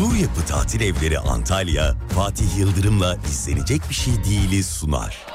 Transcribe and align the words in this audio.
Su 0.00 0.16
Yapı 0.16 0.46
Tatil 0.46 0.80
Evleri 0.80 1.18
Antalya, 1.18 1.94
Fatih 2.14 2.58
Yıldırım'la 2.58 3.16
izlenecek 3.30 3.82
bir 3.88 3.94
şey 3.94 4.14
değiliz 4.24 4.66
sunar. 4.66 5.26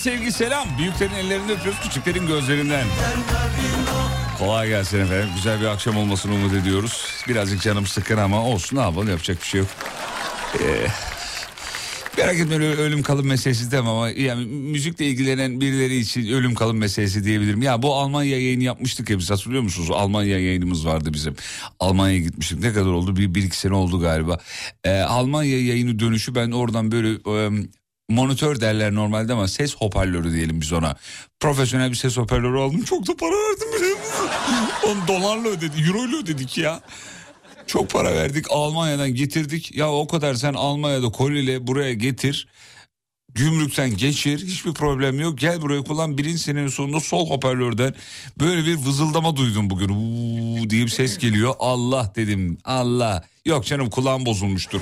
Sevgi, 0.00 0.32
selam. 0.32 0.68
Büyüklerin 0.78 1.14
ellerinden 1.14 1.58
öpüyoruz, 1.58 1.80
küçüklerin 1.80 2.26
gözlerinden. 2.26 2.86
Kolay 4.38 4.68
gelsin 4.68 5.00
efendim. 5.00 5.28
Güzel 5.36 5.60
bir 5.60 5.66
akşam 5.66 5.96
olmasını 5.96 6.34
umut 6.34 6.54
ediyoruz. 6.54 7.06
Birazcık 7.28 7.62
canım 7.62 7.86
sıkın 7.86 8.16
ama 8.16 8.44
olsun 8.44 8.76
ne 8.76 8.80
yapalım 8.80 9.08
yapacak 9.08 9.40
bir 9.40 9.46
şey 9.46 9.60
yok. 9.60 9.68
Ee, 10.60 10.86
merak 12.18 12.34
etmeyin 12.34 12.62
ölüm 12.62 13.02
kalım 13.02 13.26
meselesi 13.26 13.70
demem 13.70 13.88
ama 13.88 14.10
yani 14.10 14.46
müzikle 14.46 15.06
ilgilenen 15.06 15.60
birileri 15.60 15.96
için 15.96 16.32
ölüm 16.32 16.54
kalım 16.54 16.76
meselesi 16.76 17.24
diyebilirim. 17.24 17.62
Ya 17.62 17.82
bu 17.82 17.94
Almanya 17.94 18.40
yayını 18.40 18.62
yapmıştık 18.62 19.10
ya 19.10 19.18
biz 19.18 19.30
hatırlıyor 19.30 19.62
musunuz? 19.62 19.90
Almanya 19.90 20.38
yayınımız 20.38 20.86
vardı 20.86 21.14
bizim. 21.14 21.36
Almanya'ya 21.80 22.20
gitmiştik. 22.20 22.60
Ne 22.60 22.72
kadar 22.72 22.90
oldu? 22.90 23.16
Bir, 23.16 23.34
bir 23.34 23.42
iki 23.42 23.56
sene 23.56 23.74
oldu 23.74 24.00
galiba. 24.00 24.38
Ee, 24.84 25.00
Almanya 25.00 25.66
yayını 25.66 25.98
dönüşü 25.98 26.34
ben 26.34 26.50
oradan 26.50 26.92
böyle 26.92 27.08
e, 27.10 27.50
monitör 28.10 28.60
derler 28.60 28.94
normalde 28.94 29.32
ama 29.32 29.48
ses 29.48 29.76
hoparlörü 29.76 30.32
diyelim 30.32 30.60
biz 30.60 30.72
ona. 30.72 30.96
Profesyonel 31.40 31.90
bir 31.90 31.96
ses 31.96 32.16
hoparlörü 32.16 32.58
aldım. 32.58 32.82
Çok 32.82 33.06
da 33.06 33.16
para 33.16 33.32
verdim 33.32 33.68
biliyor? 33.76 33.96
Onu 34.86 35.08
dolarla 35.08 35.48
ödedik, 35.48 35.88
euro 35.88 36.06
ile 36.06 36.16
ödedik 36.16 36.58
ya. 36.58 36.80
Çok 37.66 37.90
para 37.90 38.14
verdik 38.14 38.46
Almanya'dan 38.50 39.14
getirdik. 39.14 39.76
Ya 39.76 39.90
o 39.90 40.06
kadar 40.08 40.34
sen 40.34 40.54
Almanya'da 40.54 41.08
koliyle 41.08 41.66
buraya 41.66 41.92
getir. 41.92 42.48
Gümrükten 43.34 43.96
geçir 43.96 44.46
hiçbir 44.46 44.72
problem 44.72 45.20
yok. 45.20 45.38
Gel 45.38 45.62
buraya 45.62 45.82
kullan 45.82 46.18
birinci 46.18 46.38
senenin 46.38 46.68
sonunda 46.68 47.00
sol 47.00 47.30
hoparlörden 47.30 47.94
böyle 48.38 48.66
bir 48.66 48.76
vızıldama 48.76 49.36
duydum 49.36 49.70
bugün. 49.70 49.88
Uuu 49.88 50.70
diye 50.70 50.84
bir 50.84 50.90
ses 50.90 51.18
geliyor. 51.18 51.54
Allah 51.58 52.12
dedim 52.16 52.58
Allah. 52.64 53.24
Yok 53.46 53.66
canım 53.66 53.90
kulağım 53.90 54.26
bozulmuştur 54.26 54.80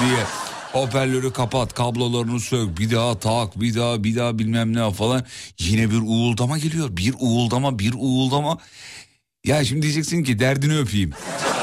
diye. 0.00 0.43
Hoparlörü 0.74 1.32
kapat 1.32 1.74
kablolarını 1.74 2.40
sök 2.40 2.78
bir 2.78 2.90
daha 2.90 3.18
tak 3.18 3.60
bir 3.60 3.74
daha 3.74 4.04
bir 4.04 4.16
daha 4.16 4.38
bilmem 4.38 4.76
ne 4.76 4.90
falan. 4.90 5.24
Yine 5.58 5.90
bir 5.90 6.00
uğuldama 6.02 6.58
geliyor 6.58 6.88
bir 6.90 7.14
uğuldama 7.20 7.78
bir 7.78 7.94
uğuldama. 7.98 8.58
Ya 9.44 9.64
şimdi 9.64 9.82
diyeceksin 9.82 10.24
ki 10.24 10.38
derdini 10.38 10.78
öpeyim. 10.78 11.12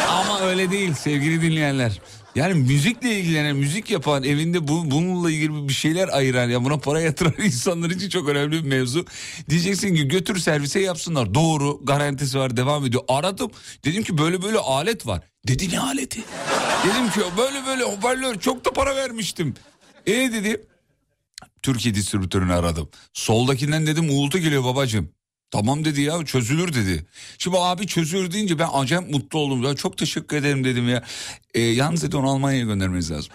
Ama 0.10 0.42
öyle 0.42 0.72
değil 0.72 0.94
sevgili 0.94 1.42
dinleyenler. 1.42 2.02
Yani 2.36 2.54
müzikle 2.54 3.20
ilgilenen, 3.20 3.56
müzik 3.56 3.90
yapan, 3.90 4.24
evinde 4.24 4.68
bu, 4.68 4.92
bununla 4.92 5.32
ilgili 5.32 5.68
bir 5.68 5.74
şeyler 5.74 6.10
ayıran, 6.10 6.50
ya 6.50 6.64
buna 6.64 6.78
para 6.78 7.02
yatıran 7.02 7.34
insanlar 7.44 7.90
için 7.90 8.10
çok 8.10 8.30
önemli 8.30 8.64
bir 8.64 8.70
mevzu. 8.70 9.06
Diyeceksin 9.50 9.96
ki 9.96 10.08
götür 10.08 10.40
servise 10.40 10.80
yapsınlar. 10.80 11.34
Doğru, 11.34 11.80
garantisi 11.84 12.40
var, 12.40 12.58
devam 12.58 12.86
ediyor. 12.86 13.04
Aradım, 13.08 13.52
dedim 13.86 14.04
ki 14.04 14.18
böyle 14.18 14.42
böyle 14.42 14.58
alet 14.58 15.08
var. 15.08 15.31
Dedi 15.48 15.70
ne 15.70 15.80
aleti? 15.80 16.24
dedim 16.86 17.10
ki 17.10 17.20
böyle 17.38 17.66
böyle 17.66 17.84
hoparlör 17.84 18.40
çok 18.40 18.66
da 18.66 18.72
para 18.72 18.96
vermiştim. 18.96 19.54
E 20.06 20.12
dedi 20.12 20.66
Türkiye 21.62 21.96
distribütörünü 21.96 22.54
aradım. 22.54 22.90
Soldakinden 23.14 23.88
dedim 23.88 24.10
uğultu 24.10 24.38
geliyor 24.38 24.64
babacığım. 24.64 25.10
Tamam 25.52 25.86
dedi 25.86 26.02
ya 26.02 26.26
çözülür 26.26 26.74
dedi. 26.74 27.06
Şimdi 27.38 27.58
abi 27.60 27.88
çözülür 27.88 28.32
deyince 28.32 28.60
ben 28.60 28.70
acayip 28.74 29.12
mutlu 29.12 29.40
oldum. 29.40 29.64
Ya 29.64 29.76
çok 29.76 29.98
teşekkür 29.98 30.38
ederim 30.38 30.64
dedim 30.64 30.90
ya. 30.90 31.04
E, 31.54 31.62
yalnız 31.62 32.04
dedi 32.04 32.18
onu 32.18 32.30
Almanya'ya 32.30 32.66
göndermeniz 32.66 33.12
lazım. 33.12 33.34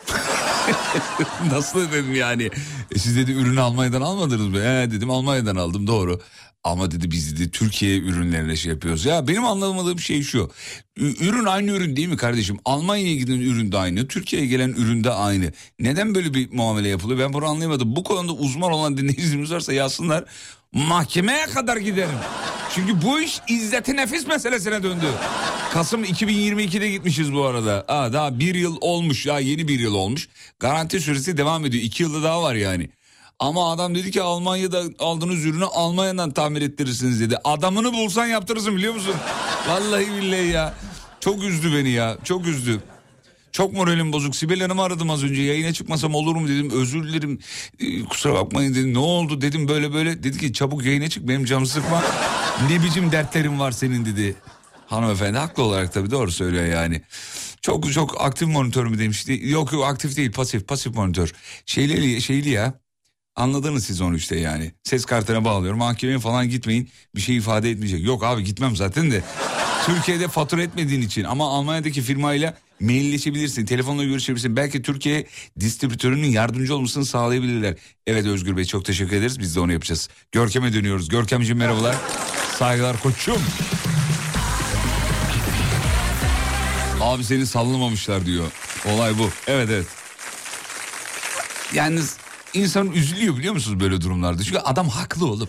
Nasıl 1.51 1.93
dedim 1.93 2.15
yani. 2.15 2.51
E, 2.95 2.99
siz 2.99 3.17
dedi 3.17 3.33
ürünü 3.33 3.61
Almanya'dan 3.61 4.01
almadınız 4.01 4.49
mı? 4.49 4.59
He 4.59 4.91
dedim 4.91 5.11
Almanya'dan 5.11 5.57
aldım 5.57 5.87
doğru. 5.87 6.21
Ama 6.67 6.91
dedi 6.91 7.11
biz 7.11 7.39
dedi 7.39 7.51
Türkiye 7.51 7.99
ürünlerine 7.99 8.57
şey 8.57 8.73
yapıyoruz. 8.73 9.05
Ya 9.05 9.29
benim 9.29 9.45
anlamadığım 9.45 9.99
şey 9.99 10.23
şu. 10.23 10.51
Ürün 10.97 11.45
aynı 11.45 11.71
ürün 11.71 11.97
değil 11.97 12.09
mi 12.09 12.17
kardeşim? 12.17 12.59
Almanya'ya 12.65 13.15
giden 13.15 13.41
ürün 13.41 13.73
de 13.73 13.79
aynı. 13.79 14.09
Türkiye'ye 14.09 14.49
gelen 14.49 14.69
ürün 14.69 15.05
de 15.05 15.11
aynı. 15.11 15.53
Neden 15.79 16.15
böyle 16.15 16.35
bir 16.35 16.53
muamele 16.53 16.89
yapılıyor? 16.89 17.21
Ben 17.21 17.33
bunu 17.33 17.47
anlayamadım. 17.47 17.97
Bu 17.97 18.05
konuda 18.05 18.33
uzman 18.33 18.73
olan 18.73 18.97
dinleyicimiz 18.97 19.53
varsa 19.53 19.73
yazsınlar. 19.73 20.25
Mahkemeye 20.73 21.47
kadar 21.47 21.77
giderim. 21.77 22.19
Çünkü 22.75 23.03
bu 23.03 23.21
iş 23.21 23.41
izzeti 23.49 23.97
nefis 23.97 24.27
meselesine 24.27 24.83
döndü. 24.83 25.07
Kasım 25.73 26.05
2022'de 26.05 26.91
gitmişiz 26.91 27.33
bu 27.35 27.45
arada. 27.45 27.85
Aa, 27.89 28.13
daha 28.13 28.39
bir 28.39 28.55
yıl 28.55 28.77
olmuş 28.81 29.27
ya 29.27 29.39
yeni 29.39 29.69
bir 29.69 29.79
yıl 29.81 29.95
olmuş. 29.95 30.29
Garanti 30.61 31.01
süresi 31.01 31.37
devam 31.37 31.65
ediyor. 31.65 31.85
İki 31.85 32.03
yılda 32.03 32.23
daha 32.23 32.43
var 32.43 32.55
yani. 32.55 32.91
Ama 33.39 33.73
adam 33.73 33.95
dedi 33.95 34.11
ki 34.11 34.23
Almanya'da 34.23 34.83
aldığınız 34.99 35.45
ürünü 35.45 35.65
Almanya'dan 35.65 36.31
tamir 36.31 36.63
ettirirsiniz 36.63 37.21
dedi. 37.21 37.37
Adamını 37.45 37.93
bulsan 37.93 38.27
yaptırırsın 38.27 38.77
biliyor 38.77 38.95
musun? 38.95 39.15
Vallahi 39.69 40.07
billahi 40.09 40.47
ya. 40.47 40.75
Çok 41.21 41.43
üzdü 41.45 41.75
beni 41.77 41.91
ya. 41.91 42.17
Çok 42.25 42.47
üzdü. 42.47 42.81
Çok 43.57 43.73
moralim 43.73 44.13
bozuk. 44.13 44.37
Sibel 44.37 44.61
Hanım'ı 44.61 44.83
aradım 44.83 45.11
az 45.11 45.25
önce. 45.25 45.43
Yayına 45.43 45.73
çıkmasam 45.73 46.15
olur 46.15 46.37
mu 46.37 46.49
dedim. 46.49 46.71
Özür 46.71 47.05
dilerim. 47.05 47.39
Ee, 47.81 48.05
kusura 48.05 48.35
bakmayın 48.35 48.75
dedim. 48.75 48.95
Ne 48.95 48.99
oldu 48.99 49.41
dedim 49.41 49.69
böyle 49.69 49.93
böyle. 49.93 50.23
Dedi 50.23 50.39
ki 50.39 50.53
çabuk 50.53 50.85
yayına 50.85 51.09
çık 51.09 51.29
benim 51.29 51.45
canımı 51.45 51.67
sıkma. 51.67 52.05
ne 52.71 52.83
biçim 52.83 53.13
dertlerin 53.13 53.59
var 53.61 53.73
senin 53.73 54.05
dedi. 54.05 54.37
Hanımefendi 54.87 55.39
haklı 55.39 55.63
olarak 55.63 55.93
tabii 55.93 56.11
doğru 56.11 56.33
söylüyor 56.33 56.65
yani. 56.65 57.03
Çok 57.63 57.93
çok 57.93 58.21
aktif 58.21 58.49
monitör 58.49 58.87
mü 58.87 58.99
demişti. 58.99 59.41
Yok 59.45 59.73
yok 59.73 59.85
aktif 59.85 60.17
değil 60.17 60.33
pasif 60.33 60.69
pasif 60.69 60.95
monitör. 60.95 61.33
Şeyli, 61.67 62.23
şeyli 62.23 62.49
ya. 62.49 62.81
Anladınız 63.37 63.87
siz 63.87 64.01
onu 64.01 64.17
işte 64.17 64.39
yani. 64.39 64.73
Ses 64.85 65.05
kartına 65.05 65.45
bağlıyorum. 65.45 65.79
Mahkemeye 65.79 66.19
falan 66.19 66.49
gitmeyin. 66.49 66.91
Bir 67.15 67.21
şey 67.21 67.37
ifade 67.37 67.71
etmeyecek. 67.71 68.05
Yok 68.05 68.25
abi 68.25 68.45
gitmem 68.45 68.77
zaten 68.77 69.11
de. 69.11 69.23
Türkiye'de 69.87 70.29
fatura 70.29 70.63
etmediğin 70.63 71.03
için 71.03 71.25
ama 71.25 71.49
Almanya'daki 71.49 72.03
firmayla 72.03 72.57
mailleşebilirsin. 72.81 73.67
Telefonla 73.67 74.05
görüşebilirsin. 74.05 74.57
Belki 74.57 74.83
Türkiye 74.83 75.27
distribütörünün 75.61 76.27
yardımcı 76.29 76.75
olmasını 76.75 77.05
sağlayabilirler. 77.05 77.75
Evet 78.07 78.27
Özgür 78.27 78.57
Bey 78.57 78.65
çok 78.65 78.85
teşekkür 78.85 79.17
ederiz. 79.17 79.39
Biz 79.39 79.57
de 79.57 79.61
onu 79.61 79.73
yapacağız. 79.73 80.09
Görkem'e 80.33 80.73
dönüyoruz. 80.73 81.09
Görkemciğim 81.09 81.59
merhabalar. 81.59 81.97
Saygılar 82.59 83.03
koçum. 83.03 83.43
Abi 87.01 87.25
seni 87.25 87.47
sallamamışlar 87.47 88.27
diyor. 88.27 88.53
Olay 88.87 89.19
bu. 89.19 89.31
Evet 89.47 89.69
evet. 89.71 89.87
Yalnız 91.75 92.17
insan 92.57 92.93
üzülüyor 92.93 93.37
biliyor 93.37 93.55
musunuz 93.55 93.81
böyle 93.81 94.01
durumlarda? 94.01 94.43
Çünkü 94.43 94.59
adam 94.59 94.89
haklı 94.89 95.27
olup. 95.27 95.49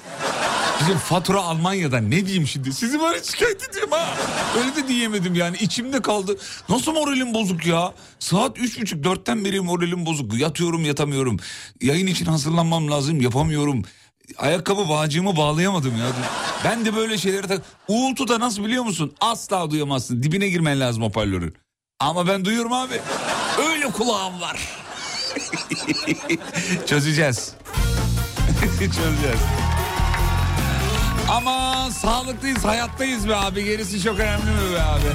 Bizim 0.81 0.97
fatura 0.97 1.41
Almanya'dan 1.41 2.11
ne 2.11 2.25
diyeyim 2.25 2.47
şimdi? 2.47 2.73
Sizi 2.73 2.99
bana 2.99 3.23
şikayet 3.23 3.69
ediyorum 3.69 3.91
ha. 3.91 4.15
Öyle 4.59 4.75
de 4.75 4.87
diyemedim 4.87 5.35
yani 5.35 5.57
içimde 5.57 6.01
kaldı. 6.01 6.37
Nasıl 6.69 6.91
moralim 6.91 7.33
bozuk 7.33 7.65
ya? 7.65 7.93
Saat 8.19 8.59
üç 8.59 8.81
buçuk 8.81 9.03
dörtten 9.03 9.45
beri 9.45 9.61
moralim 9.61 10.05
bozuk. 10.05 10.39
Yatıyorum 10.39 10.85
yatamıyorum. 10.85 11.37
Yayın 11.81 12.07
için 12.07 12.25
hazırlanmam 12.25 12.91
lazım 12.91 13.21
yapamıyorum. 13.21 13.83
Ayakkabı 14.37 14.89
bağcığımı 14.89 15.37
bağlayamadım 15.37 15.97
ya. 15.97 16.05
Ben 16.63 16.85
de 16.85 16.95
böyle 16.95 17.17
şeyleri 17.17 17.47
tak... 17.47 17.61
Uğultu 17.87 18.27
da 18.27 18.39
nasıl 18.39 18.65
biliyor 18.65 18.83
musun? 18.83 19.13
Asla 19.21 19.71
duyamazsın. 19.71 20.23
Dibine 20.23 20.47
girmen 20.49 20.79
lazım 20.79 21.03
hoparlörün. 21.03 21.53
Ama 21.99 22.27
ben 22.27 22.45
duyuyorum 22.45 22.73
abi. 22.73 23.01
Öyle 23.69 23.91
kulağım 23.91 24.41
var. 24.41 24.86
Çözeceğiz. 26.85 27.53
Çözeceğiz. 28.79 29.39
Ama 31.29 31.89
sağlıklıyız, 31.91 32.65
hayattayız 32.65 33.27
be 33.29 33.35
abi. 33.35 33.63
Gerisi 33.63 34.01
çok 34.01 34.19
önemli 34.19 34.43
mi 34.51 34.73
be 34.73 34.81
abi? 34.81 35.11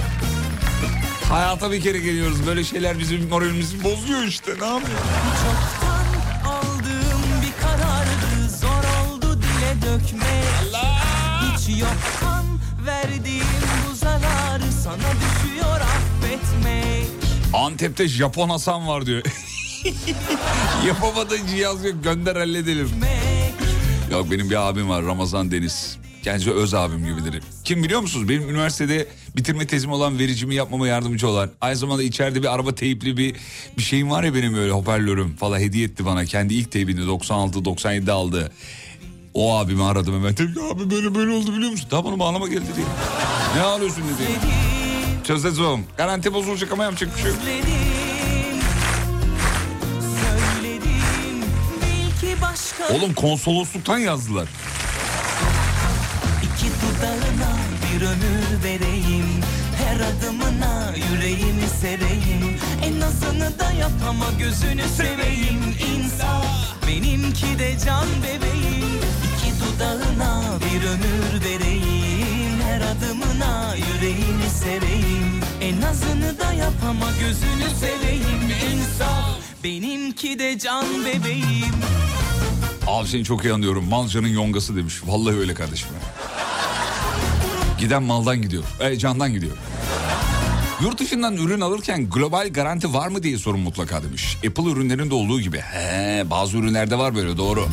Hayata 1.29 1.73
bir 1.73 1.81
kere 1.81 1.99
geliyoruz. 1.99 2.47
Böyle 2.47 2.65
şeyler 2.65 2.99
bizim 2.99 3.29
moralimizi 3.29 3.85
bozuyor 3.85 4.23
işte. 4.23 4.51
Ne 4.61 4.67
yapayım? 4.67 4.99
Çoktan 5.43 6.05
aldığım 6.51 7.23
bir 7.43 7.63
karardı 7.63 8.49
Zor 8.61 9.13
oldu 9.13 9.39
dile 9.43 9.75
dökmek 9.83 10.83
Hiç 11.43 11.81
yoktan 11.81 12.45
verdiğim 12.87 13.45
bu 13.91 13.95
zararı 13.95 14.73
Sana 14.85 14.97
düşüyor 14.97 15.81
affetmek 15.81 17.07
Antep'te 17.55 18.09
Japon 18.09 18.49
Hasan 18.49 18.89
var 18.89 19.07
diyor. 19.07 19.23
Yapamadığın 20.87 21.47
cihaz 21.47 21.85
yok 21.85 22.05
gönder 22.05 22.37
halledelim. 22.37 22.91
Yok 24.13 24.31
benim 24.31 24.51
bir 24.51 24.69
abim 24.69 24.89
var 24.89 25.05
Ramazan 25.05 25.51
Deniz. 25.51 25.97
Kendisi 26.23 26.53
öz 26.53 26.75
abim 26.75 27.07
gibidir. 27.07 27.43
Kim 27.65 27.85
biliyor 27.85 28.01
musunuz? 28.01 28.29
Benim 28.29 28.51
üniversitede 28.51 29.09
bitirme 29.37 29.67
tezim 29.67 29.93
olan 29.93 30.19
vericimi 30.19 30.55
yapmama 30.55 30.89
yardımcı 30.89 31.29
olan. 31.29 31.51
Aynı 31.61 31.77
zamanda 31.77 32.03
içeride 32.03 32.43
bir 32.43 32.55
araba 32.55 32.75
teypli 32.75 33.17
bir 33.17 33.37
bir 33.79 33.83
şeyim 33.83 34.11
var 34.11 34.25
ya 34.25 34.35
benim 34.35 34.55
öyle 34.55 34.73
hoparlörüm 34.73 35.37
falan 35.37 35.59
hediye 35.59 35.85
etti 35.87 36.05
bana. 36.05 36.25
Kendi 36.25 36.55
ilk 36.55 36.73
teybini 36.73 37.01
96-97'de 37.01 38.13
aldı. 38.13 38.53
O 39.35 39.57
abimi 39.57 39.85
aradım 39.85 40.15
hemen. 40.15 40.37
Dedi 40.37 40.61
abi 40.73 40.91
böyle 40.91 41.15
böyle 41.15 41.31
oldu 41.31 41.57
biliyor 41.57 41.71
musun? 41.71 41.89
Bana 41.93 42.19
bağlama 42.19 42.49
geldi 42.49 42.67
diye. 42.77 42.87
Ne 43.57 43.63
ağlıyorsun 43.63 44.05
dedi. 44.05 44.29
Çözeceğim. 45.27 45.85
Garanti 45.97 46.35
bozulacak 46.35 46.73
ama 46.73 46.85
yapacak 46.85 47.17
bir 47.17 47.23
şey 47.23 47.31
yok. 47.31 47.41
Oğlum 52.93 53.15
konsolosluktan 53.15 53.99
yazdılar. 53.99 54.49
iki 56.43 56.67
dudağına 56.67 57.57
bir 57.83 58.07
ömür 58.07 58.65
vereyim. 58.65 59.27
Her 59.85 59.97
adımına 59.97 60.93
yüreğimi 60.97 61.69
sereyim. 61.81 62.59
En 62.85 63.01
azını 63.01 63.59
da 63.59 63.73
yap 63.73 63.93
ama 64.09 64.25
gözünü 64.39 64.83
seveyim. 64.97 65.77
İnsan 65.95 66.45
benimki 66.87 67.59
de 67.59 67.77
can 67.87 68.07
bebeğim. 68.23 69.01
İki 69.37 69.53
dudağına 69.61 70.43
bir 70.61 70.87
ömür 70.87 71.45
vereyim. 71.45 72.61
Her 72.63 72.81
adımına 72.81 73.75
yüreğimi 73.75 74.51
sereyim. 74.63 75.41
En 75.61 75.83
azını 75.83 76.39
da 76.39 76.53
yap 76.53 76.75
ama 76.89 77.11
gözünü 77.21 77.71
seveyim. 77.81 78.53
İnsan 78.73 79.25
benimki 79.65 80.39
de 80.39 80.59
can 80.59 80.87
bebeğim 81.05 82.02
Abi 82.87 83.09
seni 83.09 83.25
çok 83.25 83.45
iyi 83.45 83.53
anlıyorum. 83.53 83.85
Malcanın 83.89 84.29
yongası 84.29 84.77
demiş. 84.77 85.01
Vallahi 85.07 85.37
öyle 85.37 85.55
kardeşim. 85.55 85.89
Giden 87.79 88.03
maldan 88.03 88.43
gidiyor. 88.43 88.65
E, 88.81 88.99
candan 88.99 89.33
gidiyor. 89.33 89.57
Yurt 90.83 91.01
dışından 91.01 91.37
ürün 91.37 91.61
alırken 91.61 92.11
global 92.11 92.49
garanti 92.49 92.95
var 92.95 93.09
mı 93.09 93.23
diye 93.23 93.39
sorun 93.39 93.61
mutlaka 93.61 94.03
demiş. 94.03 94.37
Apple 94.49 94.71
ürünlerinde 94.71 95.15
olduğu 95.15 95.41
gibi. 95.41 95.59
He, 95.59 96.25
bazı 96.31 96.57
ürünlerde 96.59 96.99
var 96.99 97.15
böyle 97.15 97.37
doğru. 97.37 97.67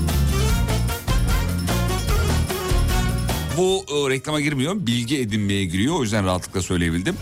Bu 3.58 3.86
e, 3.90 4.10
reklama 4.10 4.42
girmiyor. 4.42 4.76
Bilgi 4.76 5.20
edinmeye 5.20 5.66
giriyor. 5.66 5.96
O 5.96 6.04
yüzden 6.04 6.26
rahatlıkla 6.26 6.62
söyleyebildim. 6.62 7.16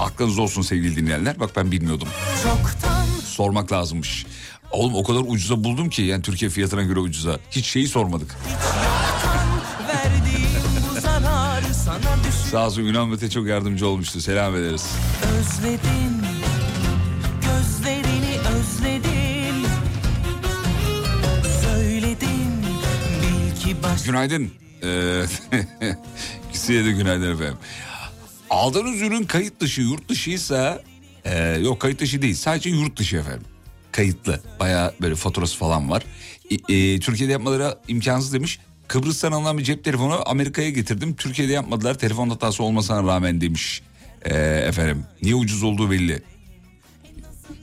Aklınız 0.00 0.38
olsun 0.38 0.62
sevgili 0.62 0.96
dinleyenler. 0.96 1.40
Bak 1.40 1.50
ben 1.56 1.72
bilmiyordum. 1.72 2.08
Çoktan 2.42 3.04
Sormak 3.24 3.72
lazımmış. 3.72 4.26
Oğlum 4.74 4.94
o 4.94 5.02
kadar 5.02 5.20
ucuza 5.26 5.64
buldum 5.64 5.88
ki 5.88 6.02
yani 6.02 6.22
Türkiye 6.22 6.50
fiyatına 6.50 6.82
göre 6.82 7.00
ucuza. 7.00 7.38
Hiç 7.50 7.66
şeyi 7.66 7.88
sormadık. 7.88 8.36
Sağ 12.50 12.66
olsun 12.66 12.82
Yunan 12.82 13.08
Mete 13.08 13.30
çok 13.30 13.46
yardımcı 13.46 13.88
olmuştu. 13.88 14.20
Selam 14.20 14.56
ederiz. 14.56 14.86
Özledim 15.38 16.22
Gözlerini 17.42 18.38
özledim 18.56 19.56
Söyledim 21.62 22.52
Bil 23.22 23.60
ki 23.60 23.82
baş 23.82 24.02
Günaydın. 24.04 24.50
Ee, 24.82 25.22
Size 26.52 26.84
de 26.84 26.92
günaydın 26.92 27.34
efendim. 27.34 27.58
Aldığınız 28.50 29.00
ürün 29.00 29.24
kayıt 29.24 29.60
dışı 29.60 29.80
yurt 29.80 30.08
dışıysa 30.08 30.82
e, 31.24 31.38
yok 31.44 31.80
kayıt 31.80 32.00
dışı 32.00 32.22
değil 32.22 32.34
sadece 32.34 32.70
yurt 32.70 32.98
dışı 32.98 33.16
efendim. 33.16 33.46
Kayıtlı 33.94 34.40
baya 34.60 34.92
böyle 35.00 35.14
faturası 35.14 35.58
falan 35.58 35.90
var. 35.90 36.02
E, 36.50 36.74
e, 36.74 37.00
Türkiye'de 37.00 37.32
yapmaları 37.32 37.78
imkansız 37.88 38.32
demiş. 38.32 38.58
Kıbrıs'tan 38.88 39.32
alınan 39.32 39.58
bir 39.58 39.64
cep 39.64 39.84
telefonu 39.84 40.20
Amerika'ya 40.26 40.70
getirdim. 40.70 41.14
Türkiye'de 41.14 41.52
yapmadılar 41.52 41.98
telefon 41.98 42.30
hatası 42.30 42.62
olmasına 42.62 43.02
rağmen 43.02 43.40
demiş. 43.40 43.82
E, 44.24 44.34
efendim 44.44 45.04
niye 45.22 45.34
ucuz 45.34 45.62
olduğu 45.62 45.90
belli. 45.90 46.22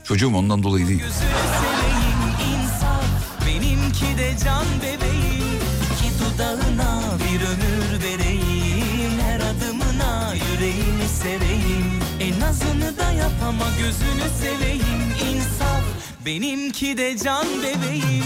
Çocuğum 0.03 0.35
ondan 0.35 0.63
dolayı 0.63 0.87
değil. 0.87 0.99
Seveyim 0.99 2.53
insan 2.53 4.17
de 4.17 4.35
can 4.45 4.65
bebeğim 4.81 5.61
İki 5.93 6.19
dudağına 6.19 7.01
bir 7.17 7.41
ömür 7.41 8.03
vereyim 8.03 9.19
Her 9.21 9.39
adımına 9.39 10.33
yüreğimi 10.35 11.07
sereyim 11.21 11.99
En 12.19 12.41
azını 12.41 12.97
da 12.97 13.11
yap 13.11 13.31
ama 13.47 13.65
gözünü 13.79 14.29
seveyim 14.41 15.01
İnsaf 15.33 16.00
benimki 16.25 16.97
de 16.97 17.17
can 17.23 17.45
bebeğim 17.63 18.25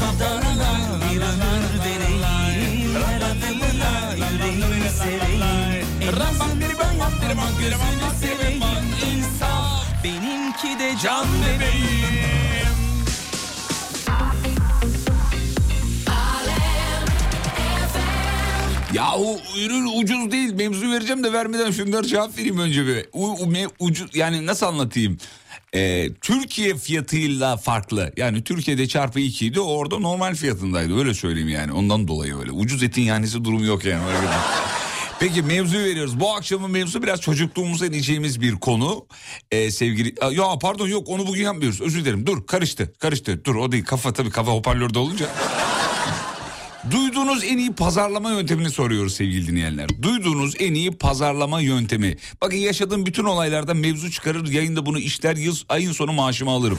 dudağına 0.00 1.00
bir 1.12 1.16
ömür 1.20 1.84
vereyim 1.84 2.94
Her 3.06 3.16
adımına 3.20 4.14
yüreğimi 4.14 4.74
ama 7.32 7.50
gözünü 7.60 8.18
seveyim 8.20 8.62
İnsaf 9.12 10.04
benimki 10.04 10.78
de 10.78 10.94
can 11.02 11.26
bebeğim 11.42 12.22
Ya 18.94 19.12
o 19.16 19.38
ürün 19.58 20.00
ucuz 20.02 20.30
değil. 20.32 20.52
Mevzu 20.54 20.90
vereceğim 20.90 21.24
de 21.24 21.32
vermeden 21.32 21.70
şunları 21.70 22.06
cevap 22.06 22.38
vereyim 22.38 22.58
önce 22.58 22.86
bir. 22.86 23.06
U, 23.12 23.26
u- 23.32 23.46
me- 23.52 23.70
ucuz 23.78 24.16
yani 24.16 24.46
nasıl 24.46 24.66
anlatayım? 24.66 25.18
Ee, 25.74 26.08
Türkiye 26.20 26.76
fiyatıyla 26.76 27.56
farklı. 27.56 28.12
Yani 28.16 28.44
Türkiye'de 28.44 28.88
çarpı 28.88 29.20
2 29.20 29.46
idi 29.46 29.60
orada 29.60 29.98
normal 29.98 30.34
fiyatındaydı. 30.34 30.98
Öyle 30.98 31.14
söyleyeyim 31.14 31.48
yani. 31.48 31.72
Ondan 31.72 32.08
dolayı 32.08 32.38
öyle. 32.38 32.50
Ucuz 32.50 32.82
etin 32.82 33.02
yanisi 33.02 33.44
durumu 33.44 33.64
yok 33.64 33.84
yani. 33.84 34.06
Öyle. 34.06 34.28
Peki 35.20 35.42
mevzu 35.42 35.78
veriyoruz. 35.78 36.20
Bu 36.20 36.34
akşamın 36.34 36.70
mevzu 36.70 37.02
biraz 37.02 37.20
çocukluğumuza 37.20 37.86
ineceğimiz 37.86 38.40
bir 38.40 38.54
konu. 38.54 39.06
Ee, 39.50 39.70
sevgili... 39.70 40.14
Ya 40.32 40.58
pardon 40.62 40.88
yok 40.88 41.08
onu 41.08 41.26
bugün 41.26 41.42
yapmıyoruz. 41.42 41.80
Özür 41.80 42.00
dilerim. 42.00 42.26
Dur 42.26 42.46
karıştı. 42.46 42.92
Karıştı. 42.98 43.44
Dur 43.44 43.54
o 43.54 43.72
değil. 43.72 43.84
Kafa 43.84 44.12
tabii 44.12 44.30
kafa 44.30 44.52
hoparlörde 44.52 44.98
olunca. 44.98 45.26
Duyduğunuz 46.90 47.44
en 47.44 47.58
iyi 47.58 47.72
pazarlama 47.72 48.30
yöntemini 48.30 48.70
soruyoruz 48.70 49.14
sevgili 49.14 49.46
dinleyenler. 49.46 49.88
Duyduğunuz 50.02 50.54
en 50.58 50.74
iyi 50.74 50.90
pazarlama 50.90 51.60
yöntemi. 51.60 52.16
Bakın 52.40 52.56
yaşadığım 52.56 53.06
bütün 53.06 53.24
olaylardan 53.24 53.76
mevzu 53.76 54.10
çıkarır 54.10 54.48
yayında 54.48 54.86
bunu 54.86 54.98
işler 54.98 55.36
yıl, 55.36 55.56
ayın 55.68 55.92
sonu 55.92 56.12
maaşımı 56.12 56.50
alırım. 56.50 56.78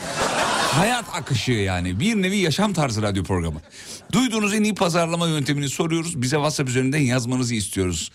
Hayat 0.73 1.05
akışı 1.15 1.51
yani 1.51 1.99
bir 1.99 2.15
nevi 2.15 2.37
yaşam 2.37 2.73
tarzı 2.73 3.01
radyo 3.01 3.23
programı. 3.23 3.61
Duyduğunuz 4.11 4.53
en 4.53 4.63
iyi 4.63 4.75
pazarlama 4.75 5.27
yöntemini 5.27 5.69
soruyoruz. 5.69 6.21
Bize 6.21 6.35
WhatsApp 6.35 6.69
üzerinden 6.69 6.99
yazmanızı 6.99 7.55
istiyoruz. 7.55 8.11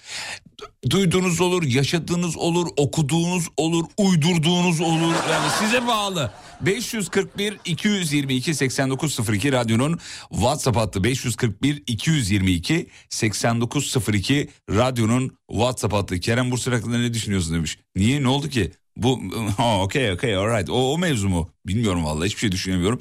Duyduğunuz 0.90 1.40
olur, 1.40 1.62
yaşadığınız 1.62 2.36
olur, 2.36 2.66
okuduğunuz 2.76 3.48
olur, 3.56 3.84
uydurduğunuz 3.98 4.80
olur. 4.80 5.14
Yani 5.30 5.50
size 5.58 5.86
bağlı. 5.86 6.32
541 6.60 7.58
222 7.64 8.54
8902 8.54 9.52
radyonun 9.52 9.98
WhatsApp 10.30 10.76
hattı 10.76 11.04
541 11.04 11.82
222 11.86 12.88
8902 13.08 14.50
radyonun 14.70 15.36
WhatsApp 15.50 15.94
hattı. 15.94 16.20
Kerem 16.20 16.50
Bursa 16.50 16.72
hakkında 16.72 16.98
ne 16.98 17.14
düşünüyorsun 17.14 17.54
demiş. 17.54 17.78
Niye 17.96 18.22
ne 18.22 18.28
oldu 18.28 18.48
ki? 18.48 18.72
Bu 18.98 19.20
okey 19.82 20.12
okey 20.12 20.36
alright. 20.36 20.70
O, 20.70 20.92
o 20.92 20.98
mevzu 20.98 21.28
mu? 21.28 21.50
Bilmiyorum 21.66 22.04
vallahi 22.04 22.26
hiçbir 22.26 22.40
şey 22.40 22.52
düşünemiyorum. 22.52 23.00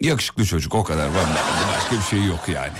Yakışıklı 0.00 0.44
çocuk 0.44 0.74
o 0.74 0.84
kadar. 0.84 1.10
Ben, 1.14 1.26
başka 1.76 1.96
bir 1.96 2.18
şey 2.18 2.28
yok 2.28 2.40
yani. 2.54 2.72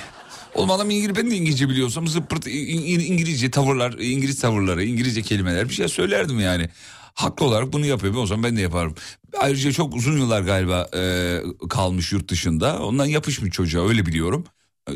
Oğlum 0.54 0.70
adam 0.70 0.90
İngiliz, 0.90 1.16
ben 1.16 1.30
de 1.30 1.36
İngilizce 1.36 1.68
biliyorsam 1.68 2.08
zıppırt 2.08 2.46
İngilizce 2.46 3.50
tavırlar, 3.50 3.92
İngiliz 3.92 4.40
tavırları, 4.40 4.84
İngilizce 4.84 5.22
kelimeler 5.22 5.68
bir 5.68 5.74
şey 5.74 5.88
söylerdim 5.88 6.40
yani. 6.40 6.68
Haklı 7.14 7.46
olarak 7.46 7.72
bunu 7.72 7.86
yapıyor. 7.86 8.14
O 8.14 8.26
zaman 8.26 8.42
ben 8.42 8.56
de 8.56 8.60
yaparım. 8.60 8.94
Ayrıca 9.40 9.72
çok 9.72 9.94
uzun 9.94 10.18
yıllar 10.18 10.42
galiba 10.42 10.88
e, 10.96 11.40
kalmış 11.68 12.12
yurt 12.12 12.28
dışında. 12.30 12.82
Ondan 12.82 13.06
yapışmış 13.06 13.50
çocuğa 13.50 13.88
öyle 13.88 14.06
biliyorum. 14.06 14.44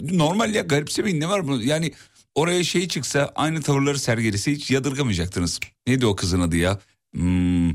Normal 0.02 0.54
ya 0.54 0.62
garipsemeyin 0.62 1.20
ne 1.20 1.28
var 1.28 1.48
bunu? 1.48 1.62
Yani 1.62 1.92
oraya 2.34 2.64
şey 2.64 2.88
çıksa 2.88 3.32
aynı 3.34 3.62
tavırları 3.62 3.98
sergilese 3.98 4.52
hiç 4.52 4.70
yadırgamayacaktınız. 4.70 5.60
Neydi 5.86 6.06
o 6.06 6.16
kızın 6.16 6.40
adı 6.40 6.56
ya? 6.56 6.78
Hmm, 7.14 7.70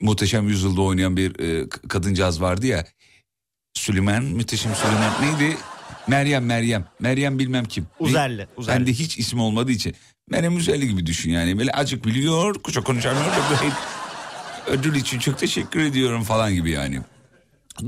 Muhteşem 0.00 0.48
Yüzyılda 0.48 0.82
oynayan 0.82 1.16
bir 1.16 1.40
e, 1.40 1.68
kadıncağız 1.68 2.40
vardı 2.40 2.66
ya. 2.66 2.86
Süleyman, 3.74 4.24
Muhteşem 4.24 4.72
Süleyman 4.74 5.12
neydi? 5.22 5.56
Meryem, 6.06 6.46
Meryem. 6.46 6.84
Meryem 7.00 7.38
bilmem 7.38 7.64
kim. 7.64 7.86
Uzerli, 7.98 8.48
Uzerli. 8.56 8.78
Bende 8.78 8.92
hiç 8.92 9.18
ismi 9.18 9.42
olmadığı 9.42 9.72
için. 9.72 9.94
Meryem 10.30 10.56
Uzerli 10.56 10.88
gibi 10.88 11.06
düşün 11.06 11.30
yani. 11.30 11.58
Böyle 11.58 11.72
acık 11.72 12.04
biliyor, 12.04 12.54
kuşa 12.62 12.80
konuşamıyor. 12.80 13.26
ödül 14.66 14.94
için 14.94 15.18
çok 15.18 15.38
teşekkür 15.38 15.80
ediyorum 15.80 16.22
falan 16.22 16.54
gibi 16.54 16.70
yani. 16.70 17.00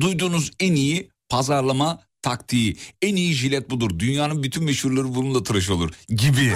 Duyduğunuz 0.00 0.50
en 0.60 0.74
iyi 0.74 1.10
pazarlama 1.28 2.00
taktiği. 2.22 2.76
En 3.02 3.16
iyi 3.16 3.34
jilet 3.34 3.70
budur. 3.70 3.98
Dünyanın 3.98 4.42
bütün 4.42 4.64
meşhurları 4.64 5.14
bununla 5.14 5.42
tıraş 5.42 5.70
olur 5.70 5.90
gibi. 6.08 6.52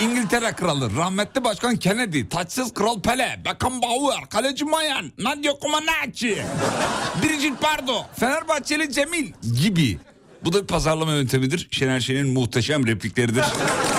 İngiltere 0.00 0.52
kralı, 0.52 0.96
rahmetli 0.96 1.44
başkan 1.44 1.76
Kennedy, 1.76 2.22
taçsız 2.28 2.74
kral 2.74 3.00
Pele, 3.00 3.40
Beckenbauer, 3.44 4.28
kaleci 4.30 4.64
Mayan, 4.64 5.12
Nadia 5.18 5.52
Comaneci, 5.62 6.42
Brigitte 7.22 7.62
Bardot, 7.62 8.04
Fenerbahçeli 8.20 8.92
Cemil 8.92 9.32
gibi. 9.62 9.98
Bu 10.44 10.52
da 10.52 10.62
bir 10.62 10.66
pazarlama 10.66 11.12
yöntemidir. 11.12 11.68
Şener 11.70 12.00
Şen'in 12.00 12.28
muhteşem 12.32 12.86
replikleridir. 12.86 13.44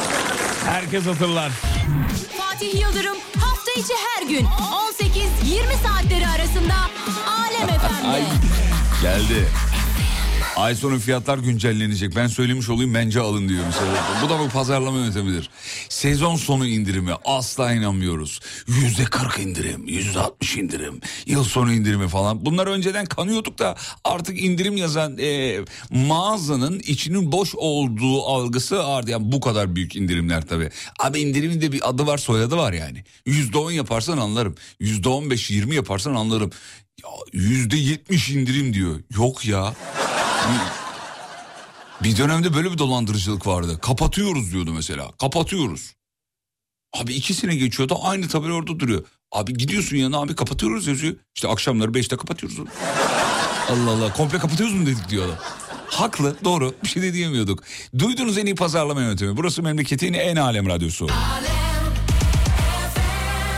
Herkes 0.66 1.06
hatırlar. 1.06 1.52
Fatih 2.38 2.74
Yıldırım 2.82 3.18
hafta 3.40 3.72
içi 3.72 3.94
her 4.16 4.28
gün 4.28 4.46
18-20 4.46 5.88
saatleri 5.88 6.28
arasında 6.28 6.74
Alem 7.28 7.70
Ay 8.12 8.22
FM'de. 8.22 8.28
geldi. 9.02 9.48
Ay 10.58 10.76
sonu 10.76 11.00
fiyatlar 11.00 11.38
güncellenecek. 11.38 12.16
Ben 12.16 12.28
söylemiş 12.28 12.70
olayım 12.70 12.94
bence 12.94 13.20
alın 13.20 13.50
diyor 13.50 13.64
mesela. 13.66 13.92
Bu 14.24 14.30
da 14.30 14.46
bir 14.46 14.50
pazarlama 14.50 14.98
yöntemidir. 14.98 15.50
Sezon 15.90 16.36
sonu 16.36 16.68
indirimi 16.68 17.12
asla 17.26 17.74
inanmıyoruz. 17.74 18.40
Yüzde 18.68 19.04
40 19.04 19.40
indirim, 19.40 19.88
yüzde 19.88 20.20
60 20.20 20.58
indirim, 20.58 21.02
yıl 21.26 21.44
sonu 21.44 21.74
indirimi 21.74 22.08
falan. 22.08 22.46
Bunlar 22.46 22.68
önceden 22.68 23.06
kanıyorduk 23.06 23.60
da 23.60 23.76
artık 24.04 24.42
indirim 24.42 24.78
yazan 24.78 25.18
e, 25.18 25.60
mağazanın 25.90 26.80
içinin 26.80 27.32
boş 27.32 27.56
olduğu 27.56 28.24
algısı 28.24 28.84
ağırdı. 28.84 29.12
Yani 29.12 29.32
bu 29.32 29.40
kadar 29.40 29.76
büyük 29.76 29.96
indirimler 29.96 30.48
tabii. 30.48 30.70
Abi 31.00 31.20
indirimin 31.20 31.62
de 31.62 31.72
bir 31.72 31.90
adı 31.90 32.08
var 32.08 32.18
soyadı 32.18 32.58
var 32.58 32.74
yani. 32.74 33.04
Yüzde 33.26 33.58
10 33.58 33.72
yaparsan 33.72 34.18
anlarım. 34.18 34.56
Yüzde 34.80 35.10
15 35.10 35.52
20 35.52 35.76
yaparsan 35.76 36.16
anlarım. 36.16 36.52
Ya 37.04 37.10
yüzde 37.34 37.78
70 37.78 38.30
indirim 38.30 38.74
diyor. 38.74 39.00
Yok 39.16 39.46
ya. 39.46 39.74
Bir 42.04 42.18
dönemde 42.18 42.54
böyle 42.54 42.72
bir 42.72 42.78
dolandırıcılık 42.78 43.48
vardı. 43.48 43.80
Kapatıyoruz 43.82 44.52
diyordu 44.54 44.74
mesela. 44.74 45.12
Kapatıyoruz. 45.12 45.94
Abi 46.94 47.14
iki 47.14 47.34
sene 47.34 47.56
geçiyordu 47.56 47.98
aynı 48.04 48.28
tabela 48.28 48.54
orada 48.54 48.80
duruyor. 48.80 49.06
Abi 49.32 49.54
gidiyorsun 49.54 49.98
yanına 49.98 50.18
abi 50.18 50.36
kapatıyoruz 50.36 50.88
yazıyor. 50.88 51.16
İşte 51.36 51.48
akşamları 51.48 51.94
beşte 51.94 52.18
kapatıyoruz. 52.18 52.60
Allah 53.70 53.92
Allah 53.92 54.14
komple 54.14 54.38
kapatıyoruz 54.38 54.76
mu 54.76 54.86
dedik 54.86 55.10
diyor 55.10 55.26
adam. 55.26 55.38
Haklı 55.88 56.36
doğru 56.44 56.76
bir 56.84 56.88
şey 56.90 57.04
de 57.04 57.14
diyemiyorduk. 57.14 57.64
Duydunuz 58.00 58.38
en 58.38 58.46
iyi 58.46 58.56
pazarlama 58.56 59.02
yöntemi. 59.02 59.38
Burası 59.38 59.64
memleketin 59.64 60.14
en 60.14 60.36
alem 60.36 60.68
radyosu. 60.70 61.08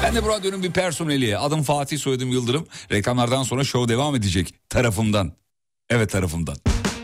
Ben 0.03 0.15
de 0.15 0.24
bu 0.24 0.29
radyonun 0.29 0.63
bir 0.63 0.72
personeli. 0.72 1.38
Adım 1.38 1.63
Fatih 1.63 2.00
soyadım 2.00 2.29
Yıldırım. 2.32 2.68
Reklamlardan 2.91 3.44
sonra 3.44 3.63
show 3.63 3.94
devam 3.94 4.15
edecek 4.15 4.53
tarafımdan. 4.70 5.34
Evet 5.89 6.12
tarafımdan. 6.12 6.56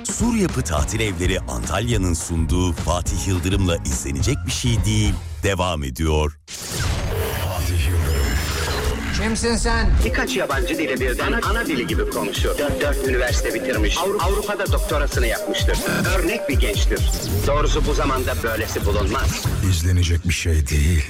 Sur 0.04 0.36
Yapı 0.36 0.62
Tatil 0.62 1.00
Evleri 1.00 1.40
Antalya'nın 1.40 2.14
sunduğu 2.14 2.72
Fatih 2.74 3.28
Yıldırım'la 3.28 3.78
izlenecek 3.78 4.38
bir 4.48 4.52
şey 4.52 4.86
değil. 4.86 5.14
Devam 5.44 5.84
ediyor. 5.84 6.40
Kimsin 9.22 9.56
sen? 9.56 9.90
Birkaç 10.06 10.36
yabancı 10.36 10.78
dili 10.78 11.00
birden 11.00 11.32
ana 11.32 11.66
dili 11.66 11.88
gibi 11.88 12.10
konuşur. 12.10 12.58
Dört, 12.58 12.82
dört 12.82 13.08
üniversite 13.08 13.54
bitirmiş. 13.54 13.98
Avru- 13.98 14.20
Avrupa'da 14.24 14.72
doktorasını 14.72 15.28
yapmıştır. 15.28 15.78
Örnek 16.18 16.50
bir 16.50 16.60
gençtir. 16.60 17.00
Doğrusu 17.48 17.86
bu 17.88 17.94
zamanda 17.94 18.34
böylesi 18.44 18.86
bulunmaz. 18.86 19.44
İzlenecek 19.70 20.28
bir 20.28 20.34
şey 20.34 20.68
değil. 20.68 21.04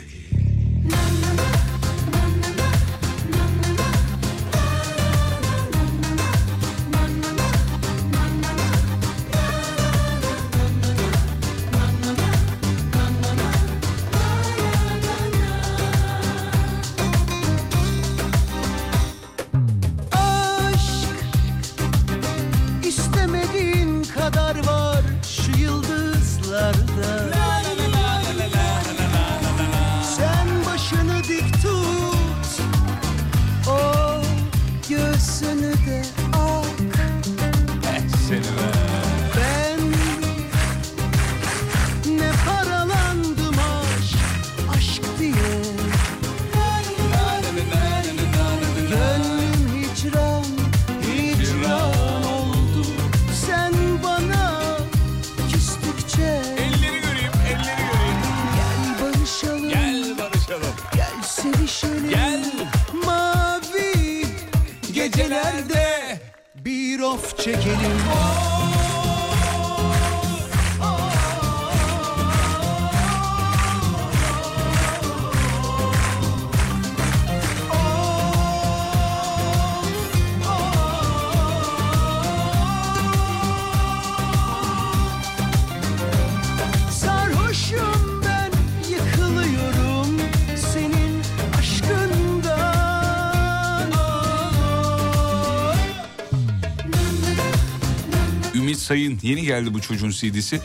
Sayın 98.86 99.20
yeni 99.22 99.42
geldi 99.42 99.74
bu 99.74 99.82
çocuğun 99.82 100.10
CD'si. 100.10 100.62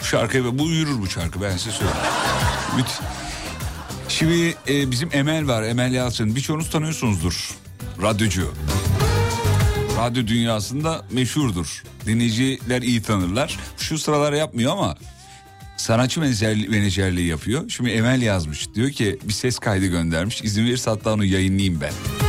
Bu 0.00 0.04
şarkı 0.04 0.44
ve 0.44 0.58
bu 0.58 0.68
yürür 0.68 0.98
bu 0.98 1.06
şarkı 1.10 1.42
ben 1.42 1.56
size 1.56 1.70
söyleyeyim. 1.70 2.86
Şimdi 4.08 4.54
e, 4.68 4.90
bizim 4.90 5.08
Emel 5.12 5.48
var 5.48 5.62
Emel 5.62 5.92
Yalçın 5.92 6.36
birçoğunuz 6.36 6.70
tanıyorsunuzdur. 6.70 7.50
Radyocu. 8.02 8.54
Radyo 9.98 10.26
dünyasında 10.26 11.04
meşhurdur. 11.10 11.82
Dinleyiciler 12.06 12.82
iyi 12.82 13.02
tanırlar. 13.02 13.58
Şu 13.76 13.98
sıralar 13.98 14.32
yapmıyor 14.32 14.72
ama 14.72 14.96
sanatçı 15.76 16.20
menajerliği 16.20 17.26
yapıyor. 17.26 17.70
Şimdi 17.70 17.90
Emel 17.90 18.22
yazmış. 18.22 18.74
Diyor 18.74 18.90
ki 18.90 19.18
bir 19.24 19.32
ses 19.32 19.58
kaydı 19.58 19.86
göndermiş. 19.86 20.42
İzin 20.42 20.64
verirse 20.64 20.90
hatta 20.90 21.12
onu 21.12 21.24
yayınlayayım 21.24 21.80
ben. 21.80 22.21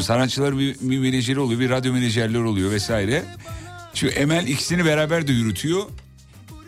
Şimdi 0.00 0.06
sanatçılar 0.06 0.58
bir, 0.58 0.76
bir 0.80 0.98
menajeri 0.98 1.40
oluyor, 1.40 1.60
bir 1.60 1.70
radyo 1.70 1.92
menajerleri 1.92 2.42
oluyor 2.42 2.70
vesaire. 2.70 3.24
Şimdi 3.94 4.12
Emel 4.12 4.46
ikisini 4.46 4.84
beraber 4.84 5.26
de 5.26 5.32
yürütüyor. 5.32 5.82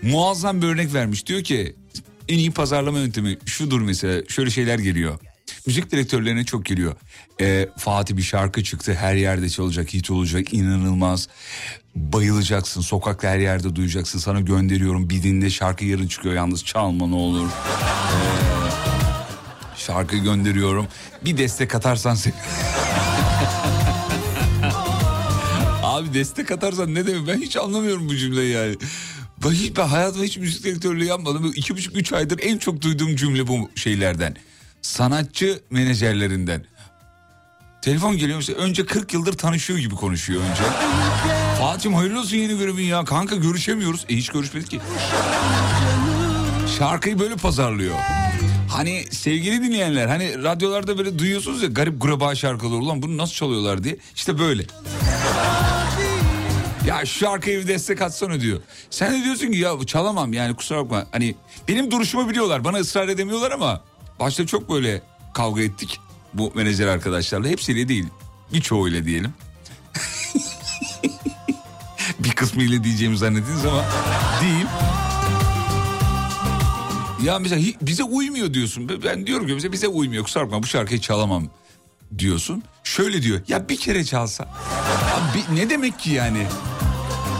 Muazzam 0.02 0.62
bir 0.62 0.66
örnek 0.66 0.94
vermiş. 0.94 1.26
Diyor 1.26 1.42
ki 1.42 1.76
en 2.28 2.38
iyi 2.38 2.50
pazarlama 2.50 2.98
yöntemi 2.98 3.38
şudur 3.46 3.80
mesela 3.80 4.22
şöyle 4.28 4.50
şeyler 4.50 4.78
geliyor. 4.78 5.18
Müzik 5.66 5.90
direktörlerine 5.90 6.44
çok 6.44 6.64
geliyor. 6.64 6.94
Ee, 7.40 7.68
Fatih 7.78 8.16
bir 8.16 8.22
şarkı 8.22 8.64
çıktı 8.64 8.94
her 8.94 9.14
yerde 9.14 9.48
çalacak 9.48 9.94
hit 9.94 10.10
olacak 10.10 10.54
inanılmaz. 10.54 11.28
Bayılacaksın 11.94 12.80
sokakta 12.80 13.28
her 13.28 13.38
yerde 13.38 13.76
duyacaksın 13.76 14.18
sana 14.18 14.40
gönderiyorum 14.40 15.10
bir 15.10 15.22
dinle 15.22 15.50
şarkı 15.50 15.84
yarın 15.84 16.08
çıkıyor 16.08 16.34
yalnız 16.34 16.64
çalma 16.64 17.06
ne 17.06 17.14
olur. 17.14 17.48
Ee, 17.48 18.22
şarkı 19.76 20.16
gönderiyorum 20.16 20.86
bir 21.24 21.36
destek 21.36 21.74
atarsan 21.74 22.14
seni. 22.14 22.34
Abi 25.92 26.14
destek 26.14 26.50
atarsan 26.50 26.94
ne 26.94 27.06
demek 27.06 27.28
ben 27.28 27.40
hiç 27.40 27.56
anlamıyorum 27.56 28.08
bu 28.08 28.16
cümleyi 28.16 28.52
yani. 28.52 28.76
Ben, 29.44 29.50
hiç, 29.50 29.76
ben 29.76 29.86
hayatımda 29.86 30.24
hiç 30.24 30.36
müzik 30.36 30.64
direktörlüğü 30.64 31.04
yapmadım. 31.04 31.52
İki 31.56 31.76
buçuk 31.76 31.96
üç 31.96 32.12
aydır 32.12 32.38
en 32.42 32.58
çok 32.58 32.82
duyduğum 32.82 33.16
cümle 33.16 33.46
bu 33.46 33.70
şeylerden. 33.74 34.36
Sanatçı 34.82 35.60
menajerlerinden. 35.70 36.64
Telefon 37.82 38.16
geliyor 38.16 38.36
mesela 38.36 38.58
önce 38.58 38.86
40 38.86 39.14
yıldır 39.14 39.32
tanışıyor 39.32 39.78
gibi 39.78 39.94
konuşuyor 39.94 40.42
önce. 40.42 40.62
Fatih'im 41.60 41.94
hayırlı 41.94 42.20
olsun 42.20 42.36
yeni 42.36 42.58
görevin 42.58 42.84
ya. 42.84 43.04
Kanka 43.04 43.36
görüşemiyoruz. 43.36 44.04
E 44.08 44.16
hiç 44.16 44.28
görüşmedik 44.28 44.70
ki. 44.70 44.80
Şarkıyı 46.78 47.18
böyle 47.18 47.36
pazarlıyor. 47.36 47.94
Hani 48.68 49.04
sevgili 49.10 49.62
dinleyenler 49.62 50.06
hani 50.08 50.42
radyolarda 50.42 50.98
böyle 50.98 51.18
duyuyorsunuz 51.18 51.62
ya 51.62 51.68
garip 51.68 52.02
gureba 52.02 52.34
şarkılar. 52.34 52.78
Ulan 52.78 53.02
bunu 53.02 53.16
nasıl 53.18 53.34
çalıyorlar 53.34 53.84
diye. 53.84 53.96
İşte 54.14 54.38
böyle. 54.38 54.64
Ya 56.86 57.06
şu 57.06 57.18
şarkıya 57.18 57.60
bir 57.60 57.68
destek 57.68 58.02
atsana 58.02 58.40
diyor. 58.40 58.60
Sen 58.90 59.20
de 59.20 59.24
diyorsun 59.24 59.52
ki 59.52 59.58
ya 59.58 59.72
çalamam 59.86 60.32
yani 60.32 60.56
kusura 60.56 60.78
bakma. 60.78 61.06
Hani 61.12 61.34
benim 61.68 61.90
duruşumu 61.90 62.28
biliyorlar 62.28 62.64
bana 62.64 62.78
ısrar 62.78 63.08
edemiyorlar 63.08 63.50
ama 63.50 63.80
başta 64.20 64.46
çok 64.46 64.70
böyle 64.70 65.02
kavga 65.34 65.62
ettik 65.62 66.00
bu 66.34 66.52
menajer 66.54 66.86
arkadaşlarla. 66.86 67.48
Hepsiyle 67.48 67.88
değil 67.88 68.06
birçoğuyla 68.52 69.04
diyelim. 69.04 69.32
bir 72.18 72.32
kısmıyla 72.32 72.84
diyeceğimi 72.84 73.18
zannettiniz 73.18 73.66
ama 73.66 73.84
değil. 74.42 74.66
Ya 77.24 77.38
mesela 77.38 77.62
bize 77.82 78.04
uymuyor 78.04 78.54
diyorsun. 78.54 79.02
Ben 79.04 79.26
diyorum 79.26 79.46
ki 79.46 79.54
mesela 79.54 79.72
bize 79.72 79.88
uymuyor 79.88 80.24
kusura 80.24 80.44
bakma 80.44 80.62
bu 80.62 80.66
şarkıyı 80.66 81.00
çalamam 81.00 81.48
diyorsun. 82.18 82.62
Şöyle 82.84 83.22
diyor 83.22 83.40
ya 83.48 83.68
bir 83.68 83.76
kere 83.76 84.04
çalsa. 84.04 84.44
Abi 85.14 85.56
ne 85.60 85.70
demek 85.70 85.98
ki 85.98 86.10
yani? 86.10 86.46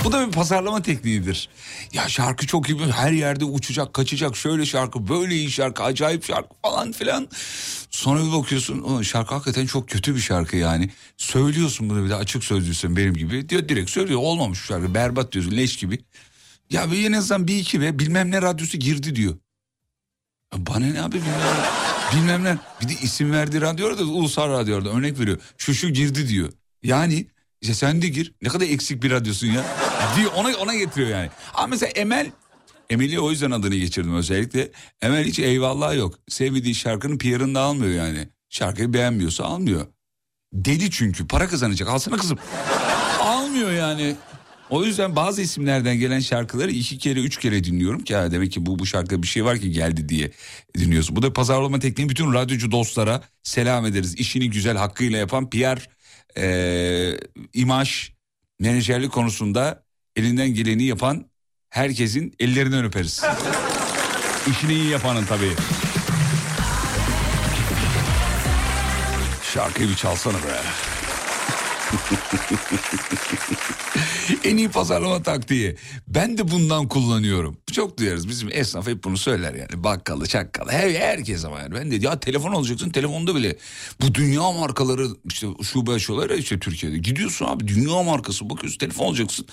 Bu 0.04 0.12
da 0.12 0.26
bir 0.26 0.32
pazarlama 0.32 0.82
tekniğidir. 0.82 1.48
Ya 1.92 2.08
şarkı 2.08 2.46
çok 2.46 2.68
iyi 2.68 2.78
her 2.78 3.12
yerde 3.12 3.44
uçacak 3.44 3.94
kaçacak 3.94 4.36
şöyle 4.36 4.66
şarkı 4.66 5.08
böyle 5.08 5.34
iyi 5.34 5.50
şarkı 5.50 5.82
acayip 5.82 6.24
şarkı 6.24 6.54
falan 6.62 6.92
filan. 6.92 7.28
Sonra 7.90 8.20
bir 8.26 8.32
bakıyorsun 8.32 9.02
şarkı 9.02 9.34
hakikaten 9.34 9.66
çok 9.66 9.88
kötü 9.88 10.14
bir 10.14 10.20
şarkı 10.20 10.56
yani. 10.56 10.90
Söylüyorsun 11.16 11.90
bunu 11.90 12.04
bir 12.04 12.10
de 12.10 12.14
açık 12.14 12.44
sözlüsün 12.44 12.96
benim 12.96 13.14
gibi. 13.14 13.48
Diyor 13.48 13.68
direkt 13.68 13.90
söylüyor 13.90 14.20
olmamış 14.20 14.58
şu 14.58 14.66
şarkı 14.66 14.94
berbat 14.94 15.32
diyorsun 15.32 15.56
leş 15.56 15.76
gibi. 15.76 15.98
Ya 16.70 16.92
bir 16.92 17.08
en 17.08 17.12
azından 17.12 17.48
bir 17.48 17.56
iki 17.56 17.80
ve 17.80 17.98
bilmem 17.98 18.30
ne 18.30 18.42
radyosu 18.42 18.78
girdi 18.78 19.16
diyor. 19.16 19.34
Bana 20.56 20.86
ne 20.86 21.02
abi 21.02 21.16
bilmem 21.16 21.40
ne. 21.40 21.91
Bilmem 22.16 22.44
ne. 22.44 22.58
Bir 22.82 22.88
de 22.88 22.92
isim 23.02 23.32
verdiği 23.32 23.60
radyo 23.60 23.98
da 23.98 24.02
ulusal 24.02 24.50
radyoda 24.50 24.90
örnek 24.90 25.18
veriyor. 25.18 25.38
Şu 25.58 25.74
şu 25.74 25.88
girdi 25.88 26.28
diyor. 26.28 26.52
Yani 26.82 27.26
işte 27.60 27.74
sen 27.74 28.02
de 28.02 28.08
gir. 28.08 28.34
Ne 28.42 28.48
kadar 28.48 28.66
eksik 28.66 29.02
bir 29.02 29.10
radyosun 29.10 29.46
ya. 29.46 29.64
diyor 30.16 30.30
ona 30.36 30.56
ona 30.56 30.74
getiriyor 30.74 31.10
yani. 31.10 31.30
Ama 31.54 31.66
mesela 31.66 31.90
Emel 31.90 32.30
Emel'i 32.90 33.20
o 33.20 33.30
yüzden 33.30 33.50
adını 33.50 33.76
geçirdim 33.76 34.14
özellikle. 34.14 34.70
Emel 35.02 35.24
hiç 35.24 35.38
eyvallah 35.38 35.96
yok. 35.96 36.18
Sevmediği 36.28 36.74
şarkının 36.74 37.18
PR'ını 37.18 37.54
da 37.54 37.60
almıyor 37.60 37.92
yani. 37.92 38.28
Şarkıyı 38.48 38.92
beğenmiyorsa 38.92 39.44
almıyor. 39.44 39.86
Deli 40.52 40.90
çünkü 40.90 41.26
para 41.26 41.48
kazanacak. 41.48 41.88
Alsana 41.88 42.16
kızım. 42.16 42.38
Almıyor 43.20 43.70
yani. 43.70 44.16
O 44.72 44.84
yüzden 44.84 45.16
bazı 45.16 45.42
isimlerden 45.42 45.98
gelen 45.98 46.20
şarkıları 46.20 46.70
iki 46.70 46.98
kere 46.98 47.20
üç 47.20 47.36
kere 47.36 47.64
dinliyorum 47.64 48.04
ki 48.04 48.16
ha, 48.16 48.30
demek 48.30 48.52
ki 48.52 48.66
bu 48.66 48.78
bu 48.78 48.86
şarkıda 48.86 49.22
bir 49.22 49.26
şey 49.26 49.44
var 49.44 49.58
ki 49.58 49.70
geldi 49.70 50.08
diye 50.08 50.30
dinliyorsun. 50.78 51.16
Bu 51.16 51.22
da 51.22 51.32
pazarlama 51.32 51.78
tekniği 51.78 52.08
bütün 52.08 52.34
radyocu 52.34 52.70
dostlara 52.70 53.22
selam 53.42 53.86
ederiz. 53.86 54.14
İşini 54.14 54.50
güzel 54.50 54.76
hakkıyla 54.76 55.18
yapan 55.18 55.50
PR, 55.50 55.88
e, 56.38 57.18
imaj, 57.54 58.10
menajerlik 58.60 59.12
konusunda 59.12 59.84
elinden 60.16 60.54
geleni 60.54 60.84
yapan 60.84 61.26
herkesin 61.70 62.34
ellerinden 62.40 62.84
öperiz. 62.84 63.22
İşini 64.50 64.72
iyi 64.72 64.88
yapanın 64.88 65.24
tabii. 65.24 65.52
Şarkıyı 69.54 69.88
bir 69.88 69.96
çalsana 69.96 70.36
be. 70.36 70.60
en 74.44 74.56
iyi 74.56 74.68
pazarlama 74.68 75.22
taktiği. 75.22 75.76
Ben 76.08 76.38
de 76.38 76.50
bundan 76.50 76.88
kullanıyorum. 76.88 77.56
Çok 77.72 77.98
duyarız. 77.98 78.28
Bizim 78.28 78.48
esnaf 78.52 78.86
hep 78.86 79.04
bunu 79.04 79.16
söyler 79.16 79.54
yani. 79.54 79.84
Bakkalı, 79.84 80.26
çakkalı. 80.26 80.70
Her, 80.70 80.90
herkes 80.90 81.44
ama 81.44 81.60
yani. 81.60 81.74
Ben 81.74 81.90
de 81.90 81.96
ya 81.96 82.20
telefon 82.20 82.52
alacaksın 82.52 82.90
telefonda 82.90 83.34
bile. 83.34 83.56
Bu 84.00 84.14
dünya 84.14 84.52
markaları 84.52 85.08
işte 85.24 85.46
şube 85.62 85.90
ya 86.30 86.36
işte 86.36 86.58
Türkiye'de. 86.58 86.98
Gidiyorsun 86.98 87.46
abi 87.46 87.68
dünya 87.68 88.02
markası 88.02 88.50
bakıyorsun 88.50 88.78
telefon 88.78 89.06
alacaksın. 89.06 89.46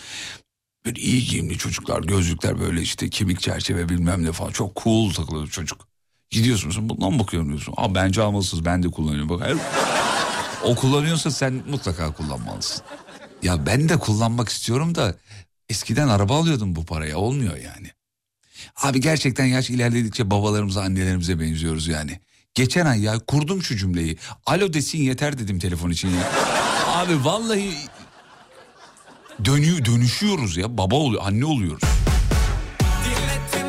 Böyle 0.86 1.02
iyi 1.02 1.26
giyimli 1.26 1.58
çocuklar, 1.58 2.04
gözlükler 2.04 2.60
böyle 2.60 2.82
işte 2.82 3.10
kemik 3.10 3.42
çerçeve 3.42 3.90
bilmem 3.90 4.24
ne 4.24 4.32
falan. 4.32 4.52
Çok 4.52 4.84
cool 4.84 5.14
takılıyor 5.14 5.48
çocuk. 5.48 5.88
Gidiyorsun 6.30 6.90
bundan 6.90 7.20
bakıyorum 7.20 7.50
diyorsun. 7.50 7.74
Aa 7.78 7.96
bence 7.96 8.22
almalısınız 8.22 8.66
ben 8.66 8.84
de 8.84 8.88
kullanıyorum. 8.88 9.30
Bak 9.30 9.42
her... 9.42 9.56
O 10.64 10.76
kullanıyorsa 10.76 11.32
sen 11.32 11.64
mutlaka 11.70 12.12
kullanmalısın. 12.12 12.82
Ya 13.44 13.66
ben 13.66 13.90
de 13.90 13.98
kullanmak 14.00 14.50
istiyorum 14.50 14.96
da 14.96 15.16
eskiden 15.70 16.08
araba 16.08 16.38
alıyordum 16.38 16.76
bu 16.76 16.86
paraya 16.86 17.18
olmuyor 17.18 17.58
yani. 17.58 17.92
Abi 18.76 19.02
gerçekten 19.02 19.46
yaş 19.46 19.70
ilerledikçe 19.70 20.32
babalarımıza 20.32 20.82
annelerimize 20.82 21.40
benziyoruz 21.40 21.88
yani. 21.88 22.20
Geçen 22.56 22.86
ay 22.86 23.02
ya 23.02 23.20
kurdum 23.20 23.64
şu 23.64 23.78
cümleyi. 23.78 24.18
Alo 24.46 24.74
desin 24.74 24.98
yeter 24.98 25.38
dedim 25.38 25.60
telefon 25.60 25.90
için 25.90 26.10
ya. 26.10 26.32
Abi 26.88 27.26
vallahi 27.26 27.74
dönüyor 29.46 29.86
dönüşüyoruz 29.86 30.58
ya 30.58 30.78
baba 30.78 30.96
oluyor 30.96 31.22
anne 31.26 31.46
oluyoruz. 31.46 31.84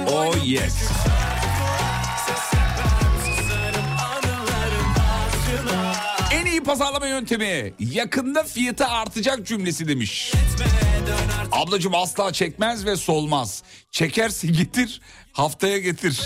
Oh 0.08 0.46
yes. 0.46 0.74
İyi 6.60 6.64
pazarlama 6.64 7.06
yöntemi 7.06 7.72
yakında 7.78 8.44
fiyatı 8.44 8.86
artacak 8.86 9.46
cümlesi 9.46 9.88
demiş. 9.88 10.32
Ablacığım 11.52 11.94
asla 11.94 12.32
çekmez 12.32 12.86
ve 12.86 12.96
solmaz. 12.96 13.62
Çekersin 13.90 14.52
getir 14.52 15.00
haftaya 15.32 15.78
getir. 15.78 16.20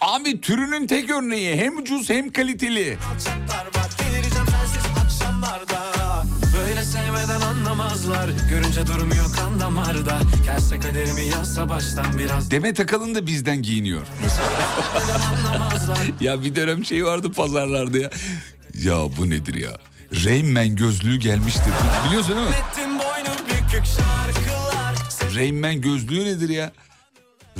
Abi 0.00 0.40
türünün 0.40 0.86
tek 0.86 1.10
örneği 1.10 1.56
hem 1.56 1.78
ucuz 1.78 2.10
hem 2.10 2.32
kaliteli. 2.32 2.98
Çatlar 3.24 3.66
var 3.66 3.90
delireceğim 3.98 4.46
sensiz 4.46 4.84
akşamlarda 5.04 5.89
Böyle 6.58 6.84
sevmeden 6.84 7.40
anlamazlar 7.40 8.30
Görünce 8.50 8.86
durmuyor 8.86 9.34
kan 9.36 9.60
damarda 9.60 10.18
Gelse 10.44 10.80
kaderimi 10.80 11.24
yazsa 11.24 11.68
baştan 11.68 12.18
biraz 12.18 12.50
Demet 12.50 12.80
Akalın 12.80 13.14
da 13.14 13.26
bizden 13.26 13.62
giyiniyor. 13.62 14.06
ya 16.20 16.42
bir 16.44 16.54
dönem 16.56 16.84
şey 16.84 17.04
vardı 17.04 17.32
pazarlarda 17.32 17.98
ya. 17.98 18.10
Ya 18.74 18.96
bu 19.18 19.30
nedir 19.30 19.54
ya? 19.54 19.70
Rain 20.24 20.52
Man 20.52 20.76
gözlüğü 20.76 21.16
gelmiştir. 21.16 21.72
Biliyorsun 22.06 22.36
değil 22.36 22.48
mi? 22.48 22.54
Ettim 22.54 22.98
boynu 22.98 23.36
bükük 23.48 23.86
şarkılar 23.86 25.34
Rain 25.36 25.54
Man 25.54 25.80
gözlüğü 25.80 26.24
nedir 26.24 26.48
ya? 26.48 26.72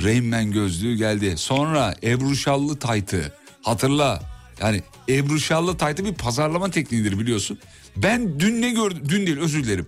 Rain 0.03 0.25
Man 0.25 0.51
gözlüğü 0.51 0.95
geldi. 0.95 1.37
Sonra 1.37 1.93
Ebru 2.03 2.35
Şallı 2.35 2.79
taytı. 2.79 3.33
Hatırla. 3.61 4.21
Yani 4.61 4.83
Ebru 5.09 5.39
Şallı 5.39 5.77
taytı 5.77 6.05
bir 6.05 6.13
pazarlama 6.13 6.71
tekniğidir 6.71 7.19
biliyorsun. 7.19 7.59
Ben 7.95 8.39
dün 8.39 8.61
ne 8.61 8.69
gördüm? 8.69 9.03
Dün 9.09 9.27
değil 9.27 9.39
özür 9.39 9.63
dilerim. 9.63 9.87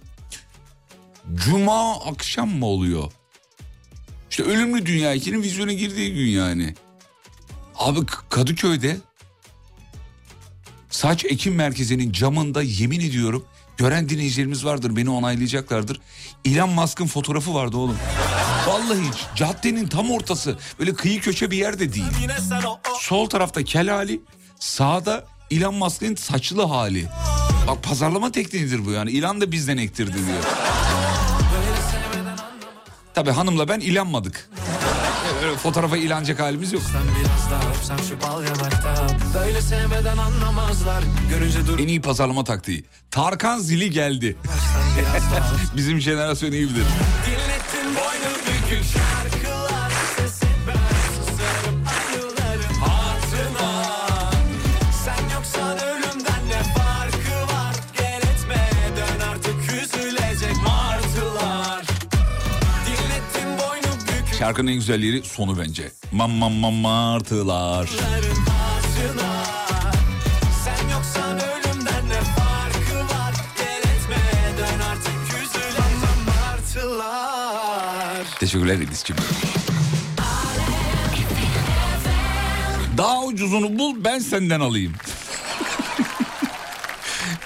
Cuma 1.34 2.06
akşam 2.06 2.50
mı 2.50 2.66
oluyor? 2.66 3.12
İşte 4.30 4.44
Ölümlü 4.44 4.86
Dünya 4.86 5.16
2'nin 5.16 5.44
vizyona 5.44 5.74
girdiği 5.74 6.14
gün 6.14 6.28
yani. 6.28 6.76
Abi 7.76 8.00
Kadıköy'de 8.30 8.98
saç 10.90 11.26
ekim 11.26 11.56
merkezinin 11.56 12.12
camında 12.12 12.62
yemin 12.62 13.00
ediyorum 13.00 13.46
gören 13.78 14.10
dinleyicilerimiz 14.10 14.66
vardır 14.66 14.96
beni 14.96 15.10
onaylayacaklardır. 15.10 16.02
Elon 16.46 16.70
Musk'ın 16.70 17.08
fotoğrafı 17.08 17.54
vardı 17.54 17.78
oğlum. 17.78 17.98
Vallahi 18.68 19.02
caddenin 19.36 19.88
tam 19.88 20.12
ortası 20.12 20.58
böyle 20.80 20.94
kıyı 20.94 21.22
köşe 21.22 21.52
bir 21.52 21.58
yerde 21.58 21.94
değil. 21.94 22.06
Sol 23.00 23.30
tarafta 23.30 23.64
kel 23.64 23.90
hali 23.90 24.22
sağda 24.60 25.26
Elon 25.52 25.76
Musk'ın 25.76 26.16
saçlı 26.16 26.64
hali. 26.66 27.08
Bak 27.68 27.84
pazarlama 27.84 28.32
tekniğidir 28.32 28.86
bu 28.86 28.92
yani. 28.92 29.12
İlan 29.12 29.42
da 29.42 29.52
bizden 29.52 29.78
ektirdi 29.78 30.14
diyor. 30.14 30.44
Tabi 33.14 33.32
hanımla 33.32 33.68
ben 33.68 33.80
ilanmadık. 33.80 34.50
Öyle 35.44 35.58
fotoğrafa 35.58 35.98
ilanacak 35.98 36.40
halimiz 36.40 36.74
yok. 36.74 36.84
En 41.80 41.88
iyi 41.88 42.02
pazarlama 42.02 42.44
taktiği. 42.44 42.84
Tarkan 43.12 43.60
zili 43.60 43.90
geldi. 43.90 44.38
Bizim 45.78 46.02
jenerasyon 46.02 46.52
iyi 46.52 46.70
bilir. 46.70 46.86
Dinlettin 47.26 47.96
boynu 47.96 48.36
bükük 48.48 48.86
Şarkının 64.44 64.72
en 64.72 64.76
güzel 64.76 65.04
yeri 65.04 65.24
sonu 65.24 65.58
bence. 65.60 65.92
Mam 66.12 66.32
mam 66.32 66.54
mam 66.54 66.74
martılar. 66.74 67.90
Teşekkürler 78.40 78.76
Edis'ciğim. 78.76 79.22
Daha 82.98 83.24
ucuzunu 83.24 83.80
bul 83.80 84.04
ben 84.04 84.20
senden 84.20 84.60
alayım. 84.60 84.94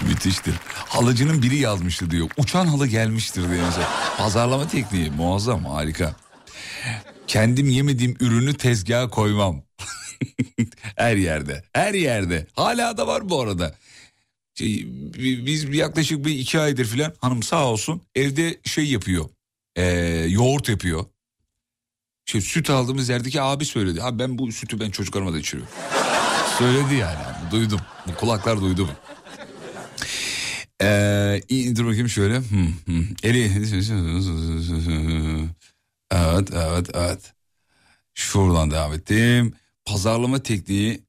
Müthiştir. 0.00 0.54
Halıcının 0.74 1.42
biri 1.42 1.56
yazmıştı 1.56 2.10
diyor. 2.10 2.30
Uçan 2.36 2.66
halı 2.66 2.86
gelmiştir 2.86 3.50
diye. 3.50 3.60
Pazarlama 4.18 4.68
tekniği 4.68 5.10
muazzam 5.10 5.64
harika. 5.64 6.27
Kendim 7.28 7.70
yemediğim 7.70 8.16
ürünü 8.20 8.54
tezgaha 8.54 9.10
koymam. 9.10 9.62
her 10.96 11.16
yerde 11.16 11.64
her 11.72 11.94
yerde. 11.94 12.46
Hala 12.52 12.96
da 12.96 13.06
var 13.06 13.28
bu 13.28 13.40
arada. 13.40 13.74
Şey, 14.54 14.86
bi- 15.14 15.46
biz 15.46 15.64
yaklaşık 15.74 16.24
bir 16.24 16.38
iki 16.38 16.60
aydır 16.60 16.84
filan 16.84 17.12
hanım 17.20 17.42
sağ 17.42 17.66
olsun 17.66 18.02
evde 18.14 18.60
şey 18.64 18.84
yapıyor. 18.84 19.28
Ee, 19.76 19.84
yoğurt 20.28 20.68
yapıyor. 20.68 21.04
Şey, 22.26 22.40
süt 22.40 22.70
aldığımız 22.70 23.08
yerdeki 23.08 23.42
abi 23.42 23.64
söyledi. 23.64 24.02
Abi 24.02 24.18
ben 24.18 24.38
bu 24.38 24.52
sütü 24.52 24.80
ben 24.80 24.90
çocuklarıma 24.90 25.32
da 25.32 25.38
içiriyorum. 25.38 25.74
söyledi 26.58 26.94
yani. 26.94 27.18
Duydum. 27.50 27.80
Bu 28.06 28.14
kulaklar 28.14 28.60
duydu 28.60 28.86
mu? 28.86 28.92
Ee, 30.82 31.40
dur 31.76 31.86
bakayım 31.86 32.08
şöyle. 32.08 32.40
Eli. 33.22 33.50
Evet, 36.10 36.50
evet, 36.52 36.90
evet. 36.94 37.34
Şuradan 38.14 38.70
devam 38.70 38.92
ettim. 38.92 39.54
Pazarlama 39.84 40.42
tekniği 40.42 41.04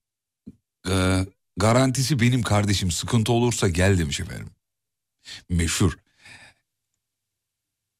e, 0.89 1.25
garantisi 1.57 2.19
benim 2.19 2.43
kardeşim. 2.43 2.91
Sıkıntı 2.91 3.31
olursa 3.31 3.69
gel 3.69 3.97
demiş 3.99 4.19
efendim. 4.19 4.49
Meşhur. 5.49 5.97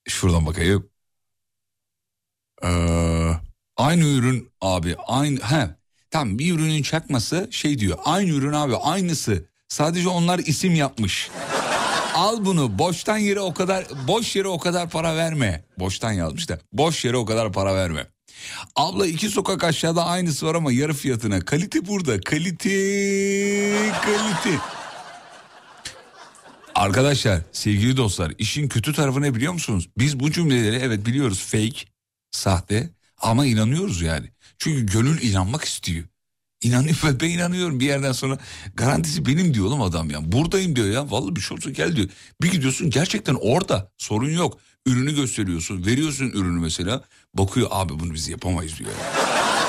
Şuradan 0.08 0.46
bakayım. 0.46 0.90
Ee, 2.64 3.32
aynı 3.78 4.06
ürün 4.06 4.52
abi 4.62 4.96
aynı 5.08 5.40
he 5.40 5.76
tam 6.12 6.40
bir 6.40 6.54
ürünün 6.54 6.82
çakması 6.82 7.48
şey 7.52 7.80
diyor 7.80 7.98
aynı 8.06 8.30
ürün 8.30 8.54
abi 8.54 8.76
aynısı 8.76 9.46
sadece 9.68 10.10
onlar 10.10 10.40
isim 10.40 10.76
yapmış. 10.76 11.30
Al 12.14 12.46
bunu 12.46 12.80
boştan 12.80 13.18
yere 13.18 13.40
o 13.40 13.54
kadar 13.54 13.86
boş 14.08 14.36
yere 14.36 14.48
o 14.48 14.60
kadar 14.60 14.90
para 14.90 15.16
verme. 15.16 15.64
Boştan 15.80 16.12
yazmış 16.12 16.50
da 16.50 16.60
boş 16.74 17.06
yere 17.06 17.18
o 17.18 17.26
kadar 17.26 17.54
para 17.54 17.76
verme. 17.76 18.08
Abla 18.76 19.08
iki 19.08 19.30
sokak 19.30 19.64
aşağıda 19.64 20.06
aynısı 20.06 20.46
var 20.46 20.56
ama 20.56 20.72
yarı 20.72 20.94
fiyatına. 20.94 21.40
Kalite 21.40 21.88
burada. 21.88 22.22
Kalite, 22.22 22.70
kalite. 24.02 24.60
Arkadaşlar, 26.76 27.42
sevgili 27.52 27.98
dostlar, 27.98 28.34
işin 28.38 28.68
kötü 28.68 28.94
tarafı 28.94 29.22
ne 29.22 29.36
biliyor 29.36 29.54
musunuz? 29.54 29.90
Biz 29.98 30.20
bu 30.20 30.32
cümleleri 30.32 30.76
evet 30.76 31.06
biliyoruz 31.06 31.40
fake, 31.40 31.86
sahte 32.32 32.90
ama 33.18 33.46
inanıyoruz 33.46 34.02
yani. 34.02 34.30
Çünkü 34.58 34.94
gönül 34.94 35.22
inanmak 35.22 35.64
istiyor. 35.64 36.06
İnanıyor 36.62 36.96
ve 37.04 37.20
ben 37.20 37.30
inanıyorum 37.30 37.80
bir 37.80 37.86
yerden 37.86 38.12
sonra 38.12 38.38
garantisi 38.76 39.26
benim 39.26 39.54
diyor 39.54 39.66
oğlum 39.66 39.82
adam 39.82 40.10
ya. 40.10 40.32
Buradayım 40.32 40.76
diyor 40.76 40.88
ya 40.88 41.12
vallahi 41.12 41.36
bir 41.36 41.42
şey 41.42 41.58
olsa 41.58 41.70
gel 41.70 41.96
diyor. 41.96 42.10
Bir 42.42 42.52
gidiyorsun 42.52 42.90
gerçekten 42.90 43.36
orada 43.42 43.92
sorun 43.98 44.30
yok. 44.30 44.58
Ürünü 44.86 45.16
gösteriyorsun 45.16 45.86
veriyorsun 45.86 46.26
ürünü 46.30 46.60
mesela. 46.60 47.02
Bakıyor 47.34 47.68
abi 47.72 48.00
bunu 48.00 48.14
biz 48.14 48.28
yapamayız 48.28 48.80
diyor. 48.80 48.90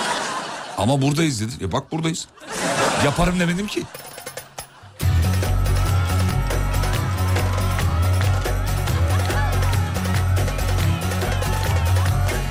Ama 0.79 1.03
buradayız 1.03 1.41
dedi. 1.41 1.53
E 1.61 1.73
bak 1.73 1.93
buradayız. 1.93 2.29
Yaparım 3.05 3.41
demedim 3.41 3.67
ki. 3.67 3.83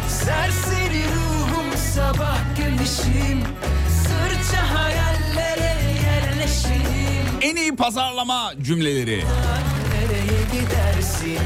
Serseri 0.08 1.04
ruhum 1.15 1.78
sabah 1.95 2.39
güneşim 2.58 3.38
pazarlama 7.79 8.53
cümleleri. 8.61 9.23
Gidersin 10.51 11.39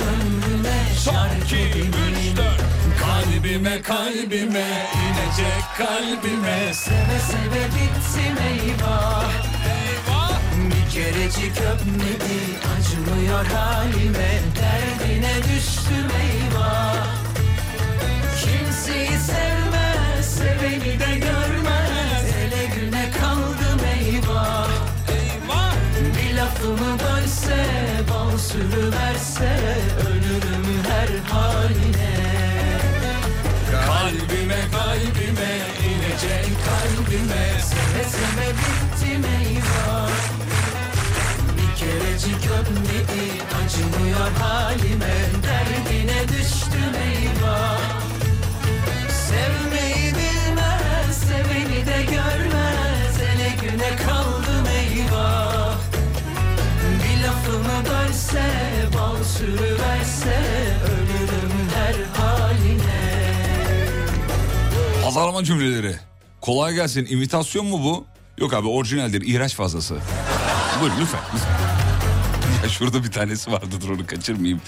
ömrüme 0.00 0.78
şark 1.04 1.52
edelim 1.52 2.34
Kalbime 3.00 3.82
kalbime 3.82 4.66
inecek 5.04 5.64
kalbime. 5.78 6.74
Seve 6.74 7.18
seve 7.30 7.64
bittim 7.66 8.36
eyvah. 8.48 9.24
Bir 10.56 10.90
kerecik 10.94 11.60
öpmedi 11.60 12.40
acımıyor 12.76 13.46
halime. 13.46 14.40
Derdine 14.56 15.34
düştüm 15.36 16.08
eyvah 16.22 17.23
Kimseyi 18.44 19.18
sevmez 19.18 20.34
seveni 20.38 21.00
de 21.00 21.14
görmez. 21.18 22.24
Ele 22.38 22.66
güne 22.74 23.10
kaldım 23.20 23.80
eyvah. 23.96 24.68
Bir 26.16 26.36
lafımı 26.36 26.98
bölse 26.98 27.66
bal 28.10 28.38
sürüverse 28.38 29.58
Ölürüm 30.08 30.66
her 30.88 31.32
haline. 31.32 32.14
Kalbime 33.86 34.60
kalbime 34.72 35.54
inecek 35.88 36.46
kalbime. 36.66 37.60
Seve 37.60 38.04
seve 38.04 38.48
bittim 38.50 39.24
eyvah. 39.24 40.10
Kereci 41.78 42.30
gömmedi 42.30 43.24
acımıyor 43.64 44.30
halime. 44.40 45.14
Derdine 45.42 46.28
düştüm 46.28 46.94
eyvah 46.94 48.03
de 51.86 52.02
görmez 52.02 53.20
ele 53.20 53.56
güne 53.62 53.96
kaldım 53.96 54.66
eyvah 54.76 55.76
Bir 56.82 57.26
lafımı 57.26 57.84
bölse 57.90 58.42
bal 58.98 59.24
sürüverse 59.24 60.44
Pazarlama 65.14 65.44
cümleleri. 65.44 65.96
Kolay 66.40 66.74
gelsin. 66.74 67.06
İmitasyon 67.10 67.66
mu 67.66 67.80
bu? 67.84 68.04
Yok 68.38 68.54
abi 68.54 68.68
orijinaldir. 68.68 69.22
İhraç 69.22 69.54
fazlası. 69.54 69.96
Buyurun 70.80 70.96
lütfen. 71.00 71.20
ya 72.62 72.68
şurada 72.68 73.04
bir 73.04 73.10
tanesi 73.10 73.52
vardı 73.52 73.66
dur 73.80 73.90
onu 73.90 74.06
kaçırmayayım. 74.06 74.60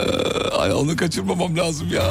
Ee, 0.00 0.72
onu 0.72 0.96
kaçırmamam 0.96 1.56
lazım 1.56 1.88
ya. 1.92 2.10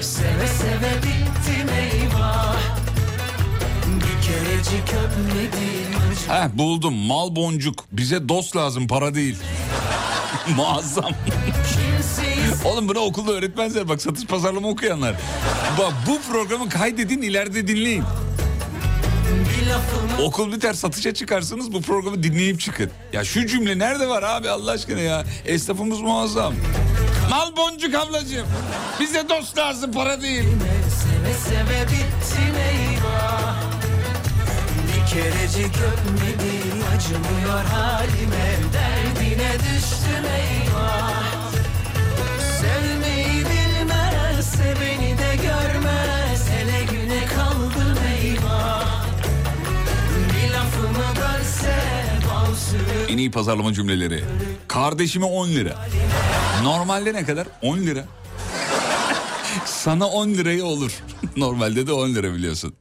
Seve 0.00 0.46
seve 0.46 0.96
bittim 0.96 1.68
eyvah 1.74 2.56
Bir 3.86 4.26
kerecik 4.26 4.94
öpmedim 4.94 5.98
Heh 6.28 6.48
buldum 6.58 6.94
mal 6.94 7.36
boncuk. 7.36 7.84
Bize 7.92 8.28
dost 8.28 8.56
lazım 8.56 8.86
para 8.86 9.14
değil. 9.14 9.36
Muazzam. 10.56 11.12
Oğlum 12.64 12.88
bunu 12.88 12.98
okulda 12.98 13.32
öğretmezler 13.32 13.88
bak 13.88 14.02
satış 14.02 14.26
pazarlama 14.26 14.68
okuyanlar. 14.68 15.16
Bak 15.78 15.92
bu 16.06 16.32
programı 16.32 16.68
kaydedin 16.68 17.22
ileride 17.22 17.68
dinleyin. 17.68 18.04
Okul 20.22 20.52
biter 20.52 20.74
satışa 20.74 21.14
çıkarsınız 21.14 21.72
bu 21.72 21.82
programı 21.82 22.22
dinleyip 22.22 22.60
çıkın. 22.60 22.90
Ya 23.12 23.24
şu 23.24 23.46
cümle 23.46 23.78
nerede 23.78 24.08
var 24.08 24.22
abi 24.22 24.50
Allah 24.50 24.70
aşkına 24.70 25.00
ya. 25.00 25.24
Esnafımız 25.46 26.00
muazzam. 26.00 26.54
Mal 27.30 27.56
boncuk 27.56 27.94
ablacığım. 27.94 28.46
Bize 29.00 29.28
dost 29.28 29.58
lazım 29.58 29.92
para 29.92 30.22
değil. 30.22 30.44
Seve 30.44 31.34
seve 31.34 31.82
bittim 31.82 32.54
eyvah 32.70 33.56
Bir 34.86 35.06
kerecik 35.10 35.74
öpmedim 35.76 36.82
acımıyor 36.96 37.64
halime 37.64 38.56
Derdine 38.72 39.52
düştüm 39.52 40.24
eyvah 40.36 41.17
En 53.08 53.18
iyi 53.18 53.30
pazarlama 53.30 53.72
cümleleri. 53.72 54.24
Kardeşime 54.68 55.26
10 55.26 55.48
lira. 55.48 55.86
Normalde 56.62 57.14
ne 57.14 57.24
kadar? 57.24 57.46
10 57.62 57.78
lira. 57.78 58.04
Sana 59.66 60.06
10 60.06 60.28
liraya 60.28 60.64
olur. 60.64 60.92
Normalde 61.36 61.86
de 61.86 61.92
10 61.92 62.14
lira 62.14 62.34
biliyorsun. 62.34 62.74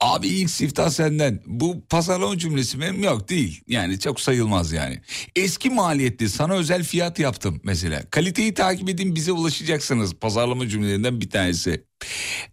Abi 0.00 0.28
ilk 0.28 0.50
siftah 0.50 0.90
senden. 0.90 1.40
Bu 1.46 1.80
pazarlama 1.90 2.38
cümlesi 2.38 2.76
mi? 2.78 3.04
Yok 3.04 3.28
değil. 3.28 3.60
Yani 3.68 3.98
çok 3.98 4.20
sayılmaz 4.20 4.72
yani. 4.72 5.00
Eski 5.36 5.70
maliyetli 5.70 6.28
sana 6.28 6.54
özel 6.54 6.84
fiyat 6.84 7.18
yaptım 7.18 7.60
mesela. 7.64 8.02
Kaliteyi 8.10 8.54
takip 8.54 8.88
edin 8.88 9.14
bize 9.14 9.32
ulaşacaksınız. 9.32 10.14
Pazarlama 10.14 10.68
cümlelerinden 10.68 11.20
bir 11.20 11.30
tanesi. 11.30 11.84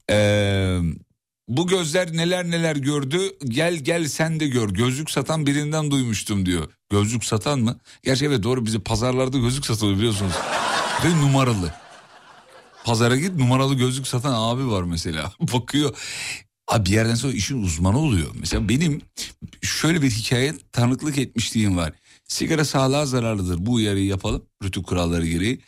Ee, 0.10 0.80
bu 1.58 1.68
gözler 1.68 2.14
neler 2.14 2.52
neler 2.52 2.76
gördü. 2.76 3.20
Gel 3.46 3.76
gel 3.76 4.08
sen 4.08 4.40
de 4.40 4.48
gör. 4.48 4.70
Gözlük 4.70 5.12
satan 5.12 5.46
birinden 5.46 5.92
duymuştum 5.92 6.46
diyor. 6.46 6.72
Gözlük 6.90 7.26
satan 7.26 7.60
mı? 7.60 7.80
Gerçi 8.04 8.26
evet 8.26 8.44
doğru 8.44 8.66
bizi 8.66 8.80
pazarlarda 8.80 9.38
gözlük 9.38 9.66
satılıyor 9.66 9.98
biliyorsunuz. 9.98 10.34
Ve 11.06 11.10
numaralı. 11.10 11.74
Pazara 12.86 13.16
git 13.16 13.36
numaralı 13.36 13.76
gözlük 13.76 14.08
satan 14.08 14.34
abi 14.34 14.72
var 14.72 14.84
mesela. 14.84 15.34
Bakıyor. 15.40 15.96
Abi 16.68 16.86
bir 16.86 16.92
yerden 16.92 17.16
sonra 17.16 17.34
işin 17.34 17.64
uzmanı 17.64 18.00
oluyor. 18.00 18.28
Mesela 18.34 18.70
benim 18.70 19.02
şöyle 19.62 20.02
bir 20.02 20.10
hikaye 20.10 20.54
tanıklık 20.72 21.18
etmişliğim 21.18 21.78
var. 21.78 21.94
Sigara 22.28 22.66
sağlığa 22.66 23.06
zararlıdır. 23.06 23.66
Bu 23.66 23.74
uyarıyı 23.74 24.06
yapalım. 24.06 24.46
Rütük 24.64 24.88
kuralları 24.88 25.28
gereği. 25.28 25.60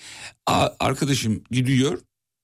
A- 0.48 0.69
arkadaşım 0.80 1.43
gidiyor 1.52 2.00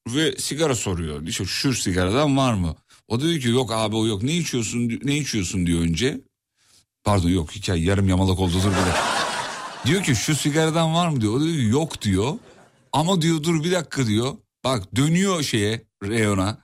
ve 0.08 0.36
sigara 0.38 0.75
soruyor. 0.75 1.28
İşte 1.28 1.45
şu 1.45 1.73
sigaradan 1.73 2.38
var 2.38 2.54
mı? 2.54 2.75
O 3.10 3.19
da 3.19 3.24
diyor 3.24 3.41
ki 3.41 3.48
yok 3.50 3.72
abi 3.72 3.95
o 3.95 4.08
yok. 4.08 4.24
Ne 4.24 4.34
içiyorsun 4.34 5.00
ne 5.04 5.17
içiyorsun 5.17 5.65
diyor 5.65 5.82
önce. 5.82 6.22
Pardon 7.04 7.30
yok 7.30 7.52
hikaye 7.52 7.84
yarım 7.84 8.10
yamalak 8.10 8.39
oldu 8.39 8.54
dur 8.54 8.63
dakika. 8.63 8.98
Diyor 9.86 10.04
ki 10.04 10.15
şu 10.15 10.36
sigaradan 10.36 10.93
var 10.93 11.08
mı 11.08 11.22
diyor. 11.22 11.34
O 11.34 11.39
diyor 11.41 11.56
ki 11.56 11.63
yok 11.63 12.02
diyor. 12.02 12.34
Ama 12.93 13.22
diyor 13.22 13.43
dur 13.43 13.63
bir 13.63 13.72
dakika 13.72 14.06
diyor. 14.06 14.34
Bak 14.63 14.95
dönüyor 14.95 15.43
şeye 15.43 15.86
reyona. 16.04 16.58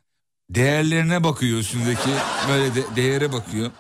Değerlerine 0.49 1.23
bakıyor 1.23 1.59
üstündeki. 1.59 2.09
Böyle 2.49 2.75
de, 2.75 2.83
değere 2.95 3.33
bakıyor. 3.33 3.71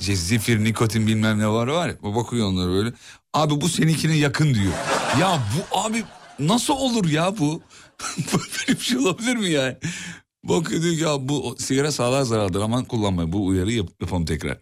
İşte 0.00 0.16
zifir, 0.16 0.64
nikotin 0.64 1.06
bilmem 1.06 1.38
ne 1.38 1.48
var 1.48 1.66
var 1.66 1.88
ya. 1.88 2.02
Bakıyor 2.02 2.46
onlara 2.46 2.68
böyle. 2.70 2.92
Abi 3.32 3.60
bu 3.60 3.68
seninkine 3.68 4.16
yakın 4.16 4.54
diyor. 4.54 4.72
Ya 5.20 5.42
bu 5.54 5.78
abi 5.78 6.04
nasıl 6.38 6.74
olur 6.74 7.08
ya 7.08 7.38
bu? 7.38 7.62
Böyle 8.32 8.80
bir 8.80 8.84
şey 8.84 8.98
olabilir 8.98 9.36
mi 9.36 9.50
yani? 9.50 9.76
Bakıyor 10.44 10.82
diyor 10.82 10.94
ki 10.94 11.02
ya 11.02 11.28
bu 11.28 11.56
sigara 11.58 11.92
sağlığa 11.92 12.24
zararlıdır 12.24 12.60
aman 12.60 12.84
kullanmayın. 12.84 13.32
Bu 13.32 13.46
uyarıyı 13.46 13.76
yap, 13.76 13.88
yapalım 14.00 14.24
tekrar. 14.24 14.58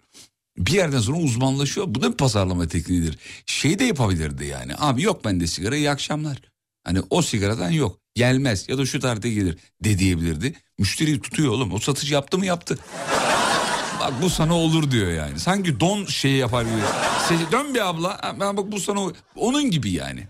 Bir 0.58 0.72
yerden 0.72 1.00
sonra 1.00 1.18
uzmanlaşıyor. 1.18 1.86
Bu 1.88 2.02
da 2.02 2.12
bir 2.12 2.16
pazarlama 2.16 2.68
tekniğidir. 2.68 3.18
Şey 3.46 3.78
de 3.78 3.84
yapabilirdi 3.84 4.44
yani. 4.44 4.72
Abi 4.78 5.02
yok 5.02 5.24
bende 5.24 5.46
sigara 5.46 5.76
iyi 5.76 5.90
akşamlar. 5.90 6.40
Hani 6.84 7.00
o 7.10 7.22
sigaradan 7.22 7.70
yok. 7.70 7.98
Gelmez 8.14 8.68
ya 8.68 8.78
da 8.78 8.86
şu 8.86 9.00
tarihte 9.00 9.30
gelir 9.30 9.58
de 9.84 9.98
diyebilirdi. 9.98 10.54
Müşteriyi 10.78 11.20
tutuyor 11.20 11.52
oğlum. 11.52 11.72
O 11.72 11.78
satıcı 11.78 12.14
yaptı 12.14 12.38
mı 12.38 12.46
yaptı. 12.46 12.78
Bak 14.00 14.12
bu 14.22 14.30
sana 14.30 14.54
olur 14.54 14.90
diyor 14.90 15.10
yani. 15.10 15.40
Sanki 15.40 15.80
don 15.80 16.04
şeyi 16.04 16.36
yapar 16.36 16.62
gibi. 16.62 17.52
Dön 17.52 17.74
bir 17.74 17.88
abla. 17.88 18.36
Ben 18.40 18.56
bak 18.56 18.72
bu 18.72 18.80
sana 18.80 19.00
onun 19.36 19.70
gibi 19.70 19.90
yani. 19.90 20.26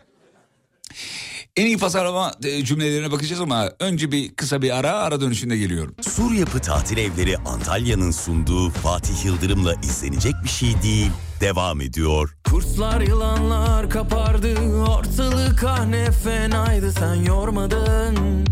En 1.56 1.66
iyi 1.66 1.78
pazarlama 1.78 2.32
e, 2.44 2.64
cümlelerine 2.64 3.10
bakacağız 3.12 3.40
ama 3.40 3.70
önce 3.80 4.12
bir 4.12 4.34
kısa 4.34 4.62
bir 4.62 4.78
ara 4.78 4.92
ara 4.92 5.20
dönüşünde 5.20 5.56
geliyorum. 5.56 5.94
Sur 6.00 6.32
Yapı 6.32 6.60
Tatil 6.60 6.96
Evleri 6.98 7.38
Antalya'nın 7.38 8.10
sunduğu 8.10 8.70
Fatih 8.70 9.24
Yıldırım'la 9.24 9.74
izlenecek 9.74 10.34
bir 10.44 10.48
şey 10.48 10.82
değil. 10.82 11.10
Devam 11.40 11.80
ediyor. 11.80 12.36
Kurtlar 12.50 13.00
yılanlar 13.00 13.90
kapardı 13.90 14.54
Ortalık 14.88 15.64
ah 15.64 15.84
ne 15.86 16.10
fenaydı 16.12 16.92
sen 16.92 17.14
yormadın 17.14 18.44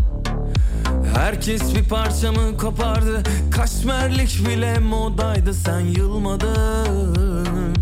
Herkes 1.15 1.75
bir 1.75 1.83
parçamı 1.89 2.57
kopardı 2.57 3.23
Kaşmerlik 3.51 4.47
bile 4.47 4.79
modaydı 4.79 5.53
sen 5.53 5.79
yılmadın 5.79 7.75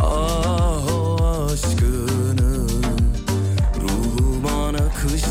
Ah 0.00 0.92
o 0.92 1.16
aşkını 1.52 2.11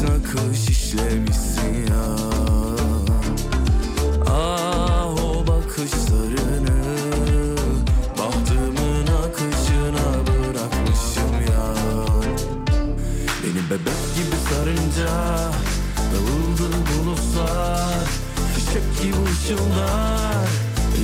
nakış 0.04 0.70
işlemişsin 0.70 1.74
ya. 1.90 2.06
Ah 4.28 5.08
o 5.08 5.48
bakışlarını 5.48 6.82
Bahtımın 8.18 9.08
akışına 9.08 10.08
bırakmışım 10.28 11.34
ya. 11.52 11.66
Beni 13.44 13.70
bebek 13.70 14.02
gibi 14.16 14.36
sarınca 14.50 15.14
Dağıldı 16.12 16.76
bulutlar 16.88 18.06
Fişek 18.56 19.02
gibi 19.02 19.18
ışıldar 19.32 20.48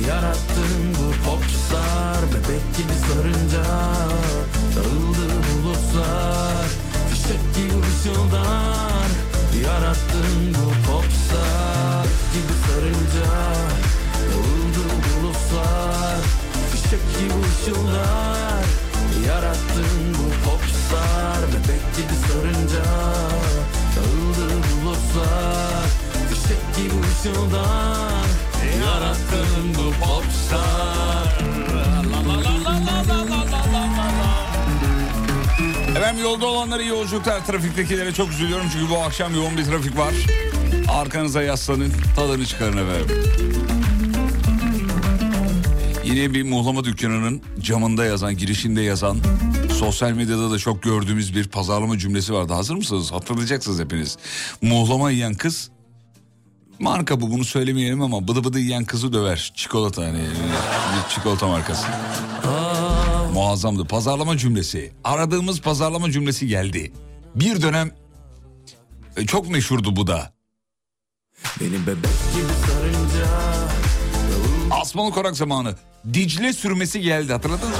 Yarattın 0.08 0.94
bu 0.94 1.30
popstar. 1.30 2.22
Bebek 2.28 2.76
gibi 2.76 2.92
sarınca 3.08 3.64
Dağıldı 4.76 5.28
bulutlar 5.46 6.66
Fişek 7.10 7.54
gibi 7.56 7.74
ışıldar 7.80 8.77
Yarattın 9.68 10.54
bu 10.54 10.90
popstar 10.90 12.06
gibi 12.32 12.54
sarınca 12.66 13.30
Dağıldı 14.18 14.84
bulutlar 15.04 16.20
Fişek 16.72 17.00
gibi 17.18 17.34
ışıldar 17.48 18.64
Yarattın 19.26 20.14
bu 20.14 20.50
popstar 20.50 21.38
Bebek 21.48 21.96
gibi 21.96 22.14
sarınca 22.28 22.84
Dağıldı 23.96 24.54
bulutlar 24.82 25.84
Fişek 26.28 26.76
gibi 26.76 26.94
ışıldar 27.06 28.28
Yarattın 28.84 29.74
bu 29.74 30.04
popstar. 30.04 31.57
Efendim 35.98 36.22
yolda 36.22 36.46
olanlara 36.46 36.82
iyi 36.82 36.88
yolculuklar. 36.88 37.46
Trafiktekilere 37.46 38.12
çok 38.12 38.30
üzülüyorum 38.30 38.66
çünkü 38.72 38.90
bu 38.90 38.98
akşam 38.98 39.34
yoğun 39.34 39.56
bir 39.56 39.64
trafik 39.64 39.98
var. 39.98 40.14
Arkanıza 40.88 41.42
yaslanın, 41.42 41.92
tadını 42.16 42.46
çıkarın 42.46 42.76
efendim. 42.76 43.32
Yine 46.04 46.34
bir 46.34 46.42
muhlama 46.42 46.84
dükkanının 46.84 47.42
camında 47.60 48.04
yazan, 48.04 48.36
girişinde 48.36 48.82
yazan, 48.82 49.18
sosyal 49.78 50.12
medyada 50.12 50.50
da 50.50 50.58
çok 50.58 50.82
gördüğümüz 50.82 51.36
bir 51.36 51.48
pazarlama 51.48 51.98
cümlesi 51.98 52.34
vardı. 52.34 52.52
Hazır 52.52 52.74
mısınız? 52.74 53.12
Hatırlayacaksınız 53.12 53.80
hepiniz. 53.80 54.16
Muhlama 54.62 55.10
yiyen 55.10 55.34
kız, 55.34 55.70
marka 56.78 57.20
bu 57.20 57.30
bunu 57.30 57.44
söylemeyelim 57.44 58.02
ama 58.02 58.28
bıdı 58.28 58.44
bıdı 58.44 58.58
yiyen 58.58 58.84
kızı 58.84 59.12
döver. 59.12 59.52
Çikolata 59.56 60.02
hani 60.02 60.18
bir 60.18 61.14
çikolata 61.14 61.46
markası. 61.46 61.86
Muazzamdı. 63.34 63.84
Pazarlama 63.84 64.36
cümlesi. 64.36 64.92
Aradığımız 65.04 65.60
pazarlama 65.60 66.10
cümlesi 66.10 66.46
geldi. 66.48 66.92
Bir 67.34 67.62
dönem 67.62 67.90
e, 69.16 69.26
çok 69.26 69.50
meşhurdu 69.50 69.96
bu 69.96 70.06
da. 70.06 70.32
Beni 71.60 71.86
bebek 71.86 72.10
gibi 72.34 72.52
sarınca 72.66 73.28
Asmalı 74.70 75.10
korak 75.10 75.36
zamanı. 75.36 75.74
Dicle 76.14 76.52
sürmesi 76.52 77.00
geldi 77.00 77.32
hatırladınız 77.32 77.70
mı? 77.70 77.74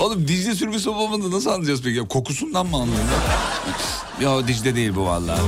Oğlum 0.00 0.28
Dicle 0.28 0.54
sürmesi 0.54 0.90
olmadı 0.90 1.30
nasıl 1.30 1.50
anlayacağız 1.50 1.82
peki? 1.82 1.96
Ya, 1.98 2.08
kokusundan 2.08 2.66
mı 2.66 2.76
anlıyoruz? 2.76 3.04
ya 4.20 4.48
Dicle 4.48 4.74
değil 4.76 4.94
bu 4.96 5.04
vallahi. 5.06 5.40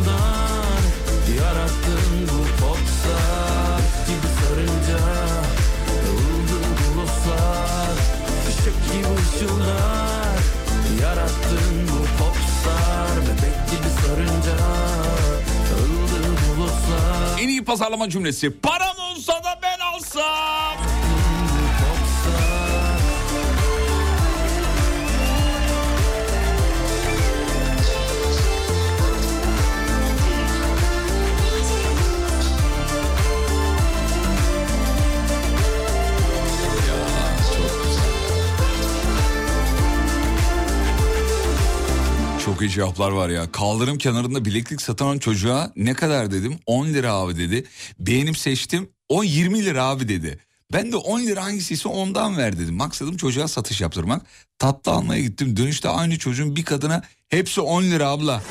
Iyi 17.63 17.65
pazarlama 17.65 18.09
cümlesi. 18.09 18.51
Param 18.51 18.97
olsa 18.99 19.33
da 19.45 19.59
ben 19.63 19.79
alsam. 19.79 20.82
Çok 42.45 42.61
iyi 42.61 42.71
cevaplar 42.71 43.11
var 43.11 43.29
ya. 43.29 43.53
Kaldırım 43.53 43.99
kenarında 43.99 44.45
bileklik 44.45 44.83
satan 44.83 45.19
çocuğa 45.19 45.73
ne 45.77 45.95
kadar 45.95 46.31
dedim? 46.31 46.59
10 46.67 46.87
lira 46.87 47.13
abi 47.13 47.37
dedi. 47.37 47.65
Beğenip 47.99 48.39
seçtim. 48.39 48.89
O 49.09 49.25
20 49.25 49.65
lira 49.65 49.85
abi 49.85 50.09
dedi. 50.09 50.39
Ben 50.73 50.93
de 50.93 50.97
10 50.97 51.21
lira 51.21 51.45
hangisiyse 51.45 51.89
ondan 51.89 52.37
ver 52.37 52.59
dedim. 52.59 52.75
Maksadım 52.75 53.17
çocuğa 53.17 53.49
satış 53.49 53.81
yaptırmak. 53.81 54.23
Tatlı 54.59 54.93
almaya 54.93 55.21
gittim. 55.23 55.57
Dönüşte 55.57 55.89
aynı 55.89 56.19
çocuğun 56.19 56.57
bir 56.57 56.65
kadına 56.65 57.03
hepsi 57.29 57.61
10 57.61 57.83
lira 57.83 58.09
abla 58.09 58.43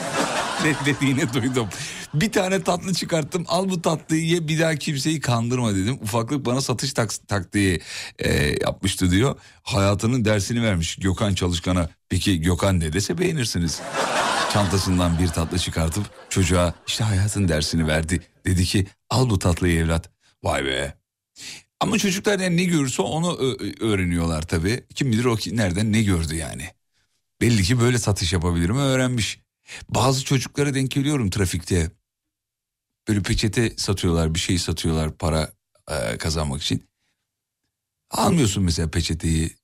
dediğini 0.85 1.33
duydum. 1.33 1.67
Bir 2.13 2.31
tane 2.31 2.63
tatlı 2.63 2.93
çıkarttım. 2.93 3.45
Al 3.47 3.69
bu 3.69 3.81
tatlıyı 3.81 4.25
ye 4.25 4.47
bir 4.47 4.59
daha 4.59 4.75
kimseyi 4.75 5.19
kandırma 5.19 5.75
dedim. 5.75 5.99
Ufaklık 6.01 6.45
bana 6.45 6.61
satış 6.61 6.93
tak 6.93 7.27
taktiği 7.27 7.81
e, 8.19 8.33
yapmıştı 8.61 9.11
diyor. 9.11 9.35
Hayatının 9.63 10.25
dersini 10.25 10.63
vermiş 10.63 10.95
Gökhan 10.95 11.33
Çalışkan'a. 11.33 11.89
Peki 12.09 12.41
Gökhan 12.41 12.79
ne 12.79 12.93
dese 12.93 13.17
beğenirsiniz. 13.17 13.81
Çantasından 14.53 15.19
bir 15.19 15.27
tatlı 15.27 15.59
çıkartıp 15.59 16.03
çocuğa 16.29 16.73
işte 16.87 17.03
hayatın 17.03 17.47
dersini 17.47 17.87
verdi. 17.87 18.21
Dedi 18.45 18.65
ki 18.65 18.87
al 19.09 19.29
bu 19.29 19.39
tatlıyı 19.39 19.79
evlat. 19.79 20.09
Vay 20.43 20.65
be. 20.65 20.93
Ama 21.79 21.97
çocuklar 21.97 22.39
yani 22.39 22.57
ne 22.57 22.63
görürse 22.63 23.01
onu 23.01 23.57
öğreniyorlar 23.79 24.41
tabii. 24.41 24.83
Kim 24.95 25.11
bilir 25.11 25.25
o 25.25 25.37
nereden 25.51 25.93
ne 25.93 26.03
gördü 26.03 26.35
yani. 26.35 26.69
Belli 27.41 27.63
ki 27.63 27.79
böyle 27.81 27.97
satış 27.97 28.33
yapabilirim 28.33 28.77
öğrenmiş. 28.77 29.39
Bazı 29.89 30.25
çocuklara 30.25 30.73
denk 30.73 30.91
geliyorum 30.91 31.29
trafikte. 31.29 31.91
Böyle 33.07 33.21
peçete 33.21 33.73
satıyorlar 33.77 34.35
bir 34.35 34.39
şey 34.39 34.57
satıyorlar 34.59 35.17
para 35.17 35.53
e, 35.89 36.17
kazanmak 36.17 36.61
için. 36.61 36.89
Almıyorsun 38.11 38.63
mesela 38.63 38.91
peçeteyi. 38.91 39.55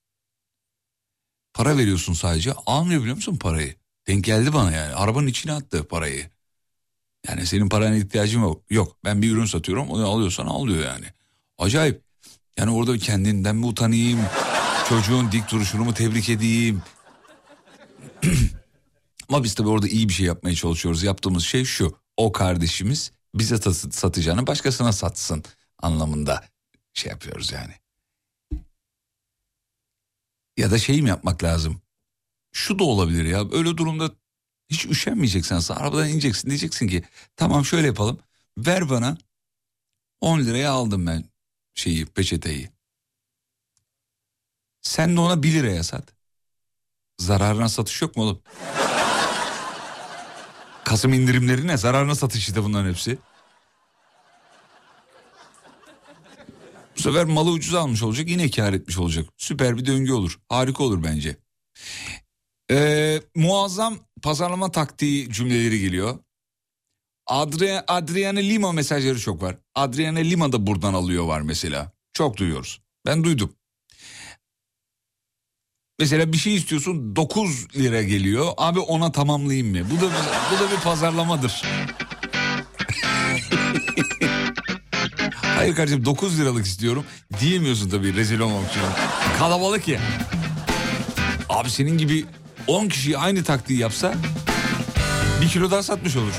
Para 1.54 1.78
veriyorsun 1.78 2.12
sadece 2.12 2.52
almıyor 2.52 3.00
biliyor 3.00 3.16
musun 3.16 3.36
parayı? 3.36 3.74
Denk 4.06 4.24
geldi 4.24 4.52
bana 4.52 4.72
yani 4.72 4.94
arabanın 4.94 5.26
içine 5.26 5.52
attı 5.52 5.88
parayı. 5.88 6.30
Yani 7.28 7.46
senin 7.46 7.68
parana 7.68 7.96
ihtiyacın 7.96 8.40
yok. 8.40 8.62
Yok 8.70 8.96
ben 9.04 9.22
bir 9.22 9.32
ürün 9.32 9.44
satıyorum 9.44 9.90
onu 9.90 10.06
alıyorsan 10.08 10.46
alıyor 10.46 10.84
yani. 10.84 11.06
Acayip. 11.58 12.02
Yani 12.56 12.70
orada 12.70 12.98
kendinden 12.98 13.56
mi 13.56 13.66
utanayım? 13.66 14.20
Çocuğun 14.88 15.32
dik 15.32 15.50
duruşunu 15.50 15.84
mu 15.84 15.94
tebrik 15.94 16.28
edeyim? 16.28 16.82
Ama 19.28 19.44
biz 19.44 19.54
tabii 19.54 19.68
orada 19.68 19.88
iyi 19.88 20.08
bir 20.08 20.12
şey 20.12 20.26
yapmaya 20.26 20.54
çalışıyoruz. 20.54 21.02
Yaptığımız 21.02 21.44
şey 21.44 21.64
şu. 21.64 21.98
O 22.16 22.32
kardeşimiz 22.32 23.12
bize 23.34 23.60
ta- 23.60 23.74
satacağını 23.74 24.46
başkasına 24.46 24.92
satsın 24.92 25.44
anlamında 25.78 26.44
şey 26.94 27.10
yapıyoruz 27.10 27.52
yani. 27.52 27.74
Ya 30.56 30.70
da 30.70 30.78
şey 30.78 31.02
mi 31.02 31.08
yapmak 31.08 31.44
lazım? 31.44 31.82
Şu 32.52 32.78
da 32.78 32.84
olabilir 32.84 33.24
ya. 33.24 33.50
Öyle 33.52 33.76
durumda 33.76 34.10
hiç 34.70 34.86
üşenmeyeceksin 34.86 35.54
aslında. 35.54 35.80
Arabadan 35.80 36.08
ineceksin. 36.08 36.48
Diyeceksin 36.48 36.88
ki 36.88 37.02
tamam 37.36 37.64
şöyle 37.64 37.86
yapalım. 37.86 38.18
Ver 38.58 38.90
bana 38.90 39.18
10 40.20 40.40
liraya 40.40 40.70
aldım 40.72 41.06
ben 41.06 41.24
şeyi 41.74 42.06
peçeteyi. 42.06 42.70
Sen 44.82 45.16
de 45.16 45.20
ona 45.20 45.42
1 45.42 45.52
liraya 45.52 45.82
sat. 45.82 46.14
Zararına 47.18 47.68
satış 47.68 48.02
yok 48.02 48.16
mu 48.16 48.22
oğlum? 48.22 48.42
Kasım 50.88 51.12
indirimleri 51.12 51.66
ne? 51.66 51.76
Zararına 51.76 52.14
satış 52.14 52.48
işte 52.48 52.64
bunların 52.64 52.90
hepsi. 52.90 53.18
Bu 56.96 57.02
sefer 57.02 57.24
malı 57.24 57.50
ucuz 57.50 57.74
almış 57.74 58.02
olacak 58.02 58.28
yine 58.28 58.50
kar 58.50 58.72
etmiş 58.72 58.98
olacak. 58.98 59.28
Süper 59.36 59.76
bir 59.78 59.86
döngü 59.86 60.12
olur. 60.12 60.38
Harika 60.48 60.84
olur 60.84 61.04
bence. 61.04 61.36
Ee, 62.70 63.20
muazzam 63.34 63.98
pazarlama 64.22 64.70
taktiği 64.70 65.32
cümleleri 65.32 65.80
geliyor. 65.80 66.18
Adria, 67.26 67.84
Adriana 67.88 68.38
Lima 68.40 68.72
mesajları 68.72 69.20
çok 69.20 69.42
var. 69.42 69.58
Adriana 69.74 70.18
Lima 70.18 70.52
da 70.52 70.66
buradan 70.66 70.94
alıyor 70.94 71.24
var 71.24 71.40
mesela. 71.40 71.92
Çok 72.12 72.36
duyuyoruz. 72.36 72.80
Ben 73.06 73.24
duydum. 73.24 73.57
Mesela 76.00 76.32
bir 76.32 76.38
şey 76.38 76.54
istiyorsun 76.54 77.16
9 77.16 77.66
lira 77.76 78.02
geliyor. 78.02 78.46
Abi 78.56 78.78
ona 78.80 79.12
tamamlayayım 79.12 79.70
mı? 79.70 79.78
Bu 79.90 79.96
da 80.00 80.10
bu 80.52 80.58
da 80.64 80.70
bir 80.70 80.76
pazarlamadır. 80.84 81.62
Hayır 85.56 85.74
kardeşim 85.74 86.04
9 86.04 86.40
liralık 86.40 86.66
istiyorum. 86.66 87.04
Diyemiyorsun 87.40 87.90
tabii 87.90 88.14
rezil 88.14 88.40
olmamak 88.40 88.70
için. 88.70 88.80
Kalabalık 89.38 89.88
ya. 89.88 90.00
Abi 91.48 91.70
senin 91.70 91.98
gibi 91.98 92.24
10 92.66 92.88
kişi 92.88 93.18
aynı 93.18 93.44
taktiği 93.44 93.78
yapsa 93.78 94.14
bir 95.42 95.48
kilo 95.48 95.70
daha 95.70 95.82
satmış 95.82 96.16
olur. 96.16 96.32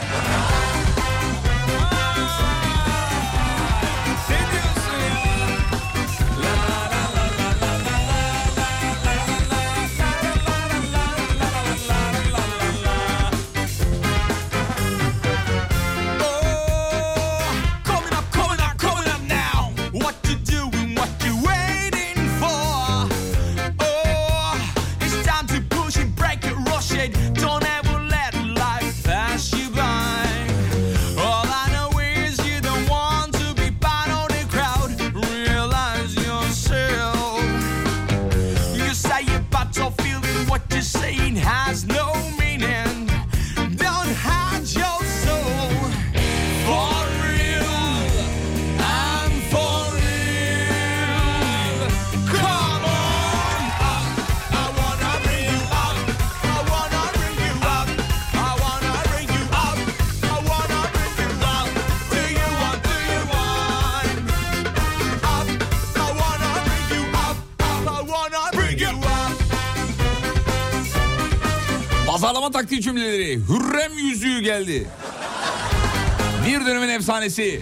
Efsanesi. 77.24 77.60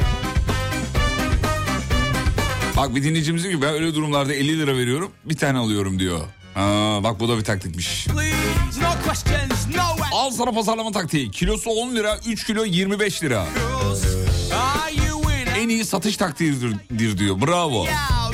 Bak 2.77 2.95
bir 2.95 3.03
dinleyicimiz 3.03 3.43
diyor 3.43 3.55
ki 3.55 3.61
ben 3.61 3.73
öyle 3.73 3.95
durumlarda 3.95 4.33
50 4.33 4.59
lira 4.59 4.77
veriyorum 4.77 5.11
bir 5.25 5.37
tane 5.37 5.57
alıyorum 5.57 5.99
diyor. 5.99 6.19
Aa, 6.55 7.03
bak 7.03 7.19
bu 7.19 7.29
da 7.29 7.37
bir 7.37 7.43
taktikmiş. 7.43 8.07
Al 10.11 10.31
sana 10.31 10.51
pazarlama 10.51 10.91
taktiği. 10.91 11.31
Kilosu 11.31 11.69
10 11.69 11.95
lira 11.95 12.17
3 12.27 12.45
kilo 12.45 12.65
25 12.65 13.23
lira. 13.23 13.45
En 15.57 15.69
iyi 15.69 15.85
satış 15.85 16.17
taktiğidir 16.17 17.17
diyor. 17.17 17.41
Bravo. 17.41 17.79
Out. 17.79 18.26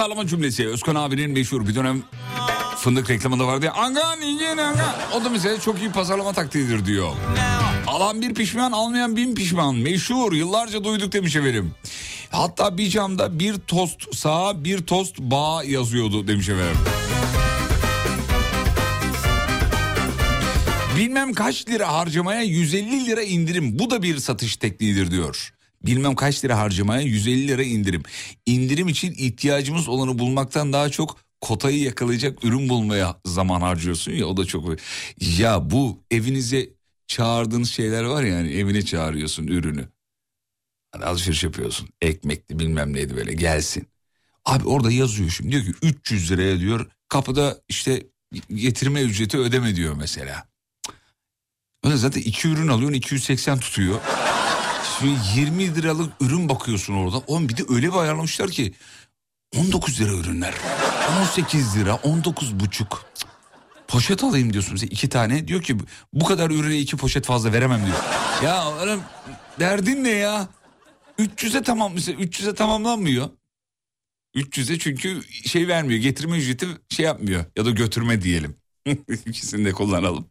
Pazarlama 0.00 0.26
cümlesi. 0.26 0.68
Özkan 0.68 0.94
abinin 0.94 1.30
meşhur 1.30 1.68
bir 1.68 1.74
dönem 1.74 2.02
fındık 2.76 3.10
reklamında 3.10 3.46
vardı 3.46 3.66
ya. 3.66 3.72
Anga 3.72 4.16
niye 4.16 4.50
anga. 4.50 4.96
O 5.14 5.24
da 5.24 5.28
mesela 5.28 5.60
çok 5.60 5.78
iyi 5.80 5.92
pazarlama 5.92 6.32
taktiğidir 6.32 6.86
diyor. 6.86 7.12
Alan 7.86 8.22
bir 8.22 8.34
pişman 8.34 8.72
almayan 8.72 9.16
bin 9.16 9.34
pişman. 9.34 9.74
Meşhur 9.74 10.32
yıllarca 10.32 10.84
duyduk 10.84 11.12
demiş 11.12 11.36
efendim. 11.36 11.74
Hatta 12.30 12.78
bir 12.78 12.90
camda 12.90 13.38
bir 13.38 13.54
tost 13.58 14.16
sağa 14.16 14.64
bir 14.64 14.86
tost 14.86 15.18
bağ 15.18 15.64
yazıyordu 15.64 16.28
demiş 16.28 16.48
efendim. 16.48 16.78
Bilmem 20.96 21.32
kaç 21.32 21.68
lira 21.68 21.92
harcamaya 21.92 22.42
150 22.42 23.06
lira 23.06 23.22
indirim. 23.22 23.78
Bu 23.78 23.90
da 23.90 24.02
bir 24.02 24.16
satış 24.18 24.56
tekniğidir 24.56 25.10
diyor. 25.10 25.52
Bilmem 25.82 26.14
kaç 26.14 26.44
lira 26.44 26.58
harcamaya 26.58 27.00
150 27.00 27.48
lira 27.48 27.62
indirim. 27.62 28.02
İndirim 28.46 28.88
için 28.88 29.12
ihtiyacımız 29.12 29.88
olanı 29.88 30.18
bulmaktan 30.18 30.72
daha 30.72 30.88
çok 30.88 31.18
kotayı 31.40 31.78
yakalayacak 31.82 32.44
ürün 32.44 32.68
bulmaya 32.68 33.20
zaman 33.24 33.60
harcıyorsun 33.60 34.12
ya 34.12 34.26
o 34.26 34.36
da 34.36 34.44
çok... 34.44 34.76
Ya 35.38 35.70
bu 35.70 35.98
evinize 36.10 36.68
çağırdığınız 37.06 37.70
şeyler 37.70 38.04
var 38.04 38.22
ya 38.22 38.36
yani 38.36 38.52
evine 38.52 38.82
çağırıyorsun 38.82 39.46
ürünü. 39.46 39.88
Hani 40.92 41.04
alışveriş 41.04 41.44
yapıyorsun 41.44 41.88
ekmekli 42.00 42.58
bilmem 42.58 42.92
neydi 42.92 43.16
böyle 43.16 43.32
gelsin. 43.32 43.88
Abi 44.44 44.68
orada 44.68 44.90
yazıyor 44.90 45.30
şimdi 45.30 45.52
diyor 45.52 45.64
ki 45.64 45.72
300 45.82 46.30
liraya 46.30 46.60
diyor 46.60 46.90
kapıda 47.08 47.60
işte 47.68 48.06
getirme 48.54 49.02
ücreti 49.02 49.38
ödeme 49.38 49.76
diyor 49.76 49.94
mesela. 49.96 50.48
Öyle 51.84 51.96
zaten 51.96 52.20
iki 52.20 52.48
ürün 52.48 52.68
alıyorsun 52.68 52.96
280 52.96 53.58
tutuyor. 53.58 54.00
Şimdi 55.00 55.18
20 55.36 55.74
liralık 55.74 56.12
ürün 56.20 56.48
bakıyorsun 56.48 56.94
orada. 56.94 57.18
Oğlum 57.18 57.48
bir 57.48 57.56
de 57.56 57.62
öyle 57.68 57.88
bir 57.88 57.96
ayarlamışlar 57.96 58.50
ki 58.50 58.74
19 59.56 60.00
lira 60.00 60.12
ürünler. 60.12 60.54
18 61.22 61.76
lira 61.76 61.94
19 61.94 62.60
buçuk. 62.60 63.04
Poşet 63.88 64.24
alayım 64.24 64.52
diyorsun 64.52 64.72
mesela 64.72 64.88
iki 64.92 65.08
tane. 65.08 65.48
Diyor 65.48 65.62
ki 65.62 65.76
bu 66.12 66.24
kadar 66.24 66.50
ürüne 66.50 66.78
iki 66.78 66.96
poşet 66.96 67.26
fazla 67.26 67.52
veremem 67.52 67.86
diyor. 67.86 67.96
ya 68.44 68.68
oğlum 68.68 69.02
derdin 69.60 70.04
ne 70.04 70.10
ya? 70.10 70.48
300'e 71.18 71.62
tamam 71.62 71.92
mesela 71.94 72.22
300'e 72.22 72.54
tamamlanmıyor. 72.54 73.30
300'e 74.36 74.78
çünkü 74.78 75.22
şey 75.46 75.68
vermiyor 75.68 76.00
getirme 76.00 76.38
ücreti 76.38 76.66
şey 76.88 77.06
yapmıyor 77.06 77.44
ya 77.56 77.64
da 77.64 77.70
götürme 77.70 78.22
diyelim. 78.22 78.56
İkisini 79.26 79.64
de 79.64 79.72
kullanalım. 79.72 80.30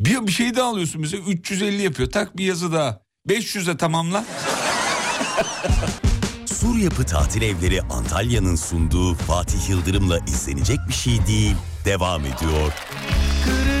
Bir, 0.00 0.26
bir 0.26 0.32
şey 0.32 0.56
daha 0.56 0.68
alıyorsun 0.68 1.00
mesela 1.00 1.22
350 1.22 1.82
yapıyor 1.82 2.10
tak 2.10 2.36
bir 2.36 2.44
yazı 2.44 2.72
daha 2.72 3.05
500'e 3.28 3.76
tamamla. 3.76 4.24
Sur 6.46 6.76
Yapı 6.76 7.06
Tatil 7.06 7.42
Evleri 7.42 7.82
Antalya'nın 7.82 8.56
sunduğu 8.56 9.14
Fatih 9.14 9.68
Yıldırım'la 9.70 10.18
izlenecek 10.18 10.78
bir 10.88 10.94
şey 10.94 11.26
değil. 11.26 11.56
Devam 11.84 12.20
ediyor. 12.20 12.72
Kırıklarını 13.44 13.75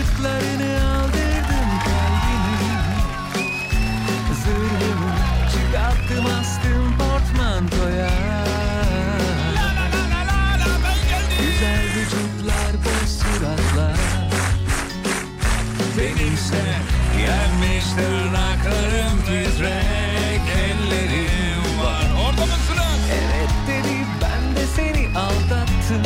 Yenmiş 17.26 17.84
tırnaklarım 17.96 19.18
titrek 19.26 20.46
ellerim 20.56 21.80
var. 21.84 22.06
Orada 22.24 22.46
mısınız? 22.46 23.00
Evet 23.12 23.50
dedi 23.68 23.96
ben 24.22 24.56
de 24.56 24.66
seni 24.76 25.18
aldattım 25.18 26.02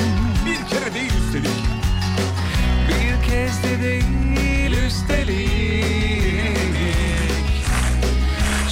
Bir 0.47 0.69
kere 0.71 0.95
değil 0.95 1.13
üstelik. 1.27 1.51
Bir 2.89 3.31
kez 3.31 3.63
de 3.63 3.83
değil 3.83 4.73
üstelik 4.87 5.41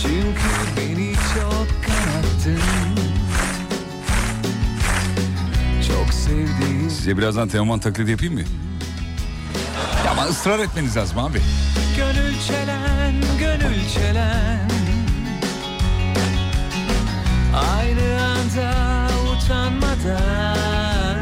Çünkü 0.02 0.50
beni 0.76 1.14
çok 1.14 1.66
kanattın 1.86 2.60
Çok 5.88 6.14
sevdiğim 6.14 6.90
Size 6.90 7.18
birazdan 7.18 7.48
Teoman 7.48 7.78
taklidi 7.78 8.10
yapayım 8.10 8.34
mı? 8.34 8.40
Ya 10.04 10.10
ama 10.10 10.24
ısrar 10.26 10.58
etmeniz 10.58 10.96
lazım 10.96 11.18
abi. 11.18 11.38
Gönül 11.98 12.40
çelen, 12.46 13.14
gönül 13.38 13.88
çelen 13.94 14.70
Aynı 17.54 18.22
anda 18.22 19.08
utanmadan 19.32 21.18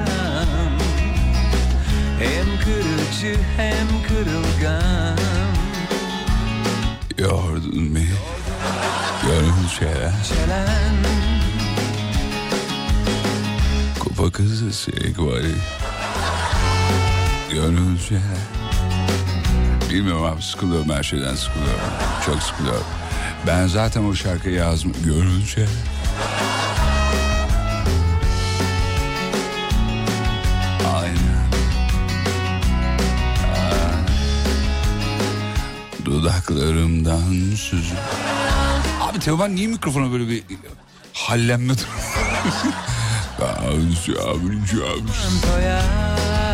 Hem 2.19 2.47
kırıcı 2.65 3.41
hem 3.57 3.87
kırılgan 4.09 5.19
Yordun 7.19 7.95
beni. 7.95 8.07
Gönül 9.27 9.69
çelen. 9.79 10.15
Çelen 10.29 10.95
Kupa 14.01 14.31
kızı 14.31 14.73
sekvari. 14.73 15.55
Gönül 17.51 17.99
çelen. 18.09 18.56
Bilmiyorum 19.97 20.25
abi 20.25 20.43
sıkılıyorum 20.43 20.91
her 20.91 21.03
şeyden 21.03 21.35
sıkılıyorum. 21.35 21.81
Çok 22.27 22.43
sıkılıyorum. 22.43 22.85
Ben 23.47 23.67
zaten 23.67 24.05
o 24.05 24.15
şarkıyı 24.15 24.55
yazdım. 24.55 24.93
Çelen. 25.55 25.69
Aynen. 30.95 31.17
Aa. 33.57 34.05
Dudaklarımdan 36.05 37.55
süzül. 37.57 37.97
Abi 39.01 39.19
Teoman 39.19 39.55
niye 39.57 39.67
mikrofona 39.67 40.13
böyle 40.13 40.29
bir 40.29 40.43
hallenme 41.13 41.73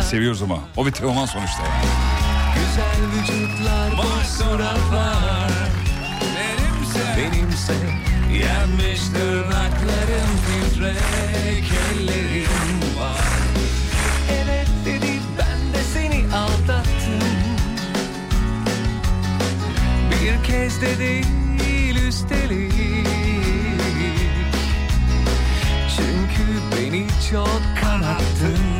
Seviyoruz 0.09 0.41
ama. 0.41 0.59
O 0.77 0.85
bir 0.85 0.91
Teoman 0.91 1.25
sonuçta 1.25 1.63
yani. 1.63 2.12
Güzel 2.55 3.01
vücutlar 3.13 3.97
boş 3.97 4.27
suratlar 4.27 5.51
Benimse 6.21 7.17
Benimse 7.17 7.73
yenmiş 8.31 9.01
tırnaklarım 9.07 10.31
titrek 10.45 11.71
ellerim 11.93 12.99
var. 12.99 13.23
Evet 14.29 14.67
dedi 14.85 15.19
ben 15.39 15.73
de 15.73 15.83
seni 15.93 16.35
aldattım. 16.35 17.23
Bir 20.11 20.43
kez 20.43 20.81
de 20.81 20.99
değil 20.99 21.95
üstelik. 22.07 22.73
Çünkü 25.95 26.61
beni 26.77 27.07
çok 27.31 27.61
kanattın 27.81 28.72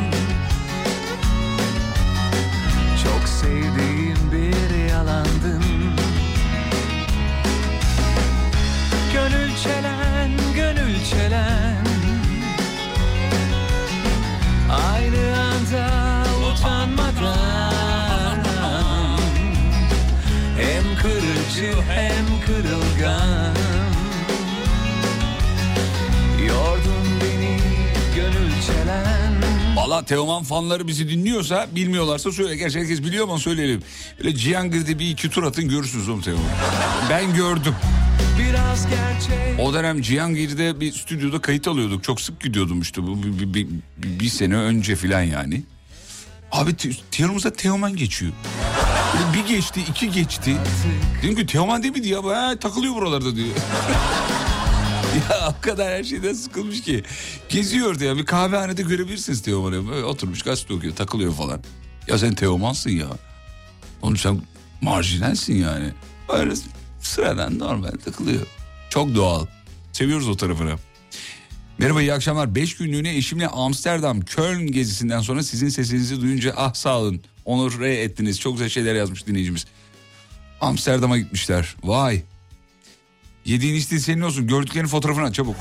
karşı 21.54 21.72
hem 21.90 22.24
kırılgan 22.46 23.54
Yordun 26.46 27.06
beni 27.20 27.58
gönül 28.16 28.50
çelen 28.66 29.34
Valla 29.76 30.04
Teoman 30.04 30.42
fanları 30.42 30.86
bizi 30.88 31.08
dinliyorsa 31.08 31.66
bilmiyorlarsa 31.74 32.32
söyle. 32.32 32.56
Gerçi 32.56 32.78
herkes 32.80 33.02
biliyor 33.02 33.24
ama 33.24 33.38
söyleyelim. 33.38 33.82
Böyle 34.18 34.34
Cihangir'de 34.36 34.98
bir 34.98 35.10
iki 35.10 35.30
tur 35.30 35.42
atın 35.42 35.68
görürsünüz 35.68 36.08
oğlum 36.08 36.20
Teoman. 36.20 36.44
Ben 37.10 37.34
gördüm. 37.34 37.74
Biraz 38.38 38.86
gerçek 38.88 39.60
O 39.60 39.74
dönem 39.74 40.02
Cihangir'de 40.02 40.80
bir 40.80 40.92
stüdyoda 40.92 41.40
kayıt 41.40 41.68
alıyorduk. 41.68 42.04
Çok 42.04 42.20
sık 42.20 42.40
gidiyordum 42.40 42.80
işte 42.80 43.02
bu 43.02 43.22
bir, 43.22 43.38
bir, 43.38 43.54
bir- 43.54 44.20
bir 44.20 44.28
sene 44.28 44.56
önce 44.56 44.96
filan 44.96 45.22
yani. 45.22 45.62
Abi 46.52 46.70
yanımızda 47.18 47.52
Teoman 47.52 47.96
geçiyor. 47.96 48.32
Bir 49.34 49.48
geçti, 49.54 49.80
iki 49.90 50.10
geçti. 50.10 50.56
Dedim 51.22 51.36
ki 51.36 51.46
Teoman 51.46 51.82
değil 51.82 51.94
miydi 51.94 52.08
ya? 52.08 52.24
"Ha, 52.24 52.56
takılıyor 52.60 52.94
buralarda 52.94 53.36
diyor. 53.36 53.48
ya 55.30 55.48
o 55.58 55.60
kadar 55.62 55.92
her 55.92 56.04
şeyden 56.04 56.32
sıkılmış 56.34 56.82
ki. 56.82 57.02
Geziyordu 57.48 58.04
ya 58.04 58.16
bir 58.16 58.26
kahvehanede 58.26 58.82
görebilirsiniz 58.82 59.42
Teoman'ı. 59.42 60.06
Oturmuş 60.06 60.42
gazete 60.42 60.74
okuyor 60.74 60.94
takılıyor 60.96 61.34
falan. 61.34 61.60
Ya 62.08 62.18
sen 62.18 62.34
Teoman'sın 62.34 62.90
ya. 62.90 63.06
Oğlum 64.02 64.16
sen 64.16 64.42
marjinalsin 64.80 65.54
yani. 65.54 65.90
Öyle 66.28 66.52
sıradan 67.00 67.58
normal 67.58 67.92
takılıyor. 68.04 68.46
Çok 68.90 69.14
doğal. 69.14 69.46
Seviyoruz 69.92 70.28
o 70.28 70.36
tarafını. 70.36 70.74
Merhaba 71.78 72.02
iyi 72.02 72.12
akşamlar. 72.12 72.54
5 72.54 72.76
günlüğüne 72.76 73.16
eşimle 73.16 73.48
Amsterdam, 73.48 74.20
Köln 74.20 74.66
gezisinden 74.66 75.20
sonra 75.20 75.42
sizin 75.42 75.68
sesinizi 75.68 76.20
duyunca 76.20 76.54
ah 76.56 76.74
sağ 76.74 76.98
olun. 76.98 77.22
Onur 77.44 77.80
re 77.80 77.94
ettiniz. 77.96 78.40
Çok 78.40 78.52
güzel 78.52 78.68
şeyler 78.68 78.94
yazmış 78.94 79.26
dinleyicimiz. 79.26 79.66
Amsterdam'a 80.60 81.18
gitmişler. 81.18 81.76
Vay. 81.84 82.22
Yediğin 83.44 83.74
içtiğin 83.74 84.00
senin 84.00 84.20
olsun. 84.20 84.46
Gördüklerin 84.46 84.86
fotoğrafını 84.86 85.24
at 85.24 85.34
çabuk. 85.34 85.56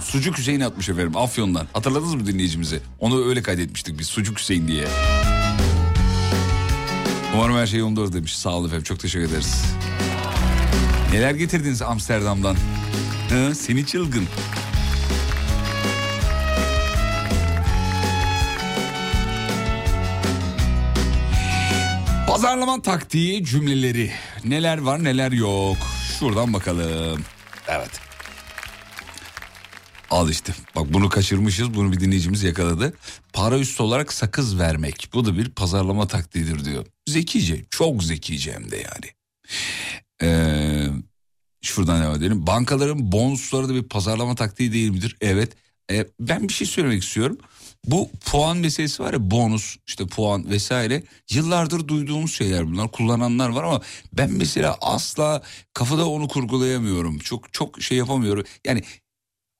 Sucuk 0.00 0.38
Hüseyin 0.38 0.60
atmış 0.60 0.88
efendim 0.88 1.16
Afyon'dan. 1.16 1.66
Hatırladınız 1.72 2.14
mı 2.14 2.26
dinleyicimizi? 2.26 2.80
Onu 3.00 3.28
öyle 3.28 3.42
kaydetmiştik 3.42 3.98
biz 3.98 4.06
Sucuk 4.06 4.38
Hüseyin 4.38 4.68
diye. 4.68 4.88
Umarım 7.34 7.56
her 7.56 7.66
şey 7.66 7.80
yolunda 7.80 8.12
demiş. 8.12 8.36
Sağ 8.36 8.50
olun 8.50 8.66
efendim 8.66 8.84
çok 8.84 9.00
teşekkür 9.00 9.28
ederiz. 9.28 9.64
Neler 11.12 11.34
getirdiniz 11.34 11.82
Amsterdam'dan? 11.82 12.56
Hı, 13.28 13.54
seni 13.54 13.86
çılgın. 13.86 14.24
Pazarlama 22.32 22.82
taktiği 22.82 23.44
cümleleri. 23.44 24.10
Neler 24.44 24.78
var 24.78 25.04
neler 25.04 25.32
yok. 25.32 25.76
Şuradan 26.18 26.52
bakalım. 26.52 27.24
Evet. 27.68 27.90
Al 30.10 30.30
işte. 30.30 30.54
Bak 30.76 30.92
bunu 30.92 31.08
kaçırmışız. 31.08 31.74
Bunu 31.74 31.92
bir 31.92 32.00
dinleyicimiz 32.00 32.42
yakaladı. 32.42 32.94
Para 33.32 33.58
üstü 33.58 33.82
olarak 33.82 34.12
sakız 34.12 34.58
vermek. 34.58 35.08
Bu 35.14 35.24
da 35.24 35.38
bir 35.38 35.50
pazarlama 35.50 36.06
taktiğidir 36.06 36.64
diyor. 36.64 36.86
Zekice. 37.06 37.64
Çok 37.70 38.04
zekice 38.04 38.52
hem 38.52 38.70
de 38.70 38.76
yani. 38.76 39.10
Ee, 40.22 40.86
şuradan 41.62 42.02
devam 42.02 42.16
edelim. 42.16 42.46
Bankaların 42.46 43.12
bonusları 43.12 43.68
da 43.68 43.74
bir 43.74 43.82
pazarlama 43.82 44.34
taktiği 44.34 44.72
değil 44.72 44.90
midir? 44.90 45.16
Evet. 45.20 45.52
Ee, 45.90 46.06
ben 46.20 46.48
bir 46.48 46.52
şey 46.52 46.66
söylemek 46.66 47.02
istiyorum. 47.02 47.38
Bu 47.86 48.10
puan 48.24 48.56
meselesi 48.56 49.02
var 49.02 49.12
ya 49.12 49.30
bonus 49.30 49.76
işte 49.86 50.06
puan 50.06 50.50
vesaire. 50.50 51.02
Yıllardır 51.30 51.88
duyduğumuz 51.88 52.34
şeyler 52.34 52.66
bunlar 52.66 52.90
kullananlar 52.90 53.48
var 53.48 53.64
ama 53.64 53.80
ben 54.12 54.30
mesela 54.30 54.76
asla 54.80 55.42
kafada 55.74 56.08
onu 56.08 56.28
kurgulayamıyorum. 56.28 57.18
Çok 57.18 57.52
çok 57.52 57.82
şey 57.82 57.98
yapamıyorum. 57.98 58.44
Yani 58.66 58.82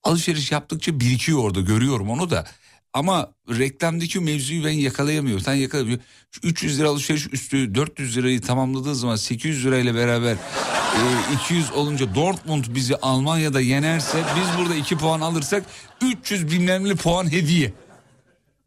alışveriş 0.02 0.52
yaptıkça 0.52 1.00
birikiyor 1.00 1.38
orada 1.38 1.60
görüyorum 1.60 2.10
onu 2.10 2.30
da. 2.30 2.46
Ama 2.92 3.32
reklamdaki 3.48 4.20
mevzuyu 4.20 4.64
ben 4.64 4.70
yakalayamıyorum. 4.70 5.44
Sen 5.44 5.54
yakalayamıyorsun 5.54 6.06
300 6.42 6.78
lira 6.78 6.88
alışveriş 6.88 7.28
üstü 7.32 7.74
400 7.74 8.16
lirayı 8.16 8.40
tamamladığı 8.40 8.94
zaman 8.94 9.16
800 9.16 9.66
lirayla 9.66 9.94
beraber 9.94 10.32
e, 10.32 11.00
200 11.44 11.72
olunca 11.72 12.14
Dortmund 12.14 12.64
bizi 12.68 12.96
Almanya'da 12.96 13.60
yenerse 13.60 14.24
biz 14.36 14.58
burada 14.58 14.74
2 14.74 14.96
puan 14.96 15.20
alırsak 15.20 15.64
300 16.00 16.50
bilmemli 16.50 16.96
puan 16.96 17.32
hediye. 17.32 17.72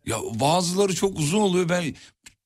Ya 0.06 0.18
bazıları 0.39 0.95
çok 0.95 1.20
uzun 1.20 1.39
oluyor 1.39 1.70
ben 1.70 1.95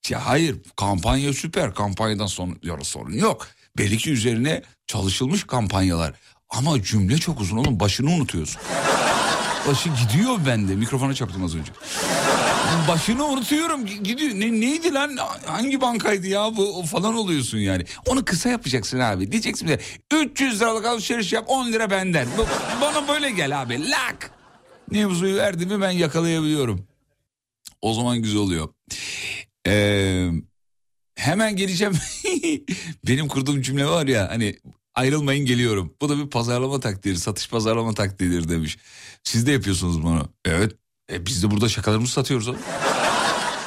ya 0.10 0.26
hayır 0.26 0.56
kampanya 0.76 1.34
süper 1.34 1.74
kampanyadan 1.74 2.28
sonra 2.28 2.84
sorun 2.84 3.14
yok. 3.14 3.48
Belli 3.78 3.98
ki 3.98 4.12
üzerine 4.12 4.64
çalışılmış 4.88 5.44
kampanyalar 5.44 6.14
ama 6.50 6.84
cümle 6.84 7.18
çok 7.18 7.42
uzun 7.42 7.58
oğlum 7.58 7.80
başını 7.80 8.10
unutuyorsun. 8.12 8.62
Başı 9.68 9.90
gidiyor 9.90 10.38
bende 10.48 10.76
mikrofona 10.76 11.14
çarptım 11.14 11.44
az 11.44 11.56
önce. 11.56 11.72
Başını 12.88 13.26
unutuyorum 13.26 13.86
gidiyor 13.86 14.32
ne, 14.34 14.62
neydi 14.62 14.94
lan 14.94 15.18
hangi 15.46 15.82
bankaydı 15.82 16.28
ya 16.28 16.58
bu 16.58 16.84
falan 16.92 17.16
oluyorsun 17.16 17.58
yani. 17.58 17.86
Onu 18.08 18.26
kısa 18.26 18.50
yapacaksın 18.50 19.00
abi 19.00 19.32
diyeceksin 19.32 19.68
de 19.68 19.80
300 20.14 20.62
liralık 20.62 20.86
alışveriş 20.86 21.34
yap 21.34 21.46
10 21.48 21.72
lira 21.72 21.90
benden. 21.92 22.28
Bana 22.82 23.08
böyle 23.08 23.30
gel 23.30 23.62
abi 23.62 23.90
lak. 23.90 24.32
Mevzuyu 24.92 25.36
verdi 25.36 25.66
mi 25.66 25.82
ben 25.82 25.92
yakalayabiliyorum. 25.92 26.89
O 27.82 27.94
zaman 27.94 28.22
güzel 28.22 28.40
oluyor. 28.40 28.70
Ee, 29.68 30.30
hemen 31.16 31.56
geleceğim. 31.56 31.94
Benim 33.08 33.28
kurduğum 33.28 33.62
cümle 33.62 33.86
var 33.86 34.08
ya 34.08 34.30
hani 34.30 34.60
ayrılmayın 34.96 35.46
geliyorum. 35.46 35.94
Bu 36.02 36.10
da 36.10 36.18
bir 36.18 36.30
pazarlama 36.30 36.80
taktiğidir, 36.80 37.20
satış 37.20 37.50
pazarlama 37.50 37.94
taktiğidir 37.94 38.50
demiş. 38.50 38.78
Siz 39.24 39.48
de 39.48 39.52
yapıyorsunuz 39.52 40.04
bunu. 40.04 40.30
Evet. 40.46 40.76
E, 41.12 41.26
biz 41.26 41.44
de 41.44 41.52
burada 41.52 41.70
şakalarımızı 41.70 42.14
satıyoruz. 42.14 42.50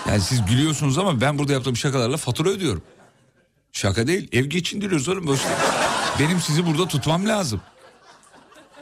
Yani 0.09 0.21
siz 0.21 0.47
gülüyorsunuz 0.47 0.99
ama 0.99 1.21
ben 1.21 1.39
burada 1.39 1.53
yaptığım 1.53 1.77
şakalarla 1.77 2.17
fatura 2.17 2.49
ödüyorum. 2.49 2.83
Şaka 3.73 4.07
değil. 4.07 4.29
Ev 4.33 4.45
geçindiriyoruz 4.45 5.09
oğlum. 5.09 5.27
Boş 5.27 5.45
ver. 5.45 5.57
Benim 6.19 6.41
sizi 6.41 6.67
burada 6.67 6.89
tutmam 6.89 7.29
lazım. 7.29 7.61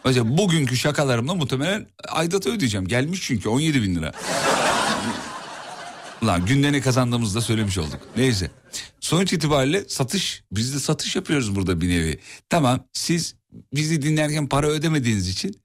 Mesela 0.04 0.38
bugünkü 0.38 0.76
şakalarımla 0.76 1.34
muhtemelen 1.34 1.86
aidatı 2.08 2.50
ödeyeceğim. 2.52 2.88
Gelmiş 2.88 3.20
çünkü 3.22 3.48
17 3.48 3.82
bin 3.82 3.94
lira. 3.94 4.12
Lan 6.22 6.46
günde 6.46 6.72
ne 6.72 6.80
kazandığımızı 6.80 7.34
da 7.34 7.40
söylemiş 7.40 7.78
olduk. 7.78 8.00
Neyse. 8.16 8.50
Sonuç 9.00 9.32
itibariyle 9.32 9.88
satış, 9.88 10.44
biz 10.52 10.74
de 10.74 10.78
satış 10.78 11.16
yapıyoruz 11.16 11.56
burada 11.56 11.80
bir 11.80 11.88
nevi. 11.88 12.18
Tamam 12.48 12.84
siz 12.92 13.34
bizi 13.74 14.02
dinlerken 14.02 14.48
para 14.48 14.66
ödemediğiniz 14.66 15.28
için 15.28 15.60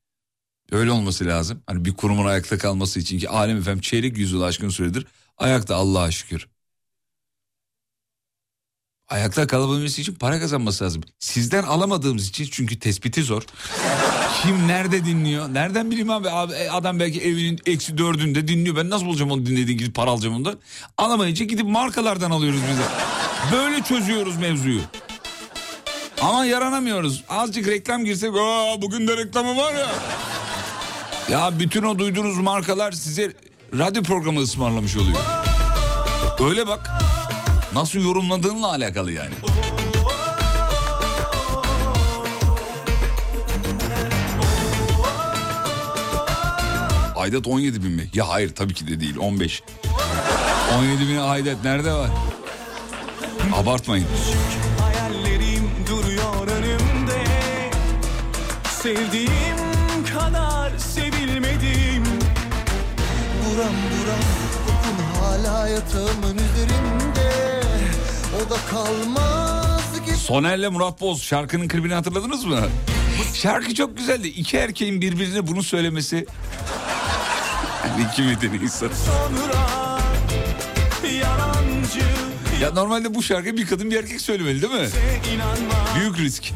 öyle 0.72 0.92
olması 0.92 1.26
lazım. 1.26 1.64
Hani 1.68 1.86
bir 1.86 1.94
kurumun 1.94 2.26
ayakta 2.26 2.58
kalması 2.58 3.00
için 3.00 3.20
ki 3.20 3.30
Alem 3.30 3.58
efendim 3.58 3.82
çeyrek 3.82 4.18
yüzyıl 4.18 4.42
aşkın 4.42 4.70
süredir 4.70 5.06
ayakta 5.38 5.76
Allah'a 5.76 6.12
şükür. 6.12 6.48
Ayakta 9.08 9.48
kalabilmesi 9.48 10.02
için 10.02 10.16
para 10.16 10.40
kazanması 10.40 10.84
lazım. 10.84 11.04
Sizden 11.20 11.64
alamadığımız 11.64 12.30
için 12.30 12.48
çünkü 12.52 12.80
tespiti 12.80 13.24
zor. 13.24 13.44
Kim 14.46 14.68
nerede 14.68 15.06
dinliyor? 15.06 15.54
Nereden 15.54 15.92
bileyim 15.92 16.10
abi? 16.10 16.30
abi 16.30 16.54
e, 16.54 16.70
adam 16.70 17.00
belki 17.00 17.22
evinin 17.22 17.60
eksi 17.66 17.98
dördünde 17.98 18.48
dinliyor. 18.48 18.76
Ben 18.76 18.90
nasıl 18.90 19.06
bulacağım 19.06 19.32
onu 19.32 19.46
dinlediğin 19.46 19.78
gidip 19.78 19.96
para 19.96 20.10
alacağım 20.10 20.36
ondan. 20.36 20.58
Alamayınca 20.98 21.46
gidip 21.46 21.66
markalardan 21.66 22.32
alıyoruz 22.32 22.60
biz 22.70 22.78
de. 22.78 22.84
Böyle 23.52 23.82
çözüyoruz 23.84 24.38
mevzuyu. 24.38 24.82
Ama 26.22 26.46
yaranamıyoruz. 26.46 27.24
Azıcık 27.30 27.68
reklam 27.68 28.06
girsek 28.06 28.30
Aa, 28.30 28.82
bugün 28.82 29.08
de 29.08 29.18
reklamı 29.18 29.58
var 29.58 29.74
ya. 29.74 29.88
Ya 31.30 31.60
bütün 31.60 31.84
o 31.84 32.00
duyduğunuz 32.00 32.38
markalar 32.38 32.92
size 32.92 33.34
radyo 33.78 34.04
programı 34.04 34.40
ısmarlamış 34.42 34.98
oluyor. 34.98 35.18
Öyle 36.50 36.68
bak. 36.68 36.92
Nasıl 37.74 38.00
yorumladığınla 38.00 38.68
alakalı 38.68 39.12
yani. 39.12 39.34
Aidat 47.26 47.48
17 47.48 47.84
bin 47.84 47.92
mi? 47.92 48.08
Ya 48.14 48.30
hayır 48.30 48.56
tabii 48.56 48.74
ki 48.74 48.88
de 48.88 49.00
değil 49.00 49.18
15. 49.18 49.64
17 50.78 51.08
bin 51.08 51.18
aidat 51.18 51.64
nerede 51.64 51.94
var? 51.94 52.10
Abartmayın. 53.56 54.06
Hayallerim 54.82 55.70
duruyor 55.90 56.48
önümde 56.48 57.24
Sevdiğim 58.82 59.58
kadar 60.14 60.78
sevilmedim 60.78 62.04
Buram 63.46 63.76
buram 63.92 64.26
kokun 64.68 65.20
hala 65.22 65.68
yatağımın 65.68 66.38
üzerinde 66.38 67.62
O 68.36 68.50
da 68.50 68.56
kalmaz 68.70 69.82
Soner'le 70.18 70.70
Murat 70.72 71.02
Boz 71.02 71.22
şarkının 71.24 71.68
klibini 71.68 71.94
hatırladınız 71.94 72.46
mı? 72.46 72.60
Şarkı 73.34 73.74
çok 73.74 73.98
güzeldi. 73.98 74.28
İki 74.28 74.58
erkeğin 74.58 75.02
birbirine 75.02 75.48
bunu 75.48 75.64
söylemesi. 75.64 76.26
Yani 77.88 78.08
iki 78.12 78.22
medeni 78.22 78.64
insan. 78.64 78.90
Ya 82.62 82.72
normalde 82.72 83.16
bu 83.16 83.24
şarkıyı 83.24 83.58
bir 83.58 83.66
kadın 83.68 83.92
bir 83.92 83.96
erkek 83.96 84.22
söylemeli 84.22 84.62
değil 84.62 84.74
mi? 84.74 84.88
Büyük 86.00 86.18
risk. 86.20 86.54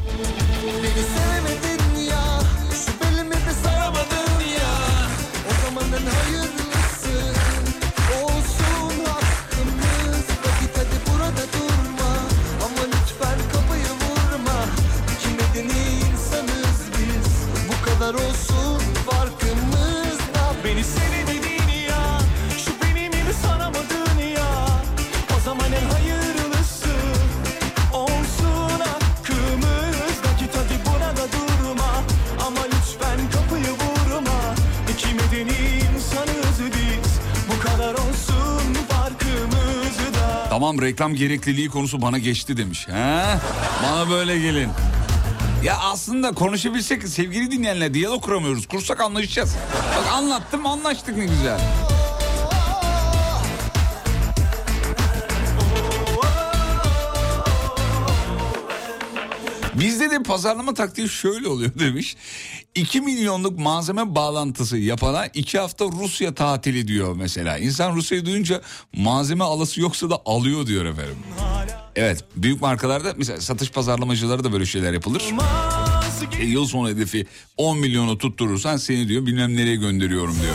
Tamam 40.70 40.82
reklam 40.86 41.14
gerekliliği 41.14 41.68
konusu 41.68 42.02
bana 42.02 42.18
geçti 42.18 42.56
demiş. 42.56 42.88
He? 42.88 43.24
Bana 43.82 44.10
böyle 44.10 44.38
gelin. 44.38 44.68
Ya 45.64 45.78
aslında 45.78 46.32
konuşabilsek 46.32 47.08
sevgili 47.08 47.50
dinleyenler 47.50 47.94
diyalog 47.94 48.22
kuramıyoruz. 48.22 48.66
Kursak 48.66 49.00
anlaşacağız. 49.00 49.56
Bak 49.96 50.12
anlattım 50.12 50.66
anlaştık 50.66 51.16
ne 51.16 51.24
güzel. 51.26 51.60
Bizde 59.80 60.10
de 60.10 60.22
pazarlama 60.22 60.74
taktiği 60.74 61.08
şöyle 61.08 61.48
oluyor 61.48 61.78
demiş. 61.78 62.16
2 62.74 63.00
milyonluk 63.00 63.58
malzeme 63.58 64.14
bağlantısı 64.14 64.78
yapana 64.78 65.26
2 65.26 65.58
hafta 65.58 65.84
Rusya 65.84 66.34
tatili 66.34 66.88
diyor 66.88 67.16
mesela. 67.16 67.58
İnsan 67.58 67.96
Rusya'yı 67.96 68.26
duyunca 68.26 68.60
malzeme 68.96 69.44
alası 69.44 69.80
yoksa 69.80 70.10
da 70.10 70.22
alıyor 70.24 70.66
diyor 70.66 70.84
efendim. 70.84 71.16
Evet 71.96 72.24
büyük 72.36 72.60
markalarda 72.60 73.14
mesela 73.16 73.40
satış 73.40 73.70
pazarlamacıları 73.70 74.44
da 74.44 74.52
böyle 74.52 74.66
şeyler 74.66 74.92
yapılır. 74.92 75.24
E, 76.40 76.44
yıl 76.44 76.66
sonu 76.66 76.88
hedefi 76.88 77.26
10 77.56 77.78
milyonu 77.78 78.18
tutturursan 78.18 78.76
seni 78.76 79.08
diyor 79.08 79.26
bilmem 79.26 79.56
nereye 79.56 79.76
gönderiyorum 79.76 80.36
diyor. 80.42 80.54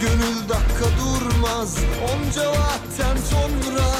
Gönül 0.00 0.48
dakika 0.48 0.84
durmaz 1.00 1.78
Onca 2.02 2.50
vakten 2.50 3.16
sonra 3.16 3.92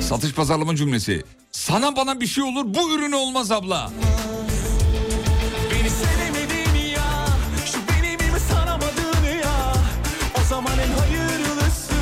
Satış 0.00 0.32
pazarlama 0.32 0.76
cümlesi. 0.76 1.22
Sana 1.68 1.96
bana 1.96 2.20
bir 2.20 2.26
şey 2.26 2.44
olur 2.44 2.64
bu 2.66 2.94
ürün 2.94 3.12
olmaz 3.12 3.52
abla. 3.52 3.90
Beni 5.70 5.90
sevemedin 5.90 6.88
ya 6.94 7.26
Şu 7.66 7.78
benim 7.88 8.18
gibi 8.18 8.40
sanamadın 8.52 9.36
ya 9.42 9.72
O 10.40 10.48
zaman 10.48 10.72
en 10.72 10.98
hayırlısı 11.00 11.94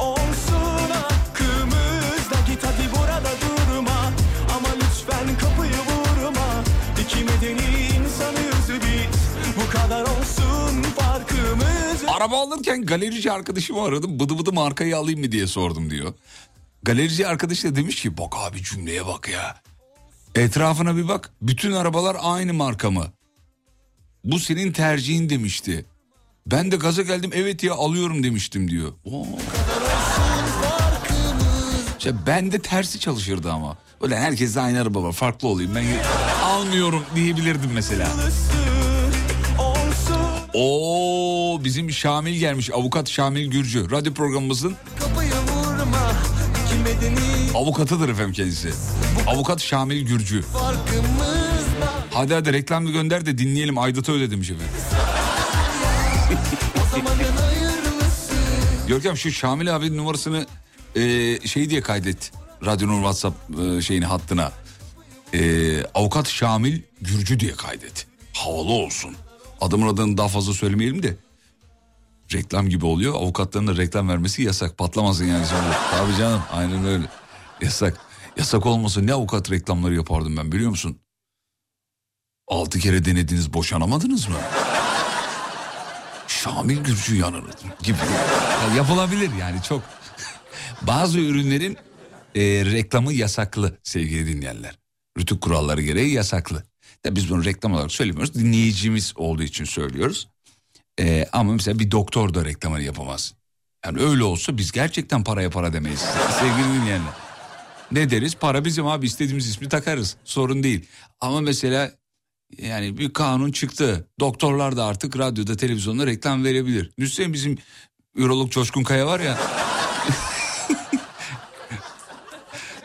Olsun 0.00 0.90
hakkımız 0.90 2.30
da 2.30 2.36
Git 2.52 2.64
hadi 2.64 2.88
burada 2.96 3.30
durma 3.40 4.12
Ama 4.56 4.68
lütfen 4.76 5.38
kapıyı 5.38 5.72
vurma 5.72 6.64
İki 7.02 7.16
medeni 7.24 7.86
insanız 7.86 8.68
biz 8.82 9.20
Bu 9.56 9.72
kadar 9.78 10.02
olsun 10.02 10.82
farkımız 10.82 12.04
Araba 12.08 12.40
alırken 12.40 12.82
galerici 12.86 13.32
arkadaşımı 13.32 13.82
aradım. 13.82 14.20
Bıdı 14.20 14.38
bıdı 14.38 14.52
markayı 14.52 14.96
alayım 14.96 15.20
mı 15.20 15.32
diye 15.32 15.46
sordum 15.46 15.90
diyor. 15.90 16.14
Galerici 16.82 17.26
arkadaş 17.26 17.64
da 17.64 17.76
demiş 17.76 18.02
ki 18.02 18.16
bak 18.18 18.34
abi 18.36 18.62
cümleye 18.62 19.06
bak 19.06 19.28
ya. 19.28 19.60
Etrafına 20.34 20.96
bir 20.96 21.08
bak. 21.08 21.30
Bütün 21.42 21.72
arabalar 21.72 22.16
aynı 22.20 22.54
marka 22.54 22.90
mı? 22.90 23.06
Bu 24.24 24.38
senin 24.38 24.72
tercihin 24.72 25.28
demişti. 25.30 25.84
Ben 26.46 26.72
de 26.72 26.76
gaza 26.76 27.02
geldim 27.02 27.30
evet 27.34 27.62
ya 27.62 27.74
alıyorum 27.74 28.22
demiştim 28.22 28.70
diyor. 28.70 28.92
Oo. 29.04 29.26
İşte 31.98 32.14
ben 32.26 32.52
de 32.52 32.58
tersi 32.58 33.00
çalışırdı 33.00 33.52
ama. 33.52 33.76
Öyle 34.00 34.18
herkes 34.18 34.56
aynı 34.56 34.80
araba 34.80 35.02
var 35.02 35.12
farklı 35.12 35.48
olayım 35.48 35.74
ben 35.74 35.84
almıyorum 36.44 37.04
diyebilirdim 37.14 37.70
mesela. 37.74 38.08
Oo 40.54 41.64
bizim 41.64 41.90
Şamil 41.90 42.34
gelmiş 42.38 42.70
avukat 42.70 43.08
Şamil 43.08 43.50
Gürcü. 43.50 43.90
Radyo 43.90 44.14
programımızın 44.14 44.76
kapıyı 45.00 45.29
avukatıdır 47.54 48.08
efendim 48.08 48.32
kendisi. 48.32 48.70
Avukat 49.26 49.60
Şamil 49.60 50.06
Gürcü. 50.06 50.44
Hadi 52.10 52.34
hadi 52.34 52.52
reklamı 52.52 52.90
gönder 52.90 53.26
de 53.26 53.38
dinleyelim 53.38 53.78
Aydat'a 53.78 54.12
öyle 54.12 54.30
demiş 54.30 54.50
efendim. 54.50 54.74
Görkem 58.88 59.16
şu 59.16 59.32
Şamil 59.32 59.76
abinin 59.76 59.96
numarasını 59.96 60.46
e, 60.96 61.38
şey 61.46 61.70
diye 61.70 61.80
kaydet. 61.80 62.32
Radyonun 62.66 62.96
WhatsApp 62.96 63.36
e, 63.60 63.82
şeyini 63.82 64.04
hattına. 64.04 64.52
E, 65.34 65.84
avukat 65.84 66.28
Şamil 66.28 66.80
Gürcü 67.00 67.40
diye 67.40 67.52
kaydet. 67.52 68.06
Havalı 68.32 68.72
olsun. 68.72 69.16
Adamın 69.60 69.94
adını 69.94 70.18
daha 70.18 70.28
fazla 70.28 70.52
söylemeyelim 70.54 71.02
de. 71.02 71.16
Reklam 72.32 72.68
gibi 72.68 72.86
oluyor. 72.86 73.14
Avukatların 73.14 73.66
da 73.66 73.76
reklam 73.76 74.08
vermesi 74.08 74.42
yasak. 74.42 74.78
Patlamasın 74.78 75.24
yani 75.24 75.46
şimdi. 75.46 75.76
Tabii 75.90 76.16
canım 76.18 76.42
aynen 76.52 76.84
öyle. 76.86 77.04
Yasak. 77.60 78.00
Yasak 78.36 78.66
olmasa 78.66 79.00
ne 79.00 79.12
avukat 79.12 79.50
reklamları 79.50 79.94
yapardım 79.94 80.36
ben 80.36 80.52
biliyor 80.52 80.70
musun? 80.70 81.00
Altı 82.48 82.78
kere 82.78 83.04
denediniz 83.04 83.52
boşanamadınız 83.54 84.28
mı? 84.28 84.36
Şamil 86.26 86.78
Gürcü 86.78 87.16
yanını 87.16 87.50
gibi. 87.82 87.98
Ya 88.68 88.74
yapılabilir 88.76 89.30
yani 89.40 89.62
çok. 89.62 89.82
Bazı 90.82 91.18
ürünlerin 91.20 91.76
e, 92.34 92.42
reklamı 92.64 93.12
yasaklı 93.12 93.78
sevgili 93.82 94.26
dinleyenler. 94.26 94.78
Rütük 95.18 95.40
kuralları 95.40 95.82
gereği 95.82 96.12
yasaklı. 96.12 96.64
Ya 97.04 97.16
biz 97.16 97.30
bunu 97.30 97.44
reklam 97.44 97.72
olarak 97.74 97.92
söylemiyoruz. 97.92 98.34
Dinleyicimiz 98.34 99.12
olduğu 99.16 99.42
için 99.42 99.64
söylüyoruz. 99.64 100.28
E, 101.00 101.26
ama 101.32 101.52
mesela 101.52 101.78
bir 101.78 101.90
doktor 101.90 102.34
da 102.34 102.44
reklamını 102.44 102.82
yapamaz. 102.82 103.34
Yani 103.84 104.00
öyle 104.00 104.24
olsa 104.24 104.58
biz 104.58 104.72
gerçekten 104.72 105.24
paraya 105.24 105.50
para 105.50 105.72
demeyiz. 105.72 106.00
Sevgili 106.40 106.80
dinleyenler. 106.80 107.12
Ne 107.92 108.10
deriz? 108.10 108.34
Para 108.34 108.64
bizim 108.64 108.86
abi 108.86 109.06
istediğimiz 109.06 109.48
ismi 109.48 109.68
takarız. 109.68 110.16
Sorun 110.24 110.62
değil. 110.62 110.86
Ama 111.20 111.40
mesela 111.40 111.92
yani 112.58 112.98
bir 112.98 113.12
kanun 113.12 113.52
çıktı. 113.52 114.08
Doktorlar 114.20 114.76
da 114.76 114.84
artık 114.84 115.18
radyoda 115.18 115.56
televizyonda 115.56 116.06
reklam 116.06 116.44
verebilir. 116.44 116.90
Düşünsene 116.98 117.32
bizim 117.32 117.58
ürolog 118.14 118.50
Coşkun 118.50 118.82
Kaya 118.82 119.06
var 119.06 119.20
ya. 119.20 119.38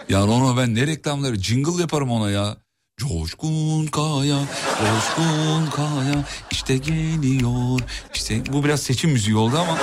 yani 0.10 0.32
ona 0.32 0.58
ben 0.58 0.76
ne 0.76 0.88
reklamları 0.88 1.36
jingle 1.36 1.82
yaparım 1.82 2.12
ona 2.12 2.32
ya. 2.32 2.58
Coşkun 2.98 3.86
Kaya, 3.86 4.40
Coşkun 4.80 5.70
Kaya 5.72 6.26
işte 6.52 6.78
geliyor. 6.78 7.80
İşte 8.14 8.44
bu 8.54 8.64
biraz 8.64 8.82
seçim 8.82 9.12
müziği 9.12 9.36
oldu 9.36 9.58
ama 9.58 9.78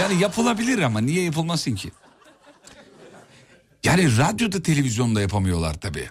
yani 0.00 0.22
yapılabilir 0.22 0.78
ama 0.78 1.00
niye 1.00 1.24
yapılmasın 1.24 1.74
ki? 1.74 1.90
Yani 3.84 4.18
radyoda 4.18 4.62
televizyonda 4.62 5.20
yapamıyorlar 5.20 5.80
tabii. 5.80 6.08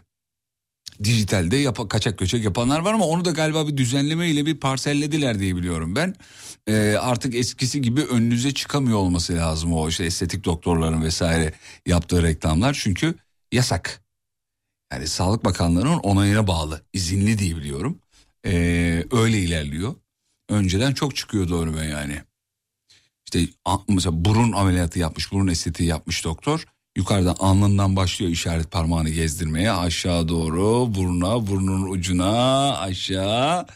Dijitalde 1.03 1.57
yap 1.57 1.89
kaçak 1.89 2.17
göçek 2.17 2.43
yapanlar 2.43 2.79
var 2.79 2.93
ama 2.93 3.05
onu 3.05 3.25
da 3.25 3.31
galiba 3.31 3.67
bir 3.67 3.77
düzenleme 3.77 4.29
ile 4.29 4.45
bir 4.45 4.57
parsellediler 4.59 5.39
diye 5.39 5.55
biliyorum 5.55 5.95
ben. 5.95 6.15
Ee, 6.67 6.95
artık 7.01 7.35
eskisi 7.35 7.81
gibi 7.81 8.01
önünüze 8.03 8.53
çıkamıyor 8.53 8.97
olması 8.97 9.33
lazım 9.35 9.73
o 9.73 9.89
işte 9.89 10.05
estetik 10.05 10.45
doktorların 10.45 11.03
vesaire 11.03 11.53
yaptığı 11.85 12.23
reklamlar 12.23 12.79
çünkü 12.83 13.15
yasak. 13.51 14.06
Yani 14.91 15.07
Sağlık 15.07 15.45
Bakanlığı'nın 15.45 15.97
onayına 15.99 16.47
bağlı 16.47 16.81
izinli 16.93 17.39
diye 17.39 17.55
biliyorum. 17.55 18.01
Ee, 18.45 19.03
öyle 19.11 19.39
ilerliyor. 19.39 19.95
Önceden 20.49 20.93
çok 20.93 21.15
çıkıyordu 21.15 21.61
önüme 21.61 21.85
yani. 21.85 22.21
İşte 23.25 23.53
mesela 23.87 24.25
burun 24.25 24.51
ameliyatı 24.51 24.99
yapmış, 24.99 25.31
burun 25.31 25.47
estetiği 25.47 25.89
yapmış 25.89 26.25
doktor. 26.25 26.65
Yukarıdan 26.97 27.35
alnından 27.39 27.95
başlıyor 27.95 28.31
işaret 28.31 28.71
parmağını 28.71 29.09
gezdirmeye 29.09 29.71
aşağı 29.71 30.27
doğru 30.27 30.95
buruna 30.95 31.47
burnun 31.47 31.91
ucuna 31.91 32.77
aşağı. 32.77 33.67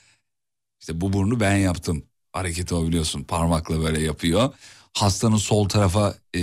İşte 0.81 1.01
bu 1.01 1.13
burnu 1.13 1.39
ben 1.39 1.55
yaptım. 1.57 2.05
Hareketi 2.33 2.75
o 2.75 2.87
biliyorsun 2.87 3.23
parmakla 3.23 3.81
böyle 3.83 4.01
yapıyor. 4.01 4.53
Hastanın 4.93 5.37
sol 5.37 5.69
tarafa 5.69 6.15
e, 6.35 6.41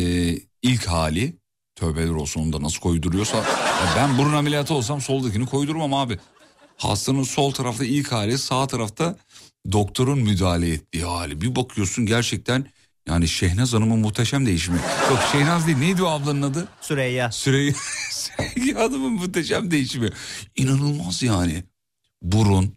ilk 0.62 0.86
hali 0.86 1.36
tövbeler 1.78 2.10
olsun 2.10 2.40
onu 2.40 2.52
da 2.52 2.62
nasıl 2.62 2.80
koyduruyorsa. 2.80 3.36
Ya 3.36 3.92
ben 3.96 4.18
burun 4.18 4.32
ameliyatı 4.32 4.74
olsam 4.74 5.00
soldakini 5.00 5.46
koydurmam 5.46 5.94
abi. 5.94 6.18
Hastanın 6.76 7.22
sol 7.22 7.50
tarafta 7.52 7.84
ilk 7.84 8.12
hali 8.12 8.38
sağ 8.38 8.66
tarafta 8.66 9.16
doktorun 9.72 10.18
müdahale 10.18 10.72
ettiği 10.72 11.04
hali. 11.04 11.40
Bir 11.40 11.56
bakıyorsun 11.56 12.06
gerçekten 12.06 12.66
Yani 13.08 13.28
Şehnaz 13.28 13.72
Hanım'ın 13.72 13.98
muhteşem 13.98 14.46
değişimi. 14.46 14.78
Yok 15.10 15.18
Şehnaz 15.32 15.66
değil 15.66 15.78
neydi 15.78 16.02
o 16.02 16.06
ablanın 16.06 16.42
adı? 16.42 16.68
Süreyya. 16.80 17.32
Süreyya, 17.32 17.74
Süreyya 18.10 18.80
Hanım'ın 18.80 19.12
muhteşem 19.12 19.70
değişimi. 19.70 20.10
İnanılmaz 20.56 21.22
yani. 21.22 21.64
Burun, 22.22 22.76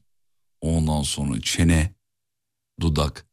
ondan 0.62 1.02
sonra 1.02 1.42
çene, 1.42 1.94
dudak. 2.82 3.26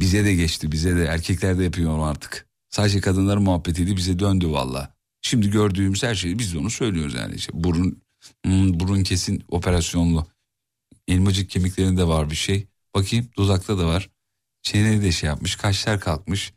Bize 0.00 0.24
de 0.24 0.34
geçti 0.34 0.72
bize 0.72 0.96
de 0.96 1.04
erkekler 1.04 1.58
de 1.58 1.64
yapıyor 1.64 2.08
artık. 2.10 2.49
Sadece 2.70 3.00
kadınların 3.00 3.42
muhabbetiydi 3.42 3.96
bize 3.96 4.18
döndü 4.18 4.50
valla. 4.50 4.94
Şimdi 5.22 5.50
gördüğümüz 5.50 6.02
her 6.02 6.14
şeyi 6.14 6.38
biz 6.38 6.54
de 6.54 6.58
onu 6.58 6.70
söylüyoruz 6.70 7.14
yani. 7.14 7.34
İşte 7.34 7.52
burun, 7.54 8.02
hmm, 8.44 8.80
burun 8.80 9.02
kesin 9.02 9.44
operasyonlu. 9.48 10.26
Elmacık 11.08 11.50
kemiklerinde 11.50 12.08
var 12.08 12.30
bir 12.30 12.36
şey. 12.36 12.66
Bakayım 12.94 13.28
dudakta 13.36 13.78
da 13.78 13.86
var. 13.86 14.10
Çeneni 14.62 15.02
de 15.02 15.12
şey 15.12 15.26
yapmış 15.26 15.56
kaşlar 15.56 16.00
kalkmış. 16.00 16.52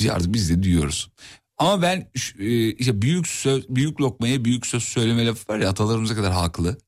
Biz 0.00 0.08
artık 0.08 0.34
biz 0.34 0.50
de 0.50 0.62
duyuyoruz. 0.62 1.10
Ama 1.58 1.82
ben 1.82 2.10
e, 2.38 2.70
işte 2.70 3.02
büyük 3.02 3.28
söz, 3.28 3.68
büyük 3.68 4.00
lokmaya 4.00 4.44
büyük 4.44 4.66
söz 4.66 4.82
söyleme 4.82 5.26
lafı 5.26 5.52
var 5.52 5.58
ya 5.58 5.70
atalarımıza 5.70 6.14
kadar 6.14 6.32
haklı. 6.32 6.78